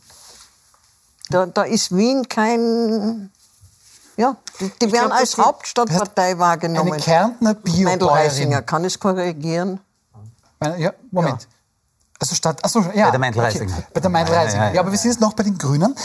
Da, 1.30 1.45
da 1.45 1.63
ist 1.63 1.95
Wien 1.95 2.28
kein 2.28 3.32
ja, 4.22 4.36
die, 4.60 4.72
die 4.82 4.92
werden 4.92 5.08
glaub, 5.08 5.20
als 5.20 5.38
Hauptstadtpartei 5.38 6.38
wahrgenommen. 6.38 6.94
Eine 6.94 7.02
Kärntner 7.02 7.56
Biobäuerin. 7.56 8.66
Kann 8.66 8.86
ich 8.86 9.00
korrigieren? 9.00 9.80
Ja, 10.78 10.94
Moment. 11.10 11.42
Ja. 11.42 11.48
Also 12.20 12.36
statt, 12.36 12.64
achso, 12.64 12.82
ja. 12.94 13.06
Bei 13.06 13.12
der 13.12 13.20
Meindl-Reisinger. 13.20 13.74
Okay. 13.74 13.88
Bei 13.94 14.00
der 14.00 14.10
Meindl-Reisinger. 14.12 14.64
Ja, 14.64 14.70
ja, 14.70 14.76
ja, 14.76 14.82
aber 14.82 14.92
wir 14.92 15.00
sind 15.00 15.12
jetzt 15.12 15.22
noch 15.22 15.34
bei 15.34 15.42
den 15.42 15.58
Grünen. 15.58 15.96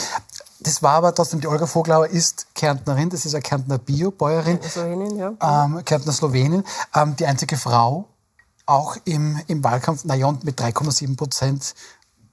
Das 0.59 0.81
war 0.81 0.93
aber 0.93 1.13
trotzdem, 1.13 1.39
die 1.41 1.47
Olga 1.47 1.67
Voglauer 1.67 2.07
ist 2.07 2.47
Kärntnerin, 2.55 3.11
das 3.11 3.25
ist 3.25 3.35
eine 3.35 3.43
Kärntner 3.43 3.77
Biobäuerin. 3.77 4.59
Slowenin, 4.63 5.15
ja. 5.15 5.33
Ähm, 5.39 5.85
Kärntner 5.85 6.11
Slowenin. 6.11 6.63
Ähm, 6.95 7.15
die 7.15 7.27
einzige 7.27 7.55
Frau, 7.55 8.07
auch 8.65 8.97
im, 9.05 9.39
im 9.45 9.63
Wahlkampf, 9.63 10.05
naja, 10.05 10.25
und 10.25 10.43
mit 10.43 10.59
3,7 10.59 11.15
Prozent. 11.15 11.75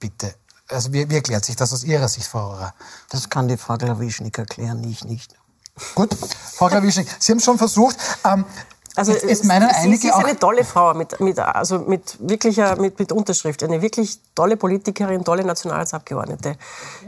Bitte. 0.00 0.34
Also 0.68 0.94
wie, 0.94 1.10
wie 1.10 1.16
erklärt 1.16 1.44
sich 1.44 1.56
das 1.56 1.74
aus 1.74 1.84
Ihrer 1.84 2.08
Sicht, 2.08 2.26
Frau 2.26 2.52
Rohrer? 2.52 2.72
Das 3.10 3.28
kann 3.28 3.48
die 3.48 3.58
Frau 3.58 3.76
Glawischnik 3.76 4.38
erklären, 4.38 4.82
ich 4.84 5.04
nicht. 5.04 5.34
Gut, 5.94 6.14
Frau 6.14 6.68
Klawischnik, 6.68 7.08
Sie 7.18 7.32
haben 7.32 7.38
es 7.38 7.44
schon 7.44 7.58
versucht. 7.58 7.96
Ähm, 8.24 8.44
also 8.96 9.12
es, 9.12 9.24
es 9.24 9.44
meinen 9.44 9.68
sie, 9.70 9.74
einige 9.74 10.00
sie 10.02 10.08
ist 10.08 10.14
eine 10.14 10.38
tolle 10.38 10.64
Frau 10.64 10.94
mit, 10.94 11.18
mit, 11.20 11.38
also 11.38 11.80
mit 11.80 12.16
wirklicher 12.20 12.76
mit, 12.80 12.98
mit 12.98 13.10
Unterschrift, 13.10 13.62
eine 13.64 13.82
wirklich 13.82 14.20
tolle 14.36 14.56
Politikerin, 14.56 15.24
tolle 15.24 15.44
Nationalratsabgeordnete. 15.44 16.56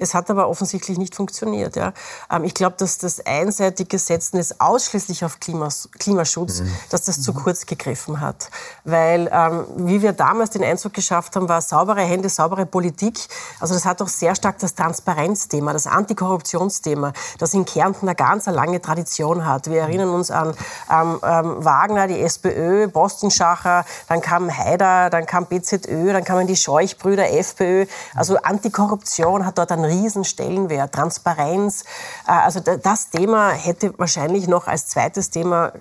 Es 0.01 0.12
hat 0.12 0.29
aber 0.29 0.49
offensichtlich 0.49 0.99
nicht 0.99 1.14
funktioniert. 1.14 1.77
Ja. 1.77 1.92
Ähm, 2.31 2.42
ich 2.42 2.55
glaube, 2.55 2.75
dass 2.79 2.99
das 2.99 3.25
einseitige 3.25 3.99
Setzen 3.99 4.38
des 4.38 4.61
ausschließlich 4.61 5.25
auf 5.25 5.38
Klimas, 5.38 5.88
Klimaschutz, 5.99 6.61
mhm. 6.61 6.72
dass 6.90 7.03
das 7.03 7.22
zu 7.22 7.33
kurz 7.33 7.66
gegriffen 7.66 8.20
hat, 8.20 8.51
weil 8.85 9.31
ähm, 9.33 9.64
wie 9.77 10.03
wir 10.03 10.12
damals 10.12 10.51
den 10.51 10.64
Einzug 10.64 10.92
geschafft 10.92 11.37
haben, 11.37 11.49
war 11.49 11.61
saubere 11.61 12.01
Hände, 12.01 12.29
saubere 12.29 12.66
Politik. 12.66 13.16
Also 13.61 13.75
das 13.75 13.85
hat 13.85 14.01
doch 14.01 14.09
sehr 14.09 14.35
stark 14.35 14.59
das 14.59 14.75
Transparenzthema, 14.75 15.72
das 15.72 15.87
Antikorruptionsthema, 15.87 17.12
das 17.38 17.55
in 17.55 17.64
Kärnten 17.64 18.09
eine 18.09 18.16
ganz 18.16 18.46
lange 18.46 18.83
Tradition 18.83 19.46
hat. 19.46 19.70
Wir 19.70 19.83
erinnern 19.83 20.11
uns 20.11 20.33
an 20.33 20.55
ähm, 20.90 21.20
ähm, 21.22 21.64
Wagner, 21.77 22.07
die 22.07 22.21
SPÖ, 22.21 22.89
Bostenschacher, 22.89 23.85
dann 24.09 24.21
kam 24.21 24.51
Haider, 24.51 25.11
dann 25.11 25.27
kam 25.27 25.47
BZÖ, 25.47 26.12
dann 26.12 26.25
kamen 26.25 26.47
die 26.47 26.57
Scheuchbrüder, 26.57 27.33
FPÖ. 27.33 27.87
Also 28.15 28.39
Antikorruption 28.39 29.45
hat 29.45 29.59
dort 29.59 29.73
einen 29.73 29.85
riesen 29.85 30.25
Stellenwert, 30.25 30.92
Transparenz. 30.92 31.85
Äh, 32.27 32.33
also 32.33 32.61
das 32.61 33.11
Thema 33.11 33.50
hätte 33.50 33.92
wahrscheinlich 33.98 34.48
noch 34.48 34.67
als 34.67 34.88
zweites 34.88 35.31
Thema 35.31 35.73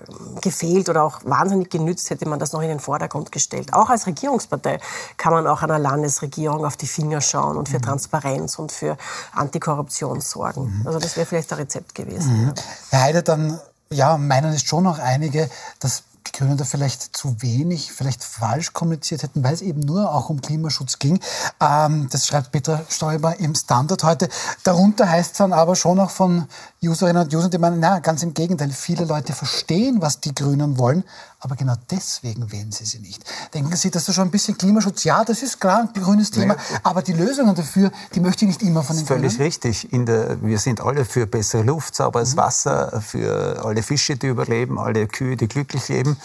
gefehlt 0.42 0.90
oder 0.90 1.04
auch 1.04 1.22
wahnsinnig 1.24 1.70
genützt, 1.70 2.10
hätte 2.10 2.28
man 2.28 2.40
das 2.40 2.52
noch 2.52 2.62
in 2.62 2.70
den 2.70 2.80
Vordergrund 2.80 3.32
gestellt. 3.32 3.74
Auch 3.74 3.90
als 3.90 4.06
Regierungspartei 4.06 4.80
kann 5.18 5.34
man 5.34 5.48
auch 5.48 5.64
einer 5.64 5.80
Landesregierung 5.80 6.66
auf 6.66 6.76
die 6.76 6.88
Finger 6.88 7.22
schauen 7.22 7.58
und 7.58 7.70
für 7.70 7.78
mhm. 7.78 7.84
Transparenz 7.84 8.60
und 8.60 8.72
für 8.72 8.98
Antikorruption 9.34 10.20
sorgen. 10.22 10.80
Mhm. 10.80 10.88
Also 10.88 11.00
das 11.00 11.16
wäre 11.16 11.26
vielleicht 11.26 11.52
ein 11.54 11.60
Rezept 11.60 11.96
gewesen. 11.96 12.48
Mhm. 12.48 12.54
Herr 12.90 13.04
Heide, 13.04 13.24
dann 13.24 13.60
ja, 13.90 14.18
meinen 14.18 14.54
es 14.54 14.64
schon 14.64 14.84
noch 14.84 15.00
einige, 15.00 15.50
dass 15.80 16.04
die 16.28 16.32
Grünen 16.32 16.58
da 16.58 16.66
vielleicht 16.66 17.16
zu 17.16 17.42
wenig, 17.42 17.92
vielleicht 17.92 18.24
falsch 18.24 18.74
kommuniziert 18.74 19.24
hätten, 19.24 19.44
weil 19.44 19.54
es 19.54 19.62
eben 19.62 19.82
nur 19.82 20.14
auch 20.14 20.30
um 20.30 20.42
Klimaschutz 20.42 21.00
ging. 21.00 21.20
Ähm, 21.62 22.08
das 22.12 22.26
schreibt 22.28 22.52
Peter 22.52 22.86
Stoiber 22.90 23.40
im 23.40 23.56
Standard 23.56 24.04
heute. 24.04 24.30
Darunter 24.64 25.10
heißt 25.10 25.34
es 25.34 25.38
dann 25.38 25.54
aber 25.54 25.76
schon 25.76 26.00
auch 26.00 26.10
von 26.10 26.48
Userinnen 26.88 27.24
und 27.24 27.34
Usern, 27.34 27.52
die 27.52 27.58
meinen, 27.58 27.80
na, 27.80 28.00
ganz 28.00 28.24
im 28.24 28.34
Gegenteil, 28.34 28.70
viele 28.72 29.06
Leute 29.06 29.34
verstehen, 29.34 30.02
was 30.02 30.20
die 30.20 30.34
Grünen 30.34 30.78
wollen, 30.78 31.04
aber 31.40 31.56
genau 31.56 31.76
deswegen 31.92 32.52
wählen 32.52 32.72
sie 32.72 32.86
sie 32.86 33.00
nicht. 33.00 33.24
Denken 33.54 33.76
Sie, 33.76 33.92
dass 33.92 34.06
das 34.06 34.16
schon 34.16 34.28
ein 34.28 34.32
bisschen 34.32 34.58
Klimaschutz, 34.58 35.04
ja, 35.04 35.24
das 35.24 35.44
ist 35.44 35.60
klar, 35.60 35.90
ein 35.94 36.02
grünes 36.02 36.32
Thema, 36.32 36.56
ja. 36.56 36.80
aber 36.84 37.02
die 37.02 37.14
Lösungen 37.14 37.56
dafür, 37.56 37.92
die 38.14 38.20
möchte 38.20 38.46
ich 38.46 38.50
nicht 38.50 38.64
immer 38.64 38.84
von 38.84 38.96
den 38.96 39.06
Völlig 39.06 39.34
Grünen. 39.34 39.44
richtig. 39.44 39.94
In 39.94 40.06
der, 40.06 40.42
wir 40.42 40.60
sind 40.60 40.82
alle 40.82 41.06
für 41.06 41.28
bessere 41.28 41.64
Luft, 41.64 41.96
sauberes 41.96 42.34
mhm. 42.34 42.38
Wasser, 42.38 43.02
für 43.02 43.64
alle 43.64 43.84
Fische, 43.84 44.16
die 44.16 44.28
überleben, 44.28 44.80
alle 44.80 45.08
Kühe, 45.08 45.38
die 45.38 45.48
glücklich 45.48 45.88
leben. 45.90 46.18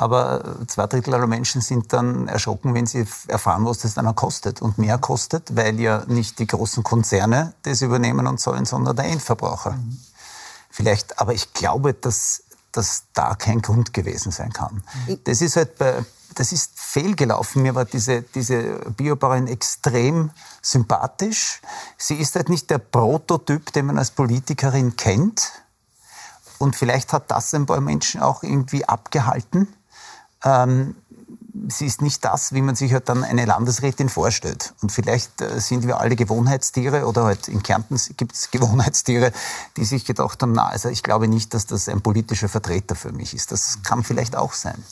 Aber 0.00 0.44
zwei 0.68 0.86
Drittel 0.86 1.12
aller 1.12 1.26
Menschen 1.26 1.60
sind 1.60 1.92
dann 1.92 2.28
erschrocken, 2.28 2.72
wenn 2.72 2.86
sie 2.86 3.04
erfahren, 3.26 3.66
was 3.66 3.78
das 3.78 3.94
dann 3.94 4.14
kostet. 4.14 4.62
Und 4.62 4.78
mehr 4.78 4.96
kostet, 4.96 5.56
weil 5.56 5.80
ja 5.80 6.04
nicht 6.06 6.38
die 6.38 6.46
großen 6.46 6.84
Konzerne 6.84 7.52
das 7.64 7.82
übernehmen 7.82 8.28
und 8.28 8.38
sollen, 8.38 8.64
sondern 8.64 8.94
der 8.94 9.06
Endverbraucher. 9.06 9.72
Mhm. 9.72 9.98
Vielleicht, 10.70 11.18
aber 11.18 11.34
ich 11.34 11.52
glaube, 11.52 11.94
dass 11.94 12.44
das 12.70 13.06
da 13.12 13.34
kein 13.34 13.60
Grund 13.60 13.92
gewesen 13.92 14.30
sein 14.30 14.52
kann. 14.52 14.84
Das 15.24 15.40
ist 15.40 15.56
halt 15.56 15.76
bei, 15.78 16.04
das 16.36 16.52
ist 16.52 16.78
fehlgelaufen. 16.78 17.62
Mir 17.62 17.74
war 17.74 17.84
diese, 17.84 18.22
diese 18.22 18.78
Biobauerin 18.96 19.48
extrem 19.48 20.30
sympathisch. 20.62 21.60
Sie 21.96 22.14
ist 22.14 22.36
halt 22.36 22.50
nicht 22.50 22.70
der 22.70 22.78
Prototyp, 22.78 23.72
den 23.72 23.86
man 23.86 23.98
als 23.98 24.12
Politikerin 24.12 24.94
kennt. 24.94 25.50
Und 26.58 26.76
vielleicht 26.76 27.12
hat 27.12 27.32
das 27.32 27.52
ein 27.54 27.66
paar 27.66 27.80
Menschen 27.80 28.20
auch 28.20 28.44
irgendwie 28.44 28.84
abgehalten. 28.84 29.74
Ähm, 30.44 30.94
sie 31.68 31.86
ist 31.86 32.02
nicht 32.02 32.24
das, 32.24 32.52
wie 32.52 32.62
man 32.62 32.76
sich 32.76 32.92
halt 32.92 33.08
dann 33.08 33.24
eine 33.24 33.44
Landesrätin 33.44 34.08
vorstellt. 34.08 34.74
Und 34.82 34.92
vielleicht 34.92 35.40
äh, 35.40 35.60
sind 35.60 35.86
wir 35.86 36.00
alle 36.00 36.16
Gewohnheitstiere 36.16 37.06
oder 37.06 37.24
halt 37.24 37.48
in 37.48 37.62
Kärnten 37.62 38.00
gibt 38.16 38.34
es 38.34 38.50
Gewohnheitstiere, 38.50 39.32
die 39.76 39.84
sich 39.84 40.04
gedacht 40.04 40.42
haben, 40.42 40.52
na, 40.52 40.68
also 40.68 40.88
ich 40.88 41.02
glaube 41.02 41.28
nicht, 41.28 41.54
dass 41.54 41.66
das 41.66 41.88
ein 41.88 42.00
politischer 42.00 42.48
Vertreter 42.48 42.94
für 42.94 43.12
mich 43.12 43.34
ist. 43.34 43.52
Das 43.52 43.82
kann 43.82 44.04
vielleicht 44.04 44.36
auch 44.36 44.52
sein. 44.52 44.82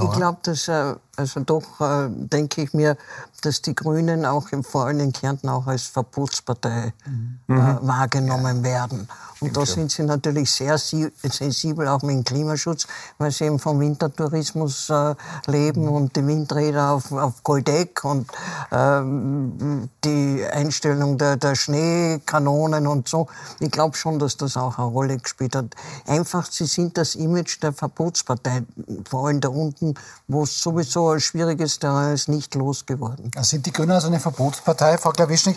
Ich 0.00 0.12
glaube, 0.12 0.38
dass, 0.42 0.68
äh, 0.68 0.94
also 1.22 1.40
doch, 1.40 1.80
äh, 1.80 2.08
denke 2.10 2.62
ich 2.62 2.74
mir, 2.74 2.96
dass 3.42 3.62
die 3.62 3.74
Grünen 3.74 4.26
auch 4.26 4.48
vor 4.62 4.86
allem 4.86 5.00
in 5.00 5.12
Kärnten 5.12 5.48
auch 5.48 5.66
als 5.66 5.86
Verbotspartei 5.86 6.92
mhm. 7.06 7.78
wahrgenommen 7.82 8.58
ja. 8.58 8.62
werden. 8.64 9.08
Und 9.42 9.56
da 9.56 9.66
sind 9.66 9.90
sie 9.90 10.04
natürlich 10.04 10.52
sehr 10.52 10.78
sensibel 10.78 11.88
auch 11.88 12.02
mit 12.02 12.14
dem 12.14 12.22
Klimaschutz, 12.22 12.86
weil 13.18 13.32
sie 13.32 13.44
eben 13.44 13.58
vom 13.58 13.80
Wintertourismus 13.80 14.88
äh, 14.88 15.16
leben 15.46 15.86
mhm. 15.86 15.92
und 15.92 16.16
die 16.16 16.24
Windräder 16.24 16.92
auf, 16.92 17.10
auf 17.10 17.42
Goldeck 17.42 18.04
und 18.04 18.30
ähm, 18.70 19.88
die 20.04 20.44
Einstellung 20.44 21.18
der, 21.18 21.36
der 21.36 21.56
Schneekanonen 21.56 22.86
und 22.86 23.08
so. 23.08 23.26
Ich 23.58 23.72
glaube 23.72 23.96
schon, 23.96 24.20
dass 24.20 24.36
das 24.36 24.56
auch 24.56 24.78
eine 24.78 24.86
Rolle 24.86 25.18
gespielt 25.18 25.56
hat. 25.56 25.74
Einfach, 26.06 26.48
sie 26.48 26.66
sind 26.66 26.96
das 26.96 27.16
Image 27.16 27.60
der 27.62 27.72
Verbotspartei, 27.72 28.62
vor 29.08 29.26
allem 29.26 29.40
da 29.40 29.48
unten, 29.48 29.94
wo 30.28 30.44
es 30.44 30.62
sowieso 30.62 31.11
ein 31.12 31.20
schwieriges 31.20 31.78
Terrain 31.78 32.14
ist, 32.14 32.28
nicht 32.28 32.54
losgeworden. 32.54 33.30
Sind 33.40 33.66
die 33.66 33.72
Grünen 33.72 33.92
also 33.92 34.08
eine 34.08 34.20
Verbotspartei, 34.20 34.98
Frau 34.98 35.10
Klawischnik? 35.10 35.56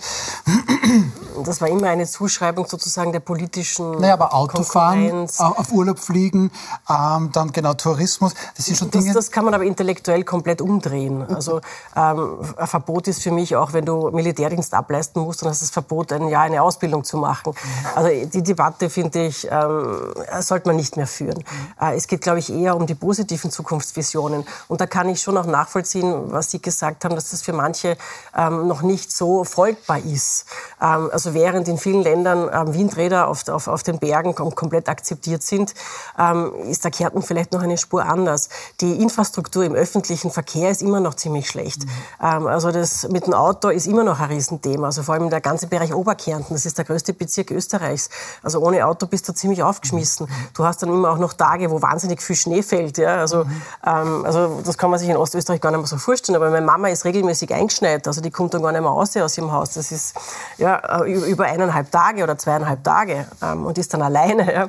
Das 1.43 1.61
war 1.61 1.67
immer 1.67 1.87
eine 1.87 2.05
Zuschreibung 2.05 2.67
sozusagen 2.67 3.11
der 3.11 3.19
politischen 3.19 3.45
politischen 3.75 3.99
Naja, 3.99 4.13
aber 4.13 4.33
Autofahren, 4.33 5.27
auf 5.37 5.71
Urlaub 5.71 5.99
fliegen, 5.99 6.51
ähm, 6.89 7.29
dann 7.31 7.51
genau 7.51 7.73
Tourismus, 7.73 8.33
das 8.55 8.65
sind 8.65 8.77
schon 8.77 8.91
Dinge... 8.91 9.13
Das, 9.13 9.25
das 9.25 9.31
kann 9.31 9.45
man 9.45 9.53
aber 9.53 9.63
intellektuell 9.63 10.23
komplett 10.23 10.61
umdrehen. 10.61 11.23
Also 11.33 11.61
ähm, 11.95 12.39
ein 12.57 12.67
Verbot 12.67 13.07
ist 13.07 13.21
für 13.21 13.31
mich 13.31 13.55
auch, 13.55 13.73
wenn 13.73 13.85
du 13.85 14.09
Militärdienst 14.11 14.73
ableisten 14.73 15.21
musst, 15.21 15.41
dann 15.41 15.49
hast 15.49 15.61
du 15.61 15.65
das 15.65 15.71
Verbot, 15.71 16.11
ein 16.11 16.27
Jahr 16.27 16.43
eine 16.43 16.61
Ausbildung 16.61 17.03
zu 17.03 17.17
machen. 17.17 17.53
Also 17.93 18.09
die 18.09 18.43
Debatte, 18.43 18.89
finde 18.89 19.25
ich, 19.25 19.47
ähm, 19.49 20.13
sollte 20.39 20.67
man 20.67 20.75
nicht 20.75 20.97
mehr 20.97 21.07
führen. 21.07 21.43
Äh, 21.79 21.95
es 21.95 22.07
geht, 22.07 22.21
glaube 22.21 22.39
ich, 22.39 22.51
eher 22.51 22.75
um 22.75 22.85
die 22.85 22.95
positiven 22.95 23.51
Zukunftsvisionen. 23.51 24.45
Und 24.67 24.81
da 24.81 24.87
kann 24.87 25.09
ich 25.09 25.21
schon 25.21 25.34
auch 25.37 25.45
nachvollziehen, 25.45 26.31
was 26.31 26.51
Sie 26.51 26.61
gesagt 26.61 27.05
haben, 27.05 27.15
dass 27.15 27.31
das 27.31 27.41
für 27.41 27.53
manche 27.53 27.97
ähm, 28.35 28.67
noch 28.67 28.81
nicht 28.81 29.11
so 29.11 29.43
folgbar 29.43 29.99
ist. 29.99 30.45
Ähm, 30.81 31.09
also 31.11 31.33
während 31.33 31.67
in 31.67 31.77
vielen 31.77 32.01
Ländern 32.01 32.49
ähm, 32.51 32.73
Windräder 32.73 33.27
auf, 33.27 33.47
auf 33.47 33.67
auf, 33.67 33.83
den 33.83 33.99
Bergen 33.99 34.33
komplett 34.33 34.89
akzeptiert 34.89 35.43
sind, 35.43 35.73
ähm, 36.17 36.53
ist 36.69 36.83
der 36.83 36.91
Kärnten 36.91 37.21
vielleicht 37.21 37.51
noch 37.51 37.61
eine 37.61 37.77
Spur 37.77 38.05
anders. 38.05 38.49
Die 38.81 39.01
Infrastruktur 39.01 39.63
im 39.63 39.73
öffentlichen 39.73 40.31
Verkehr 40.31 40.71
ist 40.71 40.81
immer 40.81 40.99
noch 40.99 41.15
ziemlich 41.15 41.47
schlecht. 41.47 41.85
Mhm. 41.85 41.91
Ähm, 42.21 42.47
also 42.47 42.71
das 42.71 43.07
mit 43.09 43.27
dem 43.27 43.33
Auto 43.33 43.69
ist 43.69 43.87
immer 43.87 44.03
noch 44.03 44.19
ein 44.19 44.29
Riesenthema. 44.29 44.87
Also 44.87 45.03
vor 45.03 45.15
allem 45.15 45.29
der 45.29 45.41
ganze 45.41 45.67
Bereich 45.67 45.93
Oberkärnten, 45.93 46.55
das 46.55 46.65
ist 46.65 46.77
der 46.77 46.85
größte 46.85 47.13
Bezirk 47.13 47.51
Österreichs. 47.51 48.09
Also 48.41 48.59
ohne 48.59 48.85
Auto 48.85 49.07
bist 49.07 49.27
du 49.27 49.33
ziemlich 49.33 49.61
aufgeschmissen. 49.61 50.27
Mhm. 50.27 50.47
Du 50.53 50.65
hast 50.65 50.81
dann 50.81 50.89
immer 50.89 51.11
auch 51.11 51.17
noch 51.17 51.33
Tage, 51.33 51.69
wo 51.69 51.81
wahnsinnig 51.81 52.21
viel 52.21 52.35
Schnee 52.35 52.63
fällt. 52.63 52.97
Ja? 52.97 53.17
Also, 53.17 53.45
mhm. 53.45 53.61
ähm, 53.85 54.25
also 54.25 54.61
das 54.65 54.77
kann 54.77 54.89
man 54.89 54.99
sich 54.99 55.09
in 55.09 55.17
Ostösterreich 55.25 55.59
gar 55.59 55.71
nicht 55.71 55.79
mehr 55.79 55.87
so 55.87 55.97
vorstellen. 55.97 56.35
Aber 56.35 56.49
meine 56.49 56.65
Mama 56.65 56.87
ist 56.87 57.03
regelmäßig 57.03 57.53
eingeschneit. 57.53 58.07
Also 58.07 58.21
die 58.21 58.31
kommt 58.31 58.53
dann 58.53 58.61
gar 58.61 58.71
nicht 58.71 58.81
mehr 58.81 58.89
raus 58.89 59.17
aus 59.17 59.37
ihrem 59.37 59.51
Haus. 59.51 59.71
Das 59.71 59.91
ist 59.91 60.15
ja, 60.57 61.03
über 61.03 61.45
eineinhalb 61.45 61.91
Tage 61.91 62.23
oder 62.23 62.37
zweieinhalb 62.37 62.83
Tage 62.83 63.27
ähm, 63.41 63.65
und 63.65 63.77
ist 63.77 63.93
dann 63.93 64.01
alleine. 64.01 64.53
Ja. 64.53 64.67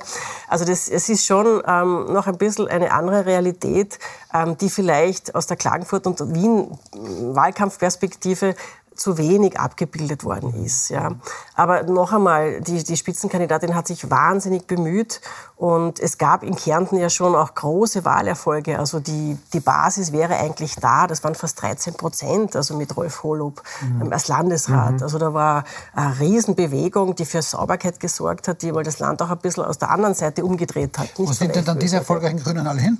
Also 0.49 0.65
das, 0.65 0.89
es 0.89 1.09
ist 1.09 1.25
schon 1.27 1.63
ähm, 1.67 2.13
noch 2.13 2.27
ein 2.27 2.39
bisschen 2.39 2.67
eine 2.67 2.93
andere 2.93 3.27
Realität, 3.27 3.99
ähm, 4.35 4.57
die 4.59 4.71
vielleicht 4.71 5.35
aus 5.35 5.47
der 5.47 5.57
Klagenfurt 5.57 6.07
und 6.07 6.35
Wien 6.35 6.77
Wahlkampfperspektive 6.93 8.55
zu 8.97 9.19
wenig 9.19 9.59
abgebildet 9.59 10.25
worden 10.25 10.65
ist. 10.65 10.91
Ja. 10.91 11.13
Aber 11.55 11.83
noch 11.85 12.13
einmal, 12.13 12.61
die, 12.61 12.83
die 12.83 12.97
Spitzenkandidatin 12.97 13.75
hat 13.75 13.87
sich 13.87 14.11
wahnsinnig 14.11 14.67
bemüht 14.67 15.21
und 15.57 16.01
es 16.01 16.19
gab 16.19 16.43
in 16.43 16.55
Kärnten 16.55 16.99
ja 16.99 17.09
schon 17.09 17.35
auch 17.35 17.55
große 17.55 18.05
Wahlerfolge. 18.05 18.79
Also 18.79 19.01
die, 19.01 19.39
die 19.55 19.61
Basis 19.61 20.13
wäre 20.13 20.37
eigentlich 20.37 20.77
da. 20.77 21.07
Das 21.07 21.25
waren 21.25 21.35
fast 21.35 21.63
13 21.63 21.95
Prozent, 21.95 22.55
also 22.57 22.77
mit 22.77 22.95
Rolf 22.95 23.23
Holub 23.23 23.63
mhm. 23.81 24.03
Ähm, 24.03 24.13
als 24.13 24.29
Landesrat. 24.29 24.97
Mhm. 24.97 25.03
Also 25.03 25.19
da 25.19 25.33
war 25.33 25.65
eine 25.95 26.21
Riesenbewegung, 26.21 27.15
die 27.15 27.25
für 27.25 27.41
Sauberkeit 27.41 28.01
gesorgt 28.01 28.49
hat, 28.49 28.61
die 28.61 28.71
mal 28.71 28.85
das 28.85 28.99
Land 28.99 29.23
auch 29.23 29.31
ein 29.31 29.39
bisschen 29.39 29.65
aus 29.65 29.79
der 29.79 29.91
anderen 29.91 30.15
Seite 30.15 30.45
umgedreht 30.45 30.99
hat. 30.99 31.09
Wo 31.17 31.33
sind 31.33 31.55
denn 31.55 31.65
dann 31.65 31.79
diese 31.79 31.97
erfolgreichen 31.97 32.39
Grünen 32.39 32.67
alle 32.67 32.81
hin? 32.81 32.99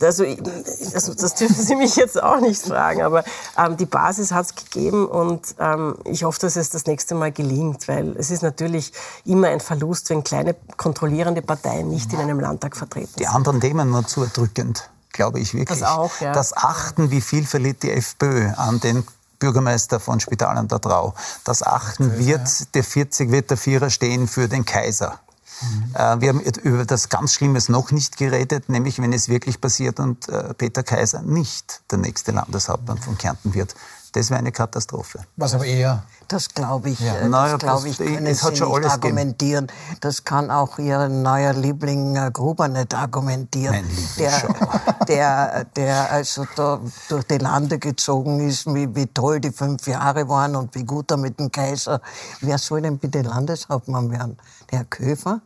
Also, 0.00 0.24
also, 0.24 1.14
das 1.14 1.34
dürfen 1.34 1.62
Sie 1.62 1.76
mich 1.76 1.96
jetzt 1.96 2.20
auch 2.20 2.40
nicht 2.40 2.62
fragen, 2.62 3.02
aber 3.02 3.24
ähm, 3.56 3.76
die 3.76 3.86
Basis 3.86 4.17
hat 4.32 4.46
es 4.46 4.54
gegeben 4.54 5.06
und 5.06 5.54
ähm, 5.58 5.96
ich 6.04 6.24
hoffe, 6.24 6.40
dass 6.40 6.56
es 6.56 6.70
das 6.70 6.86
nächste 6.86 7.14
Mal 7.14 7.32
gelingt, 7.32 7.88
weil 7.88 8.16
es 8.16 8.30
ist 8.30 8.42
natürlich 8.42 8.92
immer 9.24 9.48
ein 9.48 9.60
Verlust, 9.60 10.10
wenn 10.10 10.24
kleine 10.24 10.54
kontrollierende 10.76 11.42
Parteien 11.42 11.88
nicht 11.88 12.12
in 12.12 12.18
einem 12.18 12.40
Landtag 12.40 12.76
vertreten 12.76 13.08
sind. 13.08 13.20
Die 13.20 13.26
anderen 13.26 13.60
Themen 13.60 13.90
nur 13.90 14.06
zu 14.06 14.22
erdrückend, 14.22 14.90
glaube 15.12 15.40
ich 15.40 15.54
wirklich. 15.54 15.80
Das 15.80 15.88
auch, 15.88 16.20
ja. 16.20 16.32
Das 16.32 16.56
Achten, 16.56 17.10
wie 17.10 17.20
viel 17.20 17.46
verliert 17.46 17.82
die 17.82 17.92
FPÖ 17.92 18.50
an 18.56 18.80
den 18.80 19.04
Bürgermeister 19.38 20.00
von 20.00 20.20
Spital 20.20 20.56
an 20.56 20.68
der 20.68 20.80
Trau. 20.80 21.14
Das 21.44 21.62
Achten 21.62 22.18
wird, 22.18 22.74
der 22.74 22.84
40 22.84 23.30
wird 23.30 23.50
der 23.50 23.56
Vierer 23.56 23.90
stehen 23.90 24.26
für 24.28 24.48
den 24.48 24.64
Kaiser. 24.64 25.20
Mhm. 25.60 25.94
Äh, 25.94 26.20
wir 26.20 26.28
haben 26.28 26.40
über 26.40 26.84
das 26.84 27.08
ganz 27.08 27.32
Schlimmes 27.32 27.68
noch 27.68 27.90
nicht 27.90 28.16
geredet, 28.16 28.68
nämlich 28.68 29.00
wenn 29.00 29.12
es 29.12 29.28
wirklich 29.28 29.60
passiert 29.60 30.00
und 30.00 30.28
äh, 30.28 30.54
Peter 30.54 30.82
Kaiser 30.82 31.22
nicht 31.22 31.82
der 31.90 31.98
nächste 31.98 32.32
Landeshauptmann 32.32 32.98
von 32.98 33.18
Kärnten 33.18 33.54
wird. 33.54 33.74
Das 34.18 34.30
wäre 34.30 34.40
eine 34.40 34.50
Katastrophe. 34.50 35.20
Was 35.36 35.54
aber 35.54 35.64
eher 35.64 36.02
das 36.28 36.50
glaube 36.50 36.90
ich, 36.90 37.00
ja. 37.00 37.14
das 37.20 37.28
naja, 37.30 37.56
glaube 37.56 37.88
ich, 37.88 37.96
können 37.96 38.26
es 38.26 38.40
Sie 38.40 38.50
nicht 38.50 38.62
argumentieren. 38.62 39.66
Gegeben. 39.68 39.98
Das 40.00 40.24
kann 40.24 40.50
auch 40.50 40.78
Ihr 40.78 41.08
neuer 41.08 41.54
Liebling 41.54 42.16
äh, 42.16 42.30
Gruber 42.30 42.68
nicht 42.68 42.94
argumentieren. 42.94 43.76
Mein 43.76 43.86
der, 44.18 44.54
der, 45.08 45.64
der 45.64 46.12
also 46.12 46.46
da 46.54 46.80
durch 47.08 47.24
die 47.24 47.38
Lande 47.38 47.78
gezogen 47.78 48.40
ist, 48.40 48.66
wie, 48.66 48.94
wie 48.94 49.06
toll 49.06 49.40
die 49.40 49.52
fünf 49.52 49.86
Jahre 49.86 50.28
waren 50.28 50.54
und 50.54 50.74
wie 50.74 50.84
gut 50.84 51.10
er 51.10 51.16
mit 51.16 51.38
dem 51.38 51.50
Kaiser. 51.50 52.02
Wer 52.42 52.58
soll 52.58 52.82
denn 52.82 52.98
bitte 52.98 53.22
Landeshauptmann 53.22 54.10
werden? 54.10 54.36
Der 54.70 54.80
Herr 54.80 54.84
Köfer? 54.84 55.40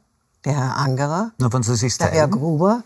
Der 0.45 0.55
Herr 0.55 0.77
Angerer? 0.79 1.31
Na, 1.39 1.53
wenn 1.53 1.63
Sie 1.63 1.77
sich 1.77 1.97
der 1.97 2.09
Herr 2.09 2.27
Gruber? 2.27 2.83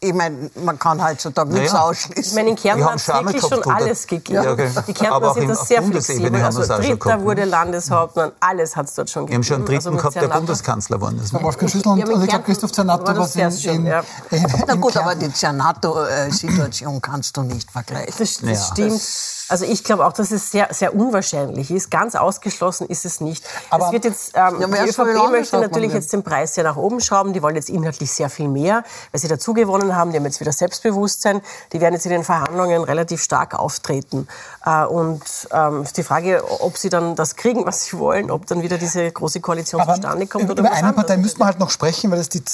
Ich 0.00 0.12
meine, 0.12 0.50
man 0.54 0.78
kann 0.78 1.02
heutzutage 1.02 1.50
nichts 1.52 1.72
Naja. 1.72 1.84
ausschließen. 1.86 2.22
Ich 2.24 2.34
meine, 2.34 2.50
in 2.50 2.56
Kärnten 2.56 2.80
Wir 2.80 2.84
haben 2.86 2.92
hat 2.94 3.00
es 3.00 3.08
wirklich 3.08 3.42
schon 3.42 3.58
unter- 3.58 3.74
alles 3.74 4.06
gegeben. 4.06 4.42
Ja, 4.44 4.52
okay. 4.52 4.70
Die 4.86 4.92
Kärntner 4.94 5.12
Aber 5.16 5.32
sind 5.34 5.42
in- 5.44 5.48
das 5.48 5.60
auf 5.60 5.66
sehr 5.68 5.82
flexibel. 5.82 6.42
Also 6.42 6.60
wir 6.60 6.66
Dritter 6.76 6.96
gehabt, 6.96 7.22
wurde 7.24 7.40
ne? 7.42 7.46
Landeshauptmann, 7.46 8.32
alles 8.40 8.76
hat 8.76 8.86
es 8.86 8.94
dort 8.94 9.08
schon 9.10 9.22
Wir 9.22 9.26
gegeben. 9.26 9.36
haben 9.38 9.42
schon 9.44 9.56
einen 9.56 9.64
Dritten 9.66 9.86
Also 9.88 9.98
gehabt, 9.98 10.14
der 10.16 10.28
Bundeskanzler 10.28 11.00
war. 11.00 11.12
Das 11.12 11.32
Wolfgang 11.32 11.70
Schüssel 11.70 11.88
und, 11.88 11.98
Ja, 11.98 12.04
und 12.04 12.10
ich 12.10 12.16
glaube, 12.16 12.26
Kärnten 12.28 12.46
Christoph 12.46 12.72
Zernato 12.72 13.06
war 13.06 13.14
das 13.14 13.34
in, 13.36 13.50
sehr 13.50 13.72
schön, 13.72 13.86
ja. 13.86 14.02
in, 14.30 14.38
in 14.44 14.64
Na 14.66 14.74
gut, 14.74 14.96
aber 14.96 15.10
Kärnten. 15.10 15.28
die 15.28 15.34
Zernato-Situation 15.34 17.00
kannst 17.00 17.36
du 17.36 17.42
nicht 17.42 17.70
vergleichen. 17.70 18.14
Das, 18.18 18.38
das 18.38 18.42
Ja. 18.42 18.56
stimmt. 18.72 19.02
Also 19.48 19.64
ich 19.64 19.84
glaube 19.84 20.04
auch, 20.06 20.12
dass 20.12 20.30
es 20.32 20.50
sehr, 20.50 20.68
sehr 20.72 20.94
unwahrscheinlich 20.94 21.70
ist. 21.70 21.90
Ganz 21.90 22.14
ausgeschlossen 22.14 22.86
ist 22.88 23.04
es 23.04 23.20
nicht. 23.20 23.44
Aber- 23.70 23.86
es 23.86 23.92
wird 23.92 24.04
jetzt, 24.04 24.32
ähm, 24.34 24.60
Ja, 24.60 24.66
die 24.66 24.88
ÖVP 24.90 25.30
möchte 25.30 25.58
natürlich 25.58 25.92
jetzt 25.92 26.12
den 26.12 26.22
Preis 26.22 26.54
sehr 26.54 26.64
nach 26.64 26.76
oben 26.76 27.00
schrauben. 27.00 27.32
Die 27.32 27.42
wollen 27.42 27.54
jetzt 27.56 27.68
inhaltlich 27.70 28.10
sehr 28.10 28.28
viel 28.30 28.48
mehr, 28.48 28.82
weil 29.12 29.20
sie 29.20 29.28
dazu 29.28 29.54
gewonnen 29.54 29.94
haben. 29.94 30.10
Die 30.10 30.16
haben 30.18 30.24
jetzt 30.24 30.40
wieder 30.40 30.52
Selbstbewusstsein. 30.52 31.40
Die 31.72 31.80
werden 31.80 31.94
jetzt 31.94 32.06
in 32.06 32.12
den 32.12 32.24
Verhandlungen 32.24 32.82
relativ 32.82 33.22
stark 33.22 33.54
auftreten. 33.58 34.26
Äh, 34.64 34.84
und 34.86 35.22
ähm, 35.52 35.84
die 35.96 36.02
Frage, 36.02 36.42
ob 36.60 36.76
sie 36.76 36.88
dann 36.88 37.14
das 37.14 37.36
kriegen, 37.36 37.64
was 37.66 37.84
sie 37.84 37.98
wollen, 37.98 38.30
ob 38.30 38.46
dann 38.46 38.62
wieder 38.62 38.78
diese 38.78 39.10
große 39.10 39.40
Koalition 39.40 39.80
Aber 39.80 39.94
zustande 39.94 40.26
kommt. 40.26 40.44
über 40.44 40.52
oder 40.52 40.60
über 40.62 40.72
eine 40.72 40.92
Partei 40.92 41.16
müssen 41.16 41.38
wir 41.38 41.46
halt 41.46 41.58
noch 41.58 41.70
sprechen, 41.70 42.10
weil 42.10 42.18
das 42.18 42.28
die 42.28 42.44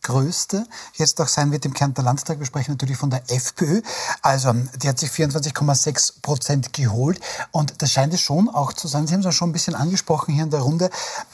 zweitgrößte 0.00 0.66
jetzt 0.94 1.20
auch 1.20 1.28
sein 1.28 1.52
wird 1.52 1.64
im 1.64 1.74
Kärntner 1.74 2.04
Landtag. 2.04 2.38
Wir 2.38 2.46
sprechen 2.46 2.72
natürlich 2.72 2.96
von 2.96 3.10
der 3.10 3.22
FPÖ. 3.30 3.82
Also 4.22 4.52
die 4.52 4.88
hat 4.88 4.98
sich 4.98 5.10
24,6 5.10 6.22
Prozent 6.22 6.72
geholt 6.72 7.20
und 7.50 7.80
das 7.82 7.92
scheint 7.92 8.14
es 8.14 8.20
schon 8.20 8.48
auch 8.48 8.72
zu 8.72 8.88
sein. 8.88 9.06
Sie 9.06 9.14
haben 9.14 9.20
es 9.20 9.26
auch 9.26 9.32
schon 9.32 9.50
ein 9.50 9.52
bisschen 9.52 9.74
angesprochen 9.74 10.34
hier 10.34 10.44
in 10.44 10.50
der 10.50 10.60
Runde. 10.60 10.90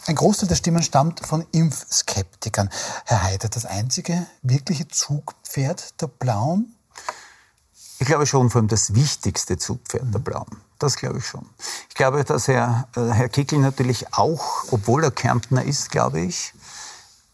Ein 0.07 0.14
Großteil 0.14 0.49
der 0.49 0.57
Stimmen 0.57 0.83
stammt 0.83 1.25
von 1.27 1.47
Impfskeptikern. 1.53 2.71
Herr 3.05 3.23
Haider, 3.23 3.49
das 3.49 3.67
einzige 3.67 4.27
wirkliche 4.43 4.89
Zugpferd 4.89 6.01
der 6.01 6.09
Blauen? 6.09 6.73
Ich 7.99 8.07
glaube 8.07 8.27
schon, 8.27 8.51
vor 8.51 8.61
allem 8.61 8.69
das 8.69 8.95
wichtigste 8.95 9.57
Zugpferd 9.57 10.12
der 10.12 10.19
Blauen. 10.19 10.61
Das 10.79 10.97
glaube 10.97 11.19
ich 11.19 11.27
schon. 11.27 11.47
Ich 11.89 11.95
glaube, 11.95 12.23
dass 12.23 12.49
Herr, 12.49 12.89
äh, 12.95 13.09
Herr 13.09 13.31
Kickl 13.31 13.59
natürlich 13.59 14.12
auch, 14.12 14.64
obwohl 14.71 15.03
er 15.03 15.11
Kärntner 15.11 15.64
ist, 15.64 15.91
glaube 15.91 16.21
ich, 16.21 16.53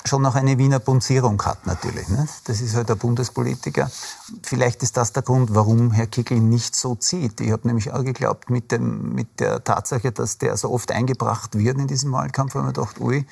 schon 0.05 0.23
noch 0.23 0.35
eine 0.35 0.59
Wiener 0.59 0.79
Punzierung 0.79 1.41
hat 1.43 1.67
natürlich. 1.67 2.09
Ne? 2.09 2.27
Das 2.45 2.61
ist 2.61 2.75
halt 2.75 2.89
der 2.89 2.97
Bundespolitiker. 2.97 3.91
Vielleicht 4.43 4.83
ist 4.83 4.97
das 4.97 5.13
der 5.13 5.23
Grund, 5.23 5.55
warum 5.55 5.93
Herr 5.93 6.07
Kickl 6.07 6.41
nicht 6.41 6.75
so 6.75 6.95
zieht. 6.95 7.41
Ich 7.41 7.51
habe 7.53 7.67
nämlich 7.67 7.93
auch 7.93 8.05
geglaubt, 8.05 8.51
mit, 8.51 8.73
dem, 8.73 9.15
mit 9.15 9.41
der 9.41 9.63
Tatsache, 9.63 10.13
dass 10.13 10.39
der 10.39 10.57
so 10.57 10.71
oft 10.71 10.91
eingebracht 10.91 11.57
wird 11.57 11.79
in 11.79 11.87
diesem 11.87 12.13
Wahlkampf, 12.13 12.55
habe 12.55 12.69
ich 12.69 12.77
mir 12.77 12.83
gedacht, 12.83 13.01
ui, 13.01 13.27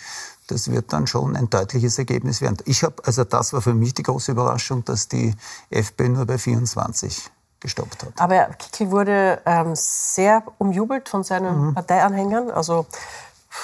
das 0.47 0.71
wird 0.71 0.93
dann 0.93 1.07
schon 1.07 1.37
ein 1.37 1.49
deutliches 1.49 1.99
Ergebnis 1.99 2.41
werden. 2.41 2.59
Ich 2.65 2.83
habe, 2.83 2.97
also 3.05 3.25
das 3.25 3.53
war 3.53 3.61
für 3.63 3.75
mich 3.75 3.95
die 3.95 4.03
große 4.03 4.33
Überraschung, 4.33 4.85
dass 4.85 5.09
die 5.09 5.35
FPÖ 5.71 6.09
nur 6.09 6.27
bei 6.27 6.39
24 6.39 7.31
gestoppt 7.61 8.03
hat. 8.05 8.13
Aber 8.19 8.47
Kickl 8.59 8.91
wurde 8.91 9.41
ähm, 9.45 9.73
sehr 9.75 10.43
umjubelt 10.59 11.09
von 11.09 11.23
seinen 11.23 11.69
Mhm. 11.69 11.75
Parteianhängern, 11.75 12.51
also 12.51 12.87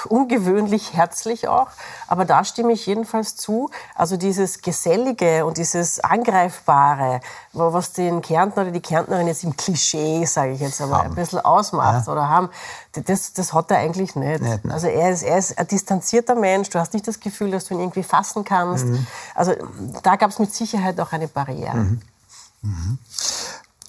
ungewöhnlich 0.08 0.94
herzlich 0.94 1.48
auch. 1.48 1.68
Aber 2.08 2.24
da 2.24 2.44
stimme 2.44 2.72
ich 2.72 2.86
jedenfalls 2.86 3.36
zu. 3.36 3.70
Also 3.94 4.16
dieses 4.16 4.60
Gesellige 4.60 5.46
und 5.46 5.58
dieses 5.58 6.00
Angreifbare, 6.00 7.20
was 7.52 7.92
den 7.92 8.22
Kärntner 8.22 8.62
oder 8.62 8.72
die 8.72 8.80
Kärntnerin 8.80 9.26
jetzt 9.26 9.44
im 9.44 9.56
Klischee, 9.56 10.24
sage 10.24 10.52
ich 10.52 10.60
jetzt 10.60 10.80
einmal, 10.80 11.02
ein 11.02 11.14
bisschen 11.14 11.40
ausmacht 11.40 12.08
oder 12.08 12.28
haben, 12.28 12.50
das, 12.92 13.32
das 13.32 13.52
hat 13.52 13.70
er 13.70 13.78
eigentlich 13.78 14.16
nicht. 14.16 14.42
Nicht, 14.42 14.64
nein. 14.64 14.72
Also 14.72 14.88
er 14.88 15.10
ist, 15.10 15.22
er 15.22 15.38
ist 15.38 15.58
ein 15.58 15.68
distanzierter 15.68 16.34
Mensch. 16.34 16.70
Du 16.70 16.78
hast 16.78 16.92
nicht 16.92 17.06
das 17.06 17.20
Gefühl, 17.20 17.50
dass 17.50 17.66
du 17.66 17.74
ihn 17.74 17.80
irgendwie 17.80 18.02
fassen 18.02 18.44
kannst. 18.44 18.86
Mhm. 18.86 19.06
Also 19.34 19.54
da 20.02 20.16
gab 20.16 20.30
es 20.30 20.38
mit 20.38 20.54
Sicherheit 20.54 20.98
auch 21.00 21.12
eine 21.12 21.28
Barriere. 21.28 21.98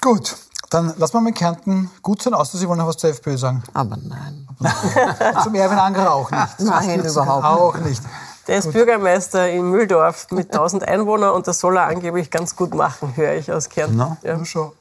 Gut, 0.01 0.37
dann 0.69 0.93
lassen 0.97 1.13
wir 1.13 1.21
mit 1.21 1.35
Kärnten 1.35 1.89
gut 2.01 2.21
sein, 2.21 2.33
außer 2.33 2.57
Sie 2.57 2.67
wollen 2.67 2.79
noch 2.79 2.87
was 2.87 2.97
zur 2.97 3.09
FPÖ 3.09 3.37
sagen. 3.37 3.63
Aber 3.73 3.97
nein. 3.97 4.47
Zum 5.43 5.55
Erwin 5.55 5.77
Angerer 5.77 6.13
auch 6.13 6.31
nicht. 6.31 6.59
Nein, 6.59 7.05
überhaupt 7.05 7.45
Auch 7.45 7.77
nicht. 7.77 8.01
Der 8.47 8.57
ist 8.57 8.71
Bürgermeister 8.71 9.49
in 9.49 9.69
Mühldorf 9.69 10.27
mit 10.31 10.51
1000 10.51 10.87
Einwohnern 10.87 11.33
und 11.33 11.47
das 11.47 11.59
soll 11.59 11.77
er 11.77 11.87
angeblich 11.87 12.31
ganz 12.31 12.55
gut 12.55 12.73
machen, 12.73 13.15
höre 13.15 13.33
ich 13.33 13.51
aus 13.51 13.69
Kärnten. 13.69 13.97
Na? 13.97 14.17
Ja. 14.23 14.43
Schon. 14.45 14.71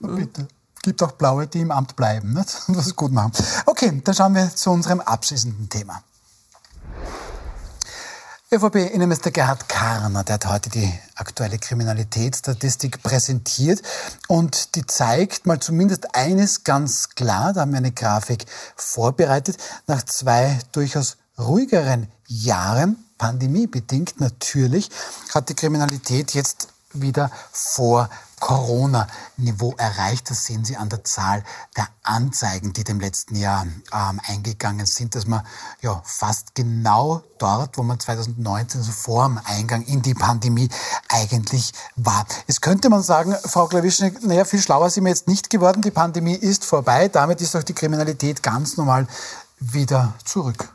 Na 0.00 0.08
bitte. 0.08 0.48
Gibt 0.82 1.02
auch 1.02 1.12
Blaue, 1.12 1.46
die 1.46 1.60
im 1.60 1.70
Amt 1.70 1.94
bleiben 1.96 2.32
nicht? 2.32 2.62
und 2.66 2.76
das 2.76 2.96
gut 2.96 3.12
machen. 3.12 3.32
Okay, 3.66 4.00
dann 4.02 4.14
schauen 4.14 4.34
wir 4.34 4.48
zu 4.54 4.70
unserem 4.70 5.00
abschließenden 5.00 5.68
Thema. 5.68 6.02
ÖVP-Innenminister 8.52 9.30
Gerhard 9.30 9.68
Karner, 9.68 10.24
der 10.24 10.34
hat 10.34 10.46
heute 10.46 10.70
die 10.70 10.92
aktuelle 11.14 11.56
Kriminalitätsstatistik 11.56 13.00
präsentiert 13.00 13.80
und 14.26 14.74
die 14.74 14.84
zeigt 14.84 15.46
mal 15.46 15.60
zumindest 15.60 16.16
eines 16.16 16.64
ganz 16.64 17.10
klar, 17.10 17.52
da 17.52 17.60
haben 17.60 17.70
wir 17.70 17.78
eine 17.78 17.92
Grafik 17.92 18.46
vorbereitet, 18.74 19.56
nach 19.86 20.02
zwei 20.02 20.58
durchaus 20.72 21.16
ruhigeren 21.38 22.08
Jahren, 22.26 22.96
pandemiebedingt 23.18 24.18
natürlich, 24.20 24.90
hat 25.32 25.48
die 25.48 25.54
Kriminalität 25.54 26.34
jetzt 26.34 26.70
wieder 26.92 27.30
vor 27.52 28.10
Corona-Niveau 28.40 29.74
erreicht. 29.76 30.30
Das 30.30 30.46
sehen 30.46 30.64
Sie 30.64 30.76
an 30.76 30.88
der 30.88 31.04
Zahl 31.04 31.44
der 31.76 31.86
Anzeigen, 32.02 32.72
die 32.72 32.82
dem 32.82 32.98
letzten 32.98 33.36
Jahr 33.36 33.66
ähm, 33.92 34.20
eingegangen 34.26 34.86
sind, 34.86 35.14
dass 35.14 35.26
man 35.26 35.46
ja 35.82 36.02
fast 36.04 36.54
genau 36.54 37.22
dort, 37.38 37.78
wo 37.78 37.82
man 37.82 38.00
2019, 38.00 38.80
also 38.80 38.92
vor 38.92 39.26
dem 39.26 39.40
Eingang 39.44 39.84
in 39.84 40.02
die 40.02 40.14
Pandemie 40.14 40.68
eigentlich 41.08 41.72
war. 41.96 42.26
Jetzt 42.46 42.62
könnte 42.62 42.88
man 42.88 43.02
sagen, 43.02 43.36
Frau 43.44 43.66
Klawischnik, 43.66 44.24
naja, 44.26 44.44
viel 44.44 44.60
schlauer 44.60 44.90
sind 44.90 45.04
wir 45.04 45.10
jetzt 45.10 45.28
nicht 45.28 45.50
geworden. 45.50 45.82
Die 45.82 45.90
Pandemie 45.90 46.34
ist 46.34 46.64
vorbei. 46.64 47.08
Damit 47.08 47.40
ist 47.40 47.54
auch 47.54 47.62
die 47.62 47.74
Kriminalität 47.74 48.42
ganz 48.42 48.76
normal 48.76 49.06
wieder 49.60 50.14
zurück. 50.24 50.72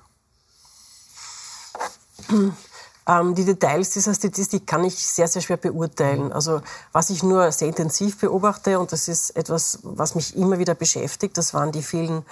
Ähm, 3.08 3.36
die 3.36 3.45
Details 3.45 3.91
dieser 3.91 4.14
Statistik 4.14 4.66
kann 4.66 4.84
ich 4.84 4.95
sehr, 4.95 5.28
sehr 5.28 5.41
schwer 5.41 5.58
beurteilen. 5.58 6.32
Also 6.34 6.62
was 6.91 7.10
ich 7.10 7.22
nur 7.24 7.51
sehr 7.51 7.68
intensiv 7.68 8.18
beobachte, 8.18 8.80
und 8.80 8.91
das 8.91 9.08
ist 9.08 9.36
etwas, 9.36 9.80
was 9.84 10.16
mich 10.16 10.36
immer 10.36 10.58
wieder 10.58 10.76
beschäftigt, 10.76 11.38
das 11.38 11.53
waren 11.53 11.72
die 11.72 11.84
vielen, 11.84 12.26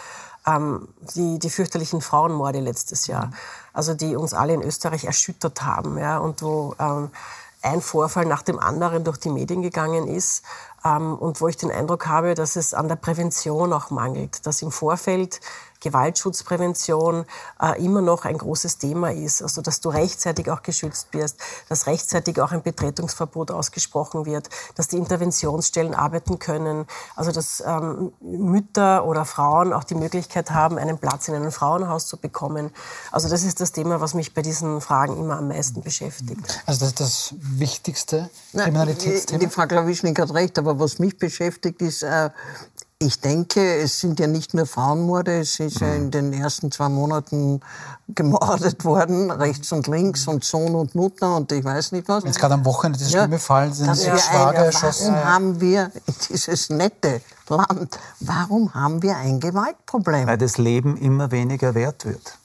ähm, 0.47 0.87
die, 1.15 1.37
die 1.37 1.49
fürchterlichen 1.49 2.01
Frauenmorde 2.01 2.59
letztes 2.59 3.07
Jahr. 3.07 3.31
Also 3.71 3.93
die 3.93 4.15
uns 4.15 4.33
alle 4.33 4.53
in 4.53 4.63
Österreich 4.63 5.05
erschüttert 5.05 5.61
haben. 5.61 5.97
Ja, 5.97 6.17
und 6.17 6.41
wo 6.41 6.75
ähm, 6.79 7.11
ein 7.61 7.81
Vorfall 7.81 8.25
nach 8.25 8.41
dem 8.41 8.59
anderen 8.59 9.03
durch 9.03 9.17
die 9.17 9.29
Medien 9.29 9.61
gegangen 9.61 10.07
ist. 10.07 10.43
Ähm, 10.85 11.15
und 11.15 11.41
wo 11.41 11.47
ich 11.47 11.57
den 11.57 11.71
Eindruck 11.71 12.07
habe, 12.07 12.35
dass 12.35 12.55
es 12.55 12.73
an 12.73 12.87
der 12.87 12.95
Prävention 12.95 13.73
auch 13.73 13.89
mangelt. 13.89 14.45
Dass 14.45 14.61
im 14.61 14.71
Vorfeld 14.71 15.39
Gewaltschutzprävention 15.83 17.25
äh, 17.61 17.83
immer 17.83 18.01
noch 18.01 18.25
ein 18.25 18.37
großes 18.37 18.77
Thema 18.77 19.11
ist. 19.11 19.41
Also, 19.41 19.61
dass 19.61 19.81
du 19.81 19.89
rechtzeitig 19.89 20.49
auch 20.49 20.63
geschützt 20.63 21.09
wirst, 21.11 21.37
dass 21.69 21.87
rechtzeitig 21.87 22.39
auch 22.41 22.51
ein 22.51 22.63
Betretungsverbot 22.63 23.51
ausgesprochen 23.51 24.25
wird, 24.25 24.49
dass 24.75 24.87
die 24.87 24.97
Interventionsstellen 24.97 25.93
arbeiten 25.93 26.39
können, 26.39 26.87
also 27.15 27.31
dass 27.31 27.61
ähm, 27.65 28.13
Mütter 28.21 29.05
oder 29.05 29.25
Frauen 29.25 29.73
auch 29.73 29.83
die 29.83 29.95
Möglichkeit 29.95 30.51
haben, 30.51 30.77
einen 30.77 30.97
Platz 30.97 31.27
in 31.27 31.35
einem 31.35 31.51
Frauenhaus 31.51 32.07
zu 32.07 32.17
bekommen. 32.17 32.71
Also, 33.11 33.27
das 33.29 33.43
ist 33.43 33.59
das 33.59 33.73
Thema, 33.73 33.99
was 33.99 34.13
mich 34.13 34.33
bei 34.33 34.41
diesen 34.41 34.79
Fragen 34.79 35.17
immer 35.17 35.37
am 35.37 35.49
meisten 35.49 35.81
beschäftigt. 35.81 36.61
Also 36.65 36.79
das 36.79 36.89
ist 36.89 36.99
das 36.99 37.33
wichtigste 37.39 38.29
Nein, 38.53 38.65
Kriminalitätsthema. 38.65 39.39
Die 39.39 39.47
Frau 39.47 39.67
Klawischnik 39.67 40.17
hat 40.19 40.33
recht, 40.33 40.57
aber 40.57 40.72
was 40.79 40.99
mich 40.99 41.17
beschäftigt 41.17 41.81
ist, 41.81 42.03
äh, 42.03 42.29
ich 43.05 43.19
denke, 43.19 43.59
es 43.79 43.99
sind 43.99 44.19
ja 44.19 44.27
nicht 44.27 44.53
nur 44.53 44.65
Frauenmorde, 44.65 45.39
es 45.39 45.59
ist 45.59 45.81
ja 45.81 45.93
in 45.93 46.09
den 46.09 46.31
ersten 46.31 46.71
zwei 46.71 46.87
Monaten 46.87 47.59
gemordet 48.07 48.85
worden, 48.85 49.29
rechts 49.29 49.71
und 49.71 49.87
links 49.87 50.27
und 50.27 50.43
Sohn 50.43 50.73
und 50.75 50.95
Mutter 50.95 51.35
und 51.35 51.51
ich 51.51 51.63
weiß 51.63 51.91
nicht 51.91 52.07
was. 52.07 52.23
Jetzt 52.23 52.39
gerade 52.39 52.53
am 52.53 52.65
Wochenende 52.65 52.99
dieser 52.99 53.19
schlimme 53.19 53.39
Fall, 53.39 53.73
sind 53.73 53.87
dass 53.87 54.05
wir 54.05 54.17
Schwager 54.17 54.59
ein, 54.59 54.65
erschossen. 54.65 55.13
Warum 55.13 55.25
haben 55.25 55.61
wir 55.61 55.91
dieses 56.29 56.69
nette 56.69 57.21
Land, 57.49 57.99
warum 58.21 58.73
haben 58.73 59.01
wir 59.01 59.17
ein 59.17 59.39
Gewaltproblem? 59.39 60.27
Weil 60.27 60.37
das 60.37 60.57
Leben 60.57 60.95
immer 60.97 61.31
weniger 61.31 61.75
wert 61.75 62.05
wird. 62.05 62.37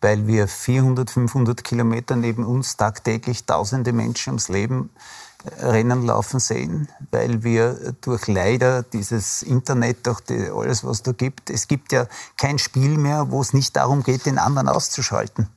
Weil 0.00 0.26
wir 0.28 0.46
400, 0.46 1.10
500 1.10 1.64
Kilometer 1.64 2.14
neben 2.14 2.44
uns 2.44 2.76
tagtäglich 2.76 3.46
tausende 3.46 3.92
Menschen 3.92 4.30
ums 4.30 4.48
Leben 4.48 4.90
äh, 4.94 5.25
rennen, 5.60 6.04
laufen 6.04 6.40
sehen, 6.40 6.88
weil 7.10 7.42
wir 7.42 7.94
durch 8.00 8.26
leider 8.26 8.82
dieses 8.82 9.42
Internet, 9.42 10.06
durch 10.06 10.20
die, 10.20 10.50
alles, 10.50 10.84
was 10.84 11.02
da 11.02 11.12
gibt, 11.12 11.50
es 11.50 11.68
gibt 11.68 11.92
ja 11.92 12.06
kein 12.36 12.58
Spiel 12.58 12.96
mehr, 12.96 13.30
wo 13.30 13.40
es 13.40 13.52
nicht 13.52 13.76
darum 13.76 14.02
geht, 14.02 14.26
den 14.26 14.38
anderen 14.38 14.68
auszuschalten. 14.68 15.48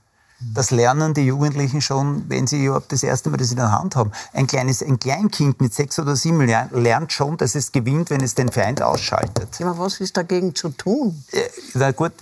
Das 0.42 0.72
lernen 0.72 1.14
die 1.14 1.26
Jugendlichen 1.26 1.82
schon, 1.82 2.24
wenn 2.30 2.48
sie 2.48 2.64
überhaupt 2.66 2.94
das 2.94 3.04
erste 3.04 3.30
Mal 3.30 3.38
das 3.38 3.52
in 3.52 3.58
der 3.58 3.74
Hand 3.74 3.98
haben. 3.98 4.12
Ein 4.32 4.48
kleines, 4.48 4.82
ein 4.82 4.98
Kleinkind 4.98 5.60
mit 5.60 5.74
sechs 5.74 6.00
oder 6.00 6.16
sieben 6.16 6.40
lernt 6.40 7.12
schon, 7.12 7.36
dass 7.36 7.56
es 7.56 7.74
gewinnt, 7.74 8.10
wenn 8.10 8.22
es 8.22 8.36
den 8.36 8.50
Feind 8.50 8.82
ausschaltet. 8.82 9.60
Ja, 9.60 9.70
aber 9.70 9.80
was 9.80 10.00
ist 10.00 10.16
dagegen 10.16 10.56
zu 10.56 10.70
tun? 10.70 11.24
Na 11.74 11.92
gut, 11.92 12.14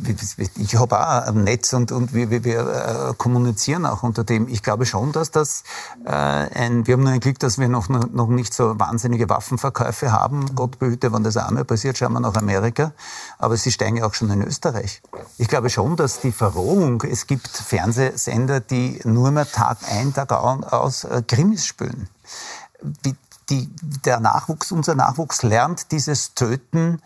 ich 0.56 0.76
habe 0.76 1.00
auch 1.00 1.28
ein 1.28 1.44
Netz 1.44 1.74
und, 1.74 1.92
und 1.92 2.16
wir, 2.16 2.32
wir, 2.32 2.44
wir 2.44 3.12
äh, 3.12 3.14
kommunizieren 3.18 3.86
auch 3.86 4.02
unter 4.02 4.24
dem. 4.24 4.48
Ich 4.48 4.64
glaube 4.64 4.88
schon, 4.88 5.12
dass 5.12 5.30
das 5.30 5.64
äh, 6.06 6.12
ein, 6.12 6.88
wir 6.88 6.94
haben 6.94 7.04
nur 7.04 7.12
ein 7.12 7.20
Glück, 7.20 7.38
dass 7.38 7.60
wir 7.60 7.68
noch, 7.68 7.88
noch 7.88 8.30
nicht 8.30 8.52
so 8.52 8.80
wahnsinnige 8.80 9.30
Waffenverkäufe 9.30 10.12
haben. 10.12 10.56
Gott 10.56 10.80
behüte, 10.80 11.14
wenn 11.14 11.24
das 11.24 11.38
einmal 11.38 11.66
passiert, 11.66 12.00
schauen 12.00 12.14
wir 12.14 12.20
nach 12.20 12.36
Amerika. 12.36 12.94
Aber 13.38 13.58
sie 13.58 13.72
steigen 13.72 13.98
ja 13.98 14.08
auch 14.08 14.16
schon 14.16 14.32
in 14.32 14.42
Österreich. 14.42 15.04
Ich 15.38 15.48
glaube 15.48 15.70
schon, 15.70 15.96
dass 15.96 16.20
die 16.20 16.32
Verrohung, 16.32 17.04
es 17.04 17.28
gibt 17.28 17.48
Sender, 18.16 18.60
die 18.60 19.00
nur 19.04 19.32
mehr 19.32 19.50
Tag 19.50 19.80
ein, 19.90 20.14
Tag 20.14 20.32
aus 20.32 21.04
äh, 21.04 21.24
Krimis 21.26 21.66
spülen. 21.66 22.10
Die, 22.82 23.16
die, 23.50 23.70
der 24.06 24.20
Nachwuchs, 24.20 24.72
unser 24.72 24.96
Nachwuchs 24.96 25.44
lernt 25.44 25.92
dieses 25.92 26.34
Töten 26.34 27.02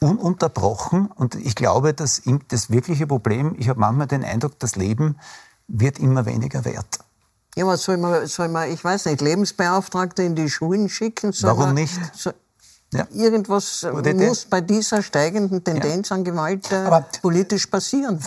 ununterbrochen. 0.00 1.06
Und 1.06 1.34
ich 1.34 1.54
glaube, 1.54 1.94
dass 1.94 2.22
das 2.48 2.70
wirkliche 2.70 3.06
Problem, 3.06 3.54
ich 3.58 3.68
habe 3.68 3.80
manchmal 3.80 4.06
den 4.06 4.24
Eindruck, 4.24 4.58
das 4.58 4.76
Leben 4.76 5.16
wird 5.66 5.98
immer 5.98 6.26
weniger 6.26 6.64
wert. 6.64 6.98
Ja, 7.56 7.66
was 7.66 7.84
soll 7.84 7.96
man, 7.96 8.26
soll 8.26 8.48
man, 8.48 8.70
ich 8.70 8.82
weiß 8.82 9.06
nicht, 9.06 9.20
Lebensbeauftragte 9.20 10.24
in 10.24 10.34
die 10.34 10.50
Schulen 10.50 10.88
schicken? 10.88 11.32
Warum 11.40 11.66
man, 11.66 11.74
nicht? 11.74 11.98
Soll, 12.14 12.34
ja. 12.94 13.06
Irgendwas 13.12 13.86
muss 14.14 14.44
bei 14.44 14.60
dieser 14.60 15.02
steigenden 15.02 15.62
Tendenz 15.62 16.08
ja. 16.08 16.16
an 16.16 16.24
Gewalt 16.24 16.70
äh, 16.72 17.02
politisch 17.20 17.66
passieren. 17.66 18.18
Ich, 18.18 18.26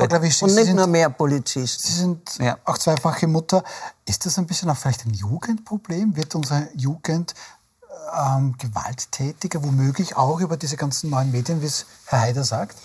Und 0.55 0.55
nicht 0.55 0.74
nur 0.74 0.88
mehr 0.88 1.09
Polizisten. 1.09 1.88
Sie 1.88 1.93
sind 1.93 2.38
ja. 2.39 2.57
auch 2.65 2.78
zweifache 2.78 3.28
Mutter. 3.28 3.63
Ist 4.05 4.26
das 4.26 4.38
ein 4.38 4.45
bisschen 4.45 4.70
auch 4.70 4.78
vielleicht 4.78 5.05
ein 5.05 5.13
Jugendproblem? 5.13 6.15
Wird 6.15 6.36
unsere 6.36 6.70
Jugend 6.76 7.34
ähm, 8.15 8.55
gewalttätiger, 8.57 9.63
womöglich 9.63 10.15
auch 10.15 10.39
über 10.39 10.57
diese 10.57 10.78
ganzen 10.78 11.09
neuen 11.09 11.32
Medien, 11.32 11.61
wie 11.61 11.65
es 11.65 11.86
Herr 12.05 12.22
Haider 12.22 12.43
sagt? 12.43 12.78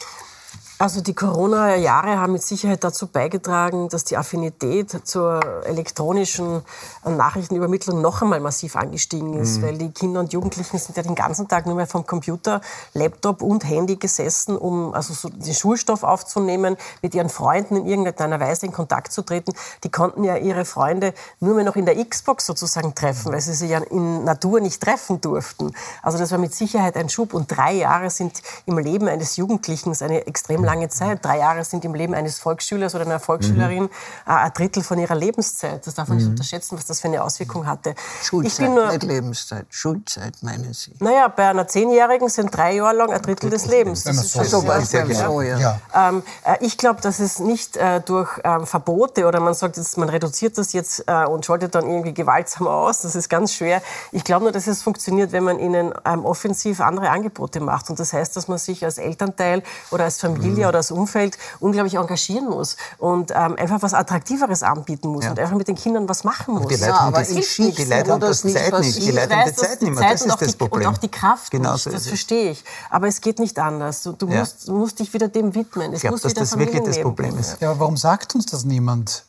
Also 0.79 1.01
die 1.01 1.14
Corona-Jahre 1.14 2.18
haben 2.18 2.33
mit 2.33 2.43
Sicherheit 2.43 2.83
dazu 2.83 3.07
beigetragen, 3.07 3.89
dass 3.89 4.03
die 4.05 4.16
Affinität 4.16 5.07
zur 5.07 5.41
elektronischen 5.64 6.62
Nachrichtenübermittlung 7.05 8.01
noch 8.01 8.20
einmal 8.23 8.41
massiv 8.41 8.75
angestiegen 8.75 9.35
ist, 9.35 9.59
mhm. 9.59 9.62
weil 9.62 9.79
die 9.79 9.93
Kinder 9.93 10.18
und 10.18 10.33
Jugendlichen 10.33 10.79
sind 10.79 10.97
ja 10.97 11.05
den 11.05 11.14
ganzen 11.14 11.47
Tag 11.47 11.66
nur 11.66 11.77
mehr 11.77 11.87
vom 11.87 12.05
Computer, 12.05 12.61
Laptop 12.95 13.43
und 13.43 13.64
Handy 13.64 13.95
gesessen, 13.95 14.57
um 14.57 14.93
also 14.93 15.14
so 15.14 15.29
den 15.29 15.55
Schulstoff 15.55 16.03
aufzunehmen, 16.03 16.77
mit 17.01 17.14
ihren 17.14 17.29
Freunden 17.29 17.77
in 17.77 17.87
irgendeiner 17.87 18.41
Weise 18.41 18.66
in 18.66 18.73
Kontakt 18.73 19.12
zu 19.12 19.23
treten. 19.23 19.53
Die 19.85 19.91
konnten 19.91 20.25
ja 20.25 20.37
ihre 20.37 20.64
Freunde 20.64 21.14
nur 21.39 21.55
mehr 21.55 21.64
noch 21.64 21.77
in 21.77 21.87
der 21.87 22.03
Xbox 22.05 22.47
sozusagen 22.47 22.95
treffen, 22.95 23.33
weil 23.33 23.41
sie 23.41 23.55
sie 23.55 23.68
ja 23.68 23.79
in 23.79 24.25
Natur 24.25 24.61
nicht 24.61 24.83
treffen 24.83 25.20
durften. 25.20 25.73
Also 26.03 26.18
das 26.18 26.33
war 26.33 26.39
mit 26.39 26.55
Sicherheit 26.55 26.97
ein 26.97 27.09
Schub 27.09 27.35
und 27.35 27.57
drei 27.57 27.73
Jahre 27.75 28.11
sind 28.11 28.43
im 28.66 28.79
Leben 28.79 29.07
eines 29.07 29.37
Jugendlichen 29.37 29.93
eine 30.03 30.27
extrem 30.27 30.64
lange 30.64 30.72
Zeit. 30.89 31.25
Drei 31.25 31.39
Jahre 31.39 31.64
sind 31.64 31.85
im 31.85 31.95
Leben 31.95 32.14
eines 32.14 32.39
Volksschülers 32.39 32.95
oder 32.95 33.05
einer 33.05 33.20
Volksschülerin 33.20 33.85
mhm. 33.85 33.91
Ein 34.25 34.53
Drittel 34.53 34.83
von 34.83 34.99
ihrer 34.99 35.14
Lebenszeit. 35.14 35.87
Das 35.87 35.95
darf 35.95 36.09
man 36.09 36.18
mhm. 36.18 36.25
nicht 36.25 36.31
unterschätzen, 36.31 36.77
was 36.77 36.87
das 36.87 37.01
für 37.01 37.09
eine 37.09 37.23
Auswirkung 37.23 37.66
hatte. 37.66 37.95
Schulzeit, 38.23 38.53
ich 38.53 38.59
bin 38.59 38.75
nur, 38.75 38.89
nicht 38.89 39.03
Lebenszeit. 39.03 39.66
Schulzeit, 39.70 40.43
meinen 40.43 40.73
Sie? 40.73 40.93
Naja, 40.99 41.29
bei 41.29 41.49
einer 41.49 41.66
Zehnjährigen 41.66 42.29
sind 42.29 42.57
drei 42.57 42.77
Jahre 42.77 42.97
lang 42.97 43.12
ein 43.12 43.23
Drittel 43.23 43.51
des 43.51 43.66
Lebens. 43.66 44.05
Das 44.05 44.16
ist 44.16 44.33
schon 44.33 44.45
so, 44.45 45.41
ja. 45.41 45.81
Ähm, 45.95 46.23
äh, 46.45 46.57
ich 46.61 46.77
glaube, 46.79 47.01
dass 47.01 47.20
es 47.20 47.39
nicht 47.39 47.77
äh, 47.77 48.01
durch 48.01 48.41
ähm, 48.45 48.66
Verbote 48.66 49.27
oder 49.27 49.41
man 49.41 49.55
sagt 49.55 49.77
jetzt, 49.77 49.97
man 49.99 50.09
reduziert 50.09 50.59
das 50.59 50.73
jetzt 50.73 51.05
äh, 51.07 51.25
und 51.25 51.45
schaltet 51.45 51.75
dann 51.75 51.89
irgendwie 51.89 52.14
gewaltsam 52.14 52.66
aus. 52.66 53.03
Das 53.03 53.14
ist 53.14 53.29
ganz 53.29 53.53
schwer. 53.55 53.83
Ich 54.11 54.25
glaube 54.25 54.45
nur, 54.45 54.53
dass 54.53 54.66
es 54.66 54.83
funktioniert, 54.83 55.33
wenn 55.33 55.45
man 55.45 55.59
ihnen 55.59 55.93
ähm, 56.05 56.25
offensiv 56.25 56.81
andere 56.81 57.11
Angebote 57.11 57.61
macht. 57.61 57.91
Und 57.91 57.99
das 57.99 58.12
heißt, 58.12 58.37
dass 58.37 58.49
man 58.49 58.59
sich 58.59 58.85
als 58.85 58.99
Elternteil 58.99 59.62
oder 59.91 60.05
als 60.05 60.18
Familie 60.18 60.51
Familie 60.53 60.68
oder 60.68 60.78
das 60.78 60.90
Umfeld 60.90 61.38
unglaublich 61.61 61.94
engagieren 61.94 62.48
muss 62.48 62.76
und 62.98 63.30
ähm, 63.30 63.57
einfach 63.57 63.82
was 63.82 63.94
Attraktiveres 63.94 64.62
anbieten 64.62 65.09
muss 65.09 65.24
ja. 65.24 65.30
und 65.30 65.38
einfach 65.38 65.57
mit 65.57 65.68
den 65.68 65.76
Kindern 65.76 66.09
was 66.09 66.24
machen 66.24 66.55
muss. 66.55 66.68
Die 66.68 66.74
Leute 66.74 66.86
ja, 66.86 67.00
haben 67.00 67.14
das, 67.14 67.30
nicht, 67.30 67.59
die 67.59 67.84
Leute 67.84 68.12
haben 68.12 68.20
das 68.20 68.44
nicht 68.44 68.57
Zeit 68.57 68.80
nicht. 68.80 69.03
Die 69.03 69.11
Leute 69.11 69.36
haben 69.36 69.50
die 69.50 69.57
Zeit 69.57 69.82
nicht 69.82 69.94
mehr. 69.94 70.11
Das 70.12 70.22
ist 70.22 70.40
das 70.40 70.57
Problem. 70.57 70.88
Und 70.88 70.94
auch 70.94 70.98
die 70.98 71.11
Kraft 71.11 71.50
genau 71.50 71.72
nicht. 71.72 71.86
das 71.86 72.07
verstehe 72.07 72.50
ich. 72.53 72.64
Aber 72.90 73.09
es 73.09 73.20
geht 73.20 73.38
nicht 73.38 73.59
anders. 73.59 74.03
Du, 74.03 74.12
du 74.12 74.28
ja. 74.28 74.40
musst, 74.40 74.68
musst, 74.68 74.98
dich 74.98 75.12
wieder 75.12 75.28
dem 75.28 75.55
widmen. 75.55 75.92
Es 75.92 75.96
ich 75.96 76.09
glaube, 76.09 76.20
dass 76.20 76.34
das 76.34 76.59
wirklich 76.59 76.82
das 76.82 77.00
Problem 77.00 77.38
ist. 77.38 77.61
Ja, 77.61 77.70
aber 77.70 77.80
warum 77.80 77.96
sagt 77.96 78.34
uns 78.34 78.46
das 78.46 78.64
niemand? 78.64 79.24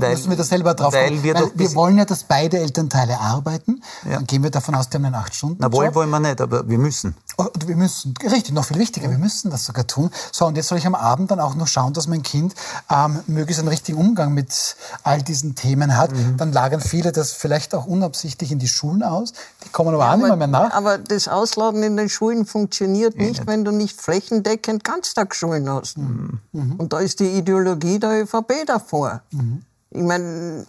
Weil, 0.00 0.10
müssen 0.10 0.30
wir 0.30 0.36
da 0.36 0.44
selber 0.44 0.74
drauf 0.74 0.92
weil 0.92 1.22
wir, 1.22 1.34
weil 1.34 1.50
wir 1.54 1.74
wollen 1.74 1.98
ja, 1.98 2.04
dass 2.04 2.24
beide 2.24 2.58
Elternteile 2.58 3.18
arbeiten. 3.18 3.82
Ja. 4.04 4.16
Dann 4.16 4.26
gehen 4.26 4.42
wir 4.42 4.50
davon 4.50 4.74
aus, 4.74 4.88
die 4.88 4.96
haben 4.96 5.04
einen 5.06 5.14
acht 5.14 5.34
Stunden. 5.34 5.56
Na, 5.60 5.72
wollen 5.72 5.94
wollen 5.94 6.10
wir 6.10 6.20
nicht, 6.20 6.40
aber 6.40 6.68
wir 6.68 6.78
müssen. 6.78 7.14
Oh, 7.36 7.46
wir 7.66 7.76
müssen, 7.76 8.14
richtig, 8.22 8.52
noch 8.52 8.64
viel 8.64 8.78
wichtiger, 8.78 9.10
wir 9.10 9.18
müssen 9.18 9.50
das 9.50 9.64
sogar 9.64 9.86
tun. 9.86 10.10
So, 10.32 10.46
und 10.46 10.56
jetzt 10.56 10.68
soll 10.68 10.78
ich 10.78 10.86
am 10.86 10.94
Abend 10.94 11.30
dann 11.30 11.40
auch 11.40 11.54
noch 11.54 11.68
schauen, 11.68 11.92
dass 11.92 12.06
mein 12.06 12.22
Kind 12.22 12.54
ähm, 12.90 13.20
möglichst 13.26 13.60
einen 13.60 13.68
richtigen 13.68 13.98
Umgang 13.98 14.34
mit 14.34 14.76
all 15.04 15.22
diesen 15.22 15.54
Themen 15.54 15.96
hat. 15.96 16.12
Mhm. 16.12 16.36
Dann 16.36 16.52
lagern 16.52 16.80
viele 16.80 17.12
das 17.12 17.32
vielleicht 17.32 17.74
auch 17.74 17.86
unabsichtlich 17.86 18.52
in 18.52 18.58
die 18.58 18.68
Schulen 18.68 19.02
aus. 19.02 19.32
Die 19.64 19.68
kommen 19.70 19.94
aber 19.94 20.04
ja, 20.04 20.12
auch 20.12 20.16
nicht 20.16 20.36
mehr 20.36 20.46
nach. 20.46 20.72
Aber 20.72 20.98
das 20.98 21.28
Ausladen 21.28 21.82
in 21.82 21.96
den 21.96 22.08
Schulen 22.08 22.44
funktioniert 22.44 23.14
ja, 23.14 23.22
nicht, 23.22 23.38
nicht, 23.38 23.46
wenn 23.46 23.64
du 23.64 23.70
nicht 23.70 24.00
flächendeckend 24.00 24.84
Ganztagsschulen 24.84 25.68
hast. 25.68 25.98
Mhm. 25.98 26.40
Und 26.52 26.92
da 26.92 26.98
ist 27.00 27.20
die 27.20 27.28
Ideologie 27.28 27.98
der 27.98 28.22
ÖVP 28.22 28.66
davor. 28.66 29.22
Mhm. 29.30 29.62
Ich 29.90 30.02
meine, 30.02 30.66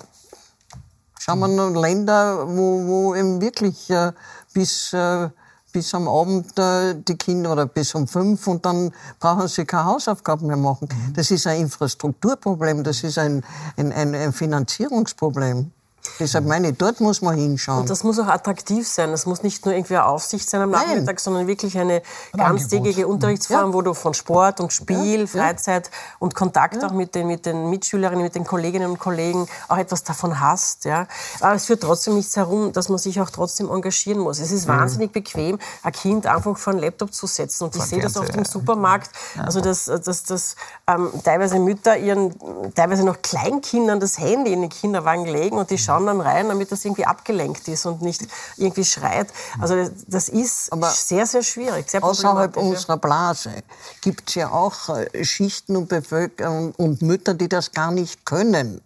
schauen 1.19 1.39
wir 1.39 1.47
noch 1.47 1.81
Länder, 1.81 2.47
wo, 2.47 2.87
wo 2.87 3.15
eben 3.15 3.41
wirklich 3.41 3.89
äh, 3.89 4.13
bis, 4.53 4.93
äh, 4.93 5.29
bis 5.73 5.93
am 5.93 6.07
Abend 6.07 6.57
äh, 6.57 6.95
die 6.95 7.17
Kinder 7.17 7.51
oder 7.51 7.65
bis 7.65 7.93
um 7.95 8.07
fünf 8.07 8.47
und 8.47 8.65
dann 8.65 8.93
brauchen 9.19 9.47
sie 9.47 9.65
keine 9.65 9.85
Hausaufgaben 9.85 10.47
mehr 10.47 10.57
machen. 10.57 10.87
Mhm. 10.91 11.13
Das 11.13 11.31
ist 11.31 11.45
ein 11.47 11.61
Infrastrukturproblem, 11.61 12.83
das 12.83 13.03
ist 13.03 13.17
ein, 13.17 13.43
ein, 13.75 13.91
ein, 13.91 14.15
ein 14.15 14.33
Finanzierungsproblem. 14.33 15.71
Deshalb 16.19 16.45
meine 16.45 16.69
ich, 16.69 16.77
dort 16.77 16.99
muss 16.99 17.21
man 17.21 17.35
hinschauen. 17.35 17.81
Und 17.81 17.89
das 17.89 18.03
muss 18.03 18.19
auch 18.19 18.27
attraktiv 18.27 18.87
sein. 18.87 19.11
Das 19.11 19.25
muss 19.25 19.43
nicht 19.43 19.65
nur 19.65 19.73
irgendwie 19.73 19.95
eine 19.95 20.05
Aufsicht 20.05 20.49
sein 20.49 20.61
am 20.61 20.71
Nachmittag, 20.71 21.05
Nein. 21.05 21.17
sondern 21.17 21.47
wirklich 21.47 21.77
eine 21.77 22.01
ganztägige 22.35 23.07
Unterrichtsform, 23.07 23.69
ja. 23.69 23.73
wo 23.73 23.81
du 23.81 23.93
von 23.93 24.13
Sport 24.13 24.59
und 24.59 24.73
Spiel, 24.73 25.21
ja. 25.21 25.27
Freizeit 25.27 25.89
und 26.19 26.35
Kontakt 26.35 26.83
auch 26.83 26.91
mit 26.91 27.15
den, 27.15 27.27
mit 27.27 27.45
den 27.45 27.69
Mitschülerinnen, 27.69 28.23
mit 28.23 28.35
den 28.35 28.43
Kolleginnen 28.43 28.89
und 28.89 28.99
Kollegen 28.99 29.47
auch 29.67 29.77
etwas 29.77 30.03
davon 30.03 30.39
hast. 30.39 30.85
Ja. 30.85 31.07
Aber 31.39 31.55
es 31.55 31.65
führt 31.65 31.81
trotzdem 31.81 32.15
nichts 32.15 32.35
herum, 32.35 32.73
dass 32.73 32.89
man 32.89 32.97
sich 32.97 33.21
auch 33.21 33.29
trotzdem 33.29 33.69
engagieren 33.69 34.19
muss. 34.19 34.39
Es 34.39 34.51
ist 34.51 34.67
mhm. 34.67 34.73
wahnsinnig 34.73 35.11
bequem, 35.11 35.59
ein 35.83 35.91
Kind 35.91 36.27
einfach 36.27 36.57
vor 36.57 36.73
einen 36.73 36.81
Laptop 36.81 37.13
zu 37.13 37.27
setzen. 37.27 37.65
Und 37.65 37.75
ich 37.75 37.83
sehe 37.83 38.01
das 38.01 38.17
oft 38.17 38.35
im 38.35 38.45
Supermarkt, 38.45 39.11
also 39.37 39.61
dass, 39.61 39.85
dass, 39.85 40.23
dass 40.23 40.55
ähm, 40.87 41.09
teilweise 41.23 41.59
Mütter 41.59 41.97
ihren 41.97 42.35
teilweise 42.75 43.03
noch 43.03 43.21
Kleinkindern 43.21 43.99
das 43.99 44.19
Handy 44.19 44.53
in 44.53 44.61
den 44.61 44.69
Kinderwagen 44.69 45.25
legen 45.25 45.57
und 45.57 45.69
die 45.69 45.77
schauen 45.89 46.05
dann 46.05 46.21
rein, 46.21 46.47
damit 46.49 46.71
das 46.71 46.85
irgendwie 46.85 47.05
abgelenkt 47.05 47.67
ist 47.67 47.87
und 47.87 48.03
nicht 48.03 48.21
irgendwie 48.57 48.85
schreit. 48.85 49.27
Also 49.59 49.89
das 50.07 50.29
ist 50.29 50.71
Aber 50.71 50.87
sehr, 50.89 51.25
sehr 51.25 51.41
schwierig. 51.41 51.89
Sehr 51.89 52.03
außerhalb 52.03 52.55
unserer 52.57 52.97
Blase 52.97 53.63
gibt 54.01 54.29
es 54.29 54.35
ja 54.35 54.51
auch 54.51 54.89
äh, 54.89 55.25
Schichten 55.25 55.75
und 55.75 55.89
Bevölkerung 55.89 56.73
und 56.77 57.01
Mütter, 57.01 57.33
die 57.33 57.49
das 57.49 57.71
gar 57.71 57.91
nicht 57.91 58.23
können. 58.23 58.81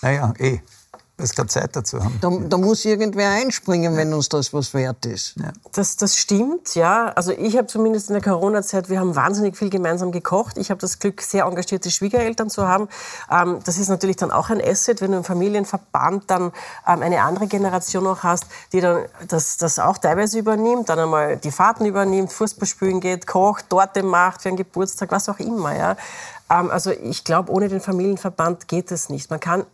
Naja, 0.00 0.32
eh 0.38 0.60
es 1.18 1.34
keine 1.34 1.48
Zeit 1.48 1.74
dazu 1.74 2.02
haben. 2.02 2.18
Da, 2.20 2.30
da, 2.30 2.56
muss 2.56 2.84
irgendwer 2.84 3.30
einspringen, 3.30 3.96
wenn 3.96 4.14
uns 4.14 4.28
das 4.28 4.52
was 4.52 4.72
wert 4.72 5.04
ist. 5.04 5.34
Ja. 5.36 5.52
Das, 5.72 5.96
das 5.96 6.16
stimmt, 6.16 6.74
ja. 6.74 7.08
Also 7.08 7.32
ich 7.32 7.56
habe 7.56 7.66
zumindest 7.66 8.08
in 8.08 8.14
der 8.14 8.22
Corona-Zeit, 8.22 8.88
wir 8.88 9.00
haben 9.00 9.16
wahnsinnig 9.16 9.56
viel 9.56 9.68
gemeinsam 9.68 10.12
gekocht. 10.12 10.58
Ich 10.58 10.70
habe 10.70 10.80
das 10.80 10.98
Glück, 10.98 11.20
sehr 11.20 11.44
engagierte 11.44 11.90
Schwiegereltern 11.90 12.50
zu 12.50 12.68
haben. 12.68 12.88
Ähm, 13.30 13.58
das 13.64 13.78
ist 13.78 13.88
natürlich 13.88 14.16
dann 14.16 14.30
auch 14.30 14.50
ein 14.50 14.60
Asset, 14.64 15.00
wenn 15.00 15.10
du 15.10 15.18
im 15.18 15.24
Familienverband 15.24 16.30
dann 16.30 16.52
ähm, 16.86 17.02
eine 17.02 17.22
andere 17.22 17.48
Generation 17.48 18.04
noch 18.04 18.22
hast, 18.22 18.46
die 18.72 18.80
dann 18.80 19.04
das, 19.26 19.56
das 19.56 19.78
auch 19.78 19.98
teilweise 19.98 20.38
übernimmt, 20.38 20.88
dann 20.88 20.98
einmal 20.98 21.36
die 21.36 21.50
Fahrten 21.50 21.84
übernimmt, 21.84 22.32
Fußball 22.32 22.68
spielen 22.68 23.00
geht, 23.00 23.26
kocht, 23.26 23.68
Torte 23.70 24.02
macht 24.02 24.42
für 24.42 24.48
einen 24.48 24.56
Geburtstag, 24.56 25.10
was 25.10 25.28
auch 25.28 25.38
immer, 25.40 25.76
ja. 25.76 25.96
Ähm, 26.50 26.70
also 26.70 26.90
ich 26.90 27.24
glaube, 27.24 27.52
ohne 27.52 27.68
den 27.68 27.80
Familienverband 27.80 28.68
geht 28.68 28.90
es 28.90 29.08
nicht. 29.08 29.30
Man 29.30 29.40
kann 29.40 29.64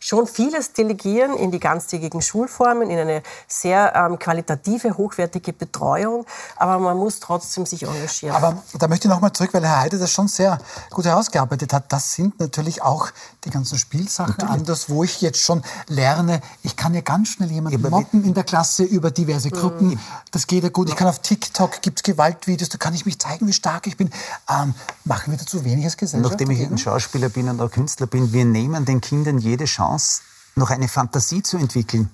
schon 0.00 0.26
vieles 0.26 0.72
delegieren 0.72 1.36
in 1.36 1.50
die 1.50 1.60
ganztägigen 1.60 2.22
Schulformen, 2.22 2.90
in 2.90 2.98
eine 2.98 3.22
sehr 3.48 3.94
ähm, 3.94 4.18
qualitative, 4.18 4.96
hochwertige 4.96 5.52
Betreuung, 5.52 6.26
aber 6.56 6.78
man 6.78 6.96
muss 6.96 7.20
trotzdem 7.20 7.66
sich 7.66 7.84
engagieren. 7.84 8.36
Aber 8.36 8.62
da 8.78 8.88
möchte 8.88 9.08
ich 9.08 9.14
noch 9.14 9.20
mal 9.20 9.32
zurück, 9.32 9.50
weil 9.52 9.66
Herr 9.66 9.80
Heide 9.80 9.98
das 9.98 10.10
schon 10.10 10.28
sehr 10.28 10.58
gut 10.90 11.04
herausgearbeitet 11.04 11.72
hat. 11.72 11.92
Das 11.92 12.12
sind 12.14 12.38
natürlich 12.38 12.82
auch 12.82 13.08
die 13.44 13.50
ganzen 13.50 13.78
Spielsachen 13.78 14.34
natürlich. 14.38 14.60
anders, 14.60 14.90
wo 14.90 15.04
ich 15.04 15.20
jetzt 15.20 15.40
schon 15.40 15.62
lerne, 15.88 16.40
ich 16.62 16.76
kann 16.76 16.94
ja 16.94 17.00
ganz 17.00 17.28
schnell 17.28 17.50
jemanden 17.50 17.82
ja, 17.82 17.90
mobben 17.90 18.24
in 18.24 18.34
der 18.34 18.44
Klasse 18.44 18.84
über 18.84 19.10
diverse 19.10 19.50
Gruppen. 19.50 19.88
Mhm. 19.88 20.00
Das 20.30 20.46
geht 20.46 20.62
ja 20.62 20.70
gut. 20.70 20.88
Ich 20.88 20.96
kann 20.96 21.08
auf 21.08 21.20
TikTok, 21.20 21.82
gibt 21.82 22.00
es 22.00 22.02
Gewaltvideos, 22.02 22.68
da 22.68 22.78
kann 22.78 22.94
ich 22.94 23.06
mich 23.06 23.18
zeigen, 23.18 23.46
wie 23.46 23.52
stark 23.52 23.86
ich 23.86 23.96
bin. 23.96 24.10
Ähm, 24.48 24.74
machen 25.04 25.32
wir 25.32 25.38
dazu 25.38 25.64
wenig 25.64 25.84
als 25.84 25.96
Gesellschaft? 25.96 26.23
Nachdem 26.24 26.50
ich 26.50 26.60
ein 26.60 26.78
Schauspieler 26.78 27.28
bin 27.28 27.48
und 27.48 27.60
auch 27.60 27.70
Künstler 27.70 28.06
bin, 28.06 28.32
wir 28.32 28.44
nehmen 28.44 28.84
den 28.84 29.00
Kindern 29.00 29.38
jede 29.38 29.64
Chance, 29.64 30.22
noch 30.56 30.70
eine 30.70 30.88
Fantasie 30.88 31.42
zu 31.42 31.56
entwickeln. 31.56 32.10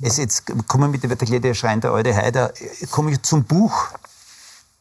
Es 0.00 0.18
jetzt 0.18 0.44
kommen 0.66 0.90
mit 0.90 1.02
der 1.02 1.10
Wetterkleider 1.10 1.54
schreien 1.54 1.80
der 1.80 1.92
alte 1.92 2.14
Heider, 2.14 2.52
komme 2.90 3.12
ich 3.12 3.22
zum 3.22 3.44
Buch. 3.44 3.88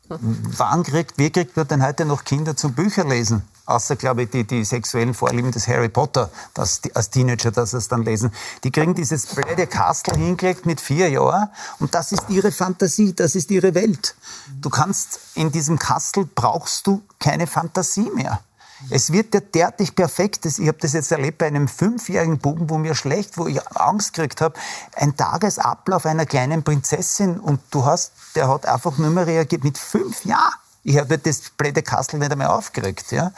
Wann 0.08 0.84
kriegt, 0.84 1.18
wie 1.18 1.32
kriegt 1.32 1.58
man 1.58 1.68
denn 1.68 1.84
heute 1.84 2.06
noch 2.06 2.24
Kinder 2.24 2.56
zum 2.56 2.74
Bücherlesen? 2.74 3.44
Außer, 3.66 3.96
glaube 3.96 4.24
ich, 4.24 4.30
die, 4.30 4.44
die 4.44 4.64
sexuellen 4.64 5.16
Vorlieben 5.16 5.52
des 5.52 5.68
Harry 5.68 5.90
Potter, 5.90 6.30
das, 6.54 6.82
die, 6.82 6.96
als 6.96 7.10
Teenager, 7.10 7.50
dass 7.50 7.72
sie 7.72 7.78
es 7.78 7.88
dann 7.88 8.04
lesen. 8.04 8.32
Die 8.64 8.70
kriegen 8.70 8.94
dieses 8.94 9.26
blöde 9.26 9.66
Kastel 9.66 10.16
hingelegt 10.16 10.68
mit 10.68 10.80
vier 10.80 11.10
Jahren 11.10 11.50
und 11.80 11.96
das 11.96 12.12
ist 12.12 12.30
ihre 12.30 12.52
Fantasie, 12.52 13.14
das 13.16 13.34
ist 13.34 13.50
ihre 13.50 13.74
Welt. 13.74 14.16
Du 14.62 14.70
kannst, 14.70 15.20
in 15.34 15.52
diesem 15.52 15.80
Kastel 15.80 16.30
brauchst 16.36 16.86
du 16.86 17.02
keine 17.20 17.48
Fantasie 17.48 18.12
mehr. 18.14 18.42
Es 18.90 19.12
wird 19.12 19.34
ja 19.34 19.40
derartig 19.40 19.96
perfekt. 19.96 20.46
Ich 20.46 20.68
habe 20.68 20.78
das 20.80 20.94
jetzt 20.94 21.12
erlebt 21.12 21.40
bei 21.40 21.48
einem 21.48 21.68
fünfjährigen 21.68 22.38
Buben, 22.38 22.70
wo 22.70 22.78
mir 22.78 22.96
schlecht, 22.96 23.38
wo 23.38 23.48
ich 23.48 23.66
Angst 23.76 24.14
gekriegt 24.14 24.42
habe. 24.42 24.56
Ein 24.96 25.16
Tagesablauf 25.16 26.06
einer 26.06 26.26
kleinen 26.26 26.64
Prinzessin 26.64 27.40
und 27.40 27.62
du 27.72 27.86
hast, 27.86 28.12
der 28.36 28.48
hat 28.48 28.66
einfach 28.66 28.98
nur 28.98 29.10
mehr 29.10 29.28
reagiert 29.28 29.64
mit 29.64 29.78
fünf 29.78 30.26
Jahren. 30.26 30.54
Ich 30.84 30.98
habe 30.98 31.18
das 31.18 31.42
blöde 31.58 31.82
Kastel 31.82 32.20
nicht 32.20 32.32
einmal 32.32 32.48
aufgeregt. 32.48 33.12
Ja? 33.12 33.32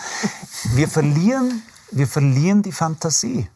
Wir, 0.74 0.89
verlieren, 0.89 1.64
wir 1.91 2.08
verlieren 2.08 2.62
die 2.62 2.74
Fantasie. 2.74 3.50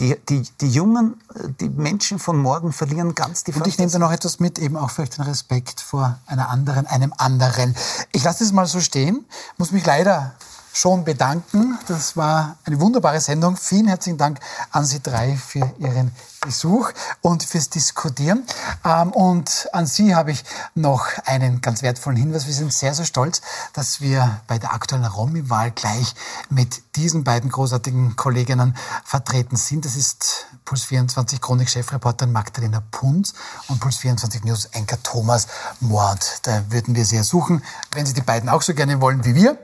Die, 0.00 0.16
die, 0.30 0.42
die 0.58 0.70
Jungen, 0.70 1.20
die 1.60 1.68
Menschen 1.68 2.18
von 2.18 2.38
morgen 2.38 2.72
verlieren 2.72 3.14
ganz 3.14 3.44
die 3.44 3.52
Fantasie. 3.52 3.68
Und 3.68 3.68
ich 3.68 3.78
nehme 3.78 3.92
da 3.92 3.98
noch 3.98 4.10
etwas 4.10 4.40
mit, 4.40 4.58
eben 4.58 4.78
auch 4.78 4.90
vielleicht 4.90 5.18
den 5.18 5.24
Respekt 5.24 5.82
vor 5.82 6.18
einer 6.24 6.48
anderen, 6.48 6.86
einem 6.86 7.12
anderen. 7.18 7.76
Ich 8.12 8.24
lasse 8.24 8.42
es 8.42 8.52
mal 8.52 8.64
so 8.64 8.80
stehen, 8.80 9.26
muss 9.58 9.72
mich 9.72 9.84
leider 9.84 10.34
schon 10.76 11.04
bedanken. 11.04 11.78
Das 11.88 12.18
war 12.18 12.56
eine 12.64 12.78
wunderbare 12.78 13.18
Sendung. 13.20 13.56
Vielen 13.56 13.86
herzlichen 13.86 14.18
Dank 14.18 14.40
an 14.70 14.84
Sie 14.84 15.00
drei 15.00 15.34
für 15.34 15.72
Ihren 15.78 16.12
Besuch 16.42 16.92
und 17.22 17.42
fürs 17.42 17.70
Diskutieren. 17.70 18.44
Ähm, 18.84 19.10
und 19.12 19.68
an 19.72 19.86
Sie 19.86 20.14
habe 20.14 20.32
ich 20.32 20.44
noch 20.74 21.06
einen 21.24 21.62
ganz 21.62 21.82
wertvollen 21.82 22.18
Hinweis. 22.18 22.46
Wir 22.46 22.52
sind 22.52 22.74
sehr, 22.74 22.94
sehr 22.94 23.06
stolz, 23.06 23.40
dass 23.72 24.02
wir 24.02 24.42
bei 24.48 24.58
der 24.58 24.74
aktuellen 24.74 25.06
Romy-Wahl 25.06 25.70
gleich 25.70 26.14
mit 26.50 26.82
diesen 26.96 27.24
beiden 27.24 27.50
großartigen 27.50 28.14
Kolleginnen 28.16 28.76
vertreten 29.02 29.56
sind. 29.56 29.86
Das 29.86 29.96
ist 29.96 30.46
Puls 30.66 30.84
24 30.84 31.40
Chronik-Chefreporterin 31.40 32.32
Magdalena 32.32 32.82
Punz 32.90 33.32
und 33.68 33.80
Puls 33.80 33.96
24 33.96 34.44
News-Anchor 34.44 35.02
Thomas 35.02 35.46
Mord. 35.80 36.40
Da 36.42 36.70
würden 36.70 36.94
wir 36.94 37.06
sehr 37.06 37.24
suchen. 37.24 37.62
Wenn 37.92 38.04
Sie 38.04 38.12
die 38.12 38.20
beiden 38.20 38.50
auch 38.50 38.60
so 38.60 38.74
gerne 38.74 39.00
wollen 39.00 39.24
wie 39.24 39.34
wir, 39.34 39.58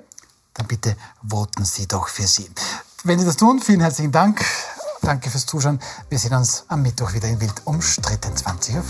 dann 0.55 0.67
bitte 0.67 0.97
voten 1.27 1.65
Sie 1.65 1.87
doch 1.87 2.09
für 2.09 2.27
sie. 2.27 2.51
Wenn 3.05 3.19
Sie 3.19 3.25
das 3.25 3.37
tun, 3.37 3.61
vielen 3.61 3.81
herzlichen 3.81 4.13
Dank. 4.13 4.45
Danke 5.03 5.31
fürs 5.31 5.47
Zuschauen. 5.47 5.81
Wir 6.09 6.19
sehen 6.19 6.35
uns 6.35 6.65
am 6.69 6.83
Mittwoch 6.83 7.13
wieder 7.13 7.29
in 7.29 7.41
Wild 7.41 7.63
umstritten, 7.65 8.33
20.15 8.35 8.77
Uhr. 8.77 8.83